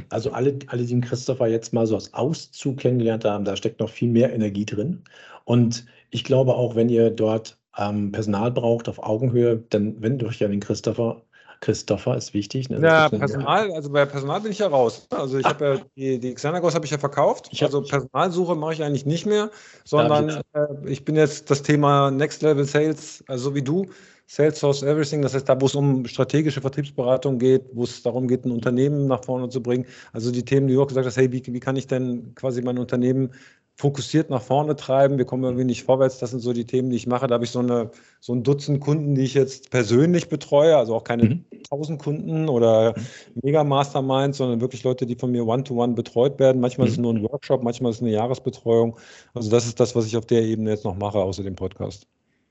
Also 0.09 0.33
alle, 0.33 0.59
alle, 0.69 0.83
die 0.83 0.89
den 0.89 1.01
Christopher 1.01 1.47
jetzt 1.47 1.73
mal 1.73 1.87
so 1.87 1.95
als 1.95 2.15
Auszug 2.15 2.79
kennengelernt 2.79 3.25
haben, 3.25 3.45
da 3.45 3.57
steckt 3.57 3.81
noch 3.81 3.91
viel 3.91 4.09
mehr 4.09 4.33
Energie 4.33 4.65
drin. 4.65 5.03
Und 5.45 5.87
ich 6.11 6.25
glaube 6.25 6.55
auch, 6.55 6.75
wenn 6.75 6.89
ihr 6.89 7.11
dort 7.11 7.59
ähm, 7.77 8.13
Personal 8.13 8.51
braucht 8.51 8.89
auf 8.89 9.03
Augenhöhe, 9.03 9.63
dann 9.71 10.01
wendet 10.01 10.29
euch 10.29 10.41
ja 10.41 10.49
den 10.49 10.61
Christopher. 10.61 11.23
Christopher 11.61 12.17
ist 12.17 12.35
wichtig. 12.35 12.69
Ne? 12.69 12.79
Ja, 12.81 13.09
Personal, 13.09 13.73
also 13.73 13.91
bei 13.91 14.05
Personal 14.05 14.41
bin 14.41 14.53
ich 14.53 14.59
ja 14.59 14.67
raus. 14.67 15.07
Also 15.11 15.39
ich 15.39 15.47
habe 15.47 15.65
ja 15.65 15.81
die, 15.97 16.19
die 16.19 16.35
Xanagos 16.35 16.75
habe 16.75 16.85
ich 16.85 16.91
ja 16.91 16.99
verkauft. 16.99 17.49
Ich 17.53 17.63
also 17.63 17.81
Personalsuche 17.81 18.55
mache 18.55 18.75
ich 18.75 18.83
eigentlich 18.83 19.07
nicht 19.07 19.25
mehr, 19.25 19.51
sondern 19.83 20.29
äh, 20.29 20.67
ich 20.85 21.07
bin 21.07 21.17
jetzt 21.17 21.51
das 21.51 21.63
Thema 21.63 22.11
Next 22.11 22.43
Level 22.43 22.65
Sales, 22.65 23.25
also 23.29 23.55
wie 23.55 23.63
du, 23.63 23.87
Salesforce 24.27 24.83
Everything, 24.83 25.23
das 25.23 25.35
heißt 25.35 25.49
da, 25.49 25.61
wo 25.61 25.67
es 25.67 25.75
um 25.75 26.07
strategische 26.07 26.61
Vertriebsberatung 26.61 27.39
geht, 27.39 27.65
wo 27.73 27.85
es 27.85 28.03
darum 28.03 28.27
geht, 28.27 28.45
ein 28.45 28.53
Unternehmen 28.53 29.07
nach 29.07 29.25
vorne 29.25 29.49
zu 29.51 29.63
bringen. 29.63 29.87
Also 30.13 30.33
die 30.33 30.45
Themen, 30.45 30.67
die 30.67 30.75
du 30.75 30.83
auch 30.83 30.87
gesagt 30.87 31.07
hast, 31.07 31.17
hey, 31.17 31.31
wie, 31.31 31.43
wie 31.47 31.61
kann 31.61 31.77
ich 31.77 31.87
denn 31.87 32.35
quasi 32.35 32.63
mein 32.63 32.79
Unternehmen 32.79 33.31
fokussiert 33.77 34.31
nach 34.31 34.43
vorne 34.43 34.77
treiben. 34.77 35.19
Wir 35.19 35.25
kommen 35.25 35.43
irgendwie 35.43 35.65
nicht 35.65 35.83
vorwärts. 35.83 36.19
Das 36.19 36.31
sind 36.31 36.41
so 36.41 36.53
die 36.53 36.65
Themen, 36.65 36.91
die 36.91 36.97
ich 36.97 37.07
mache. 37.07 37.27
Da 37.27 37.35
habe 37.35 37.45
ich 37.45 37.51
so, 37.51 37.59
eine, 37.59 37.91
so 38.21 38.33
ein 38.33 38.43
Dutzend 38.45 38.81
Kunden, 38.81 39.15
die 39.15 39.23
ich 39.23 39.35
jetzt 39.35 39.71
persönlich 39.71 40.29
betreue. 40.29 40.77
Also 40.77 40.95
auch 40.95 41.05
keine 41.05 41.25
mhm. 41.25 41.45
1000 41.71 42.01
Kunden 42.01 42.49
oder 42.49 42.95
Mega 43.43 43.65
Masterminds, 43.65 44.39
sondern 44.39 44.61
wirklich 44.61 44.85
Leute, 44.85 45.07
die 45.07 45.17
von 45.17 45.33
mir 45.33 45.47
one-to-one 45.47 45.93
-one 45.93 45.97
betreut 45.97 46.39
werden. 46.39 46.61
Manchmal 46.61 46.87
mhm. 46.87 46.89
ist 46.89 46.97
es 46.99 47.03
nur 47.03 47.15
ein 47.15 47.23
Workshop, 47.23 47.63
manchmal 47.63 47.91
ist 47.91 47.97
es 47.97 48.03
eine 48.03 48.13
Jahresbetreuung. 48.13 48.97
Also 49.35 49.51
das 49.51 49.67
ist 49.67 49.81
das, 49.81 49.97
was 49.97 50.07
ich 50.07 50.17
auf 50.17 50.27
der 50.27 50.43
Ebene 50.43 50.71
jetzt 50.71 50.85
noch 50.85 50.97
mache, 50.97 51.19
außer 51.19 51.43
dem 51.43 51.57
Podcast. 51.57 52.07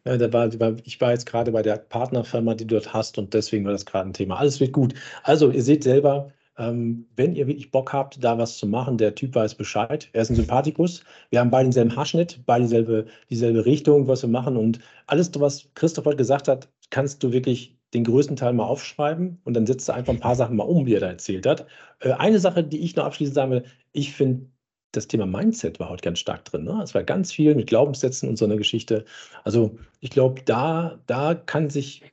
Ja, 0.06 0.18
da 0.18 0.34
war, 0.34 0.49
ich 0.84 0.99
war 0.99 1.12
jetzt 1.12 1.26
gerade 1.26 1.51
bei 1.54 1.62
der 1.62 1.78
Partnerfirma, 1.78 2.56
die 2.56 2.68
du 2.68 2.76
dort 2.76 2.93
hast 2.93 3.18
und 3.18 3.34
deswegen 3.34 3.64
war 3.66 3.72
das 3.72 3.86
gerade 3.86 4.10
ein 4.10 4.14
Thema. 4.14 4.38
Alles 4.38 4.60
wird 4.60 4.74
gut. 4.74 4.93
Also 5.24 5.49
ihr 5.51 5.64
seht 5.64 5.84
selber, 5.84 6.32
Ähm, 6.56 7.08
wenn 7.16 7.34
ihr 7.36 7.47
wirklich 7.47 7.72
Bock 7.72 7.93
habt, 7.93 8.24
da 8.24 8.38
was 8.38 8.60
zu 8.60 8.68
machen, 8.68 8.99
der 8.99 9.16
Typ 9.16 9.34
weiß 9.34 9.56
Bescheid. 9.56 10.10
Er 10.14 10.22
ist 10.22 10.30
ein 10.30 10.36
Sympathikus. 10.36 11.04
Wir 11.32 11.39
haben 11.39 11.49
beide 11.49 11.66
denselben 11.66 11.95
Haarschnitt, 11.95 12.41
beide 12.45 12.66
dieselbe, 12.66 13.08
dieselbe 13.32 13.66
Richtung, 13.66 14.08
was 14.08 14.22
wir 14.22 14.30
machen. 14.30 14.56
Und 14.56 14.78
alles, 15.08 15.32
was 15.39 15.72
Christoph 15.74 16.06
heute 16.06 16.18
gesagt 16.18 16.47
hat, 16.47 16.70
kannst 16.91 17.24
du 17.24 17.32
wirklich 17.32 17.76
den 17.95 18.04
größten 18.04 18.36
Teil 18.36 18.54
mal 18.54 18.66
aufschreiben 18.66 19.41
und 19.45 19.56
dann 19.56 19.66
setzt 19.66 19.89
du 19.89 19.93
einfach 19.93 20.14
ein 20.14 20.20
paar 20.20 20.36
Sachen 20.36 20.56
mal 20.56 20.64
um, 20.66 20.86
die 20.86 20.93
er 20.93 20.99
da 20.99 21.08
erzählt 21.08 21.47
hat. 21.47 21.66
Äh, 22.01 22.12
eine 22.12 22.38
Sache, 22.39 22.64
die 22.64 22.82
ich 22.82 22.95
noch 22.95 23.06
abschließend 23.06 23.34
sagen 23.36 23.51
will, 23.51 23.64
ich 23.91 24.14
finde, 24.14 24.45
das 24.94 25.08
Thema 25.08 25.26
Mindset 25.26 25.80
war 25.80 25.89
heute 25.89 26.04
ganz 26.04 26.20
stark 26.20 26.46
drin. 26.46 26.64
Ne? 26.64 26.80
Es 26.84 26.94
war 26.94 27.04
ganz 27.04 27.34
viel 27.34 27.54
mit 27.56 27.68
Glaubenssätzen 27.68 28.30
und 28.30 28.38
so 28.38 28.46
einer 28.46 28.56
Geschichte. 28.56 29.04
Also 29.44 29.78
ich 30.00 30.12
glaube, 30.12 30.41
da, 30.46 31.00
da 31.08 31.36
kann 31.36 31.70
sich, 31.70 32.04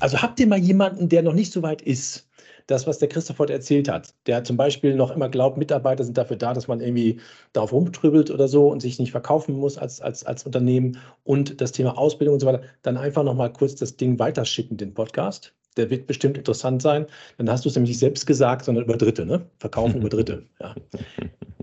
also 0.00 0.20
habt 0.20 0.38
ihr 0.40 0.46
mal 0.46 0.58
jemanden, 0.58 1.08
der 1.08 1.22
noch 1.22 1.32
nicht 1.32 1.52
so 1.52 1.62
weit 1.62 1.80
ist, 1.80 2.28
das, 2.66 2.86
was 2.86 2.98
der 2.98 3.08
Christoph 3.08 3.38
heute 3.38 3.52
erzählt 3.52 3.88
hat, 3.88 4.14
der 4.26 4.42
zum 4.42 4.56
Beispiel 4.56 4.94
noch 4.96 5.10
immer 5.10 5.28
glaubt, 5.28 5.58
Mitarbeiter 5.58 6.02
sind 6.02 6.16
dafür 6.16 6.36
da, 6.36 6.54
dass 6.54 6.66
man 6.66 6.80
irgendwie 6.80 7.20
darauf 7.52 7.72
rumtrübelt 7.72 8.30
oder 8.30 8.48
so 8.48 8.68
und 8.68 8.80
sich 8.80 8.98
nicht 8.98 9.10
verkaufen 9.10 9.54
muss 9.54 9.76
als, 9.76 10.00
als, 10.00 10.24
als 10.24 10.44
Unternehmen 10.44 10.98
und 11.24 11.60
das 11.60 11.72
Thema 11.72 11.98
Ausbildung 11.98 12.34
und 12.34 12.40
so 12.40 12.46
weiter, 12.46 12.62
dann 12.82 12.96
einfach 12.96 13.22
nochmal 13.22 13.52
kurz 13.52 13.74
das 13.74 13.96
Ding 13.96 14.18
weiterschicken, 14.18 14.76
den 14.76 14.94
Podcast. 14.94 15.52
Der 15.76 15.90
wird 15.90 16.06
bestimmt 16.06 16.38
interessant 16.38 16.82
sein. 16.82 17.06
Dann 17.36 17.50
hast 17.50 17.64
du 17.64 17.68
es 17.68 17.74
nämlich 17.74 17.90
nicht 17.90 17.98
selbst 17.98 18.26
gesagt, 18.26 18.64
sondern 18.64 18.84
über 18.84 18.96
Dritte, 18.96 19.26
ne? 19.26 19.44
Verkaufen 19.58 20.00
über 20.00 20.08
Dritte. 20.08 20.44
Ja. 20.60 20.74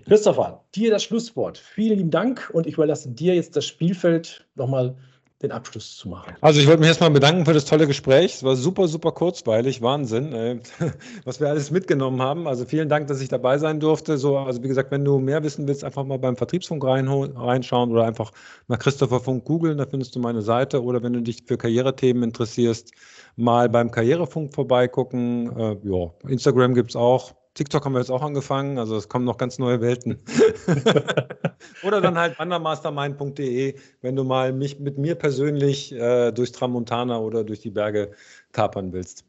Christopher, 0.05 0.63
dir 0.75 0.91
das 0.91 1.03
Schlusswort. 1.03 1.57
Vielen 1.57 1.97
lieben 1.97 2.11
Dank 2.11 2.49
und 2.53 2.67
ich 2.67 2.75
überlasse 2.75 3.09
dir 3.09 3.35
jetzt 3.35 3.55
das 3.55 3.65
Spielfeld 3.65 4.45
nochmal 4.55 4.95
den 5.41 5.51
Abschluss 5.51 5.97
zu 5.97 6.09
machen. 6.09 6.35
Also 6.41 6.59
ich 6.59 6.67
wollte 6.67 6.79
mich 6.79 6.89
erstmal 6.89 7.09
bedanken 7.09 7.45
für 7.45 7.53
das 7.53 7.65
tolle 7.65 7.87
Gespräch. 7.87 8.35
Es 8.35 8.43
war 8.43 8.55
super, 8.55 8.87
super 8.87 9.11
kurzweilig, 9.11 9.81
Wahnsinn, 9.81 10.61
was 11.25 11.39
wir 11.39 11.49
alles 11.49 11.71
mitgenommen 11.71 12.21
haben. 12.21 12.47
Also 12.47 12.65
vielen 12.65 12.89
Dank, 12.89 13.07
dass 13.07 13.21
ich 13.21 13.29
dabei 13.29 13.57
sein 13.57 13.79
durfte. 13.79 14.17
So, 14.17 14.37
also 14.37 14.63
wie 14.63 14.67
gesagt, 14.67 14.91
wenn 14.91 15.03
du 15.03 15.19
mehr 15.19 15.43
wissen 15.43 15.67
willst, 15.67 15.83
einfach 15.83 16.03
mal 16.03 16.19
beim 16.19 16.35
Vertriebsfunk 16.35 16.83
reinschauen 16.83 17.91
oder 17.91 18.05
einfach 18.05 18.31
nach 18.67 18.79
Christopher 18.79 19.19
Funk 19.19 19.45
googeln, 19.45 19.77
da 19.77 19.85
findest 19.85 20.15
du 20.15 20.19
meine 20.19 20.41
Seite. 20.41 20.83
Oder 20.83 21.01
wenn 21.01 21.13
du 21.13 21.21
dich 21.21 21.43
für 21.45 21.57
Karrierethemen 21.57 22.23
interessierst, 22.23 22.91
mal 23.35 23.69
beim 23.69 23.91
Karrierefunk 23.91 24.53
vorbeigucken. 24.53 25.57
Äh, 25.57 25.77
ja, 25.83 26.11
Instagram 26.27 26.75
gibt 26.75 26.91
es 26.91 26.95
auch. 26.95 27.33
TikTok 27.53 27.83
haben 27.83 27.93
wir 27.93 27.99
jetzt 27.99 28.11
auch 28.11 28.21
angefangen, 28.21 28.77
also 28.77 28.95
es 28.95 29.09
kommen 29.09 29.25
noch 29.25 29.37
ganz 29.37 29.59
neue 29.59 29.81
Welten. 29.81 30.19
Oder 31.83 31.99
dann 31.99 32.17
halt 32.17 32.39
wandermastermind.de, 32.39 33.75
wenn 34.01 34.15
du 34.15 34.23
mal 34.23 34.53
mich 34.53 34.79
mit 34.79 34.97
mir 34.97 35.15
persönlich 35.15 35.91
äh, 35.91 36.31
durchs 36.31 36.53
Tramontana 36.53 37.19
oder 37.19 37.43
durch 37.43 37.59
die 37.59 37.71
Berge 37.71 38.11
tapern 38.53 38.93
willst. 38.93 39.25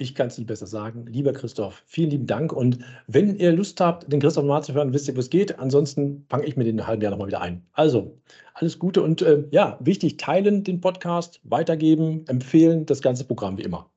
Ich 0.00 0.14
kann 0.14 0.28
es 0.28 0.38
nicht 0.38 0.46
besser 0.46 0.66
sagen. 0.66 1.06
Lieber 1.06 1.32
Christoph, 1.32 1.82
vielen 1.86 2.10
lieben 2.10 2.26
Dank. 2.26 2.52
Und 2.52 2.78
wenn 3.08 3.36
ihr 3.36 3.52
Lust 3.52 3.80
habt, 3.80 4.12
den 4.12 4.20
Christoph 4.20 4.44
mal 4.44 4.62
zu 4.62 4.72
hören, 4.72 4.92
wisst 4.92 5.08
ihr, 5.08 5.16
wo 5.16 5.20
es 5.20 5.30
geht. 5.30 5.58
Ansonsten 5.58 6.24
fange 6.28 6.46
ich 6.46 6.56
mir 6.56 6.64
den 6.64 6.86
halben 6.86 7.02
Jahr 7.02 7.10
nochmal 7.10 7.28
wieder 7.28 7.40
ein. 7.40 7.66
Also, 7.72 8.16
alles 8.54 8.78
Gute 8.78 9.02
und 9.02 9.22
äh, 9.22 9.44
ja, 9.50 9.76
wichtig, 9.80 10.16
teilen 10.16 10.62
den 10.62 10.80
Podcast, 10.80 11.40
weitergeben, 11.42 12.24
empfehlen, 12.28 12.86
das 12.86 13.02
ganze 13.02 13.24
Programm 13.24 13.58
wie 13.58 13.62
immer. 13.62 13.90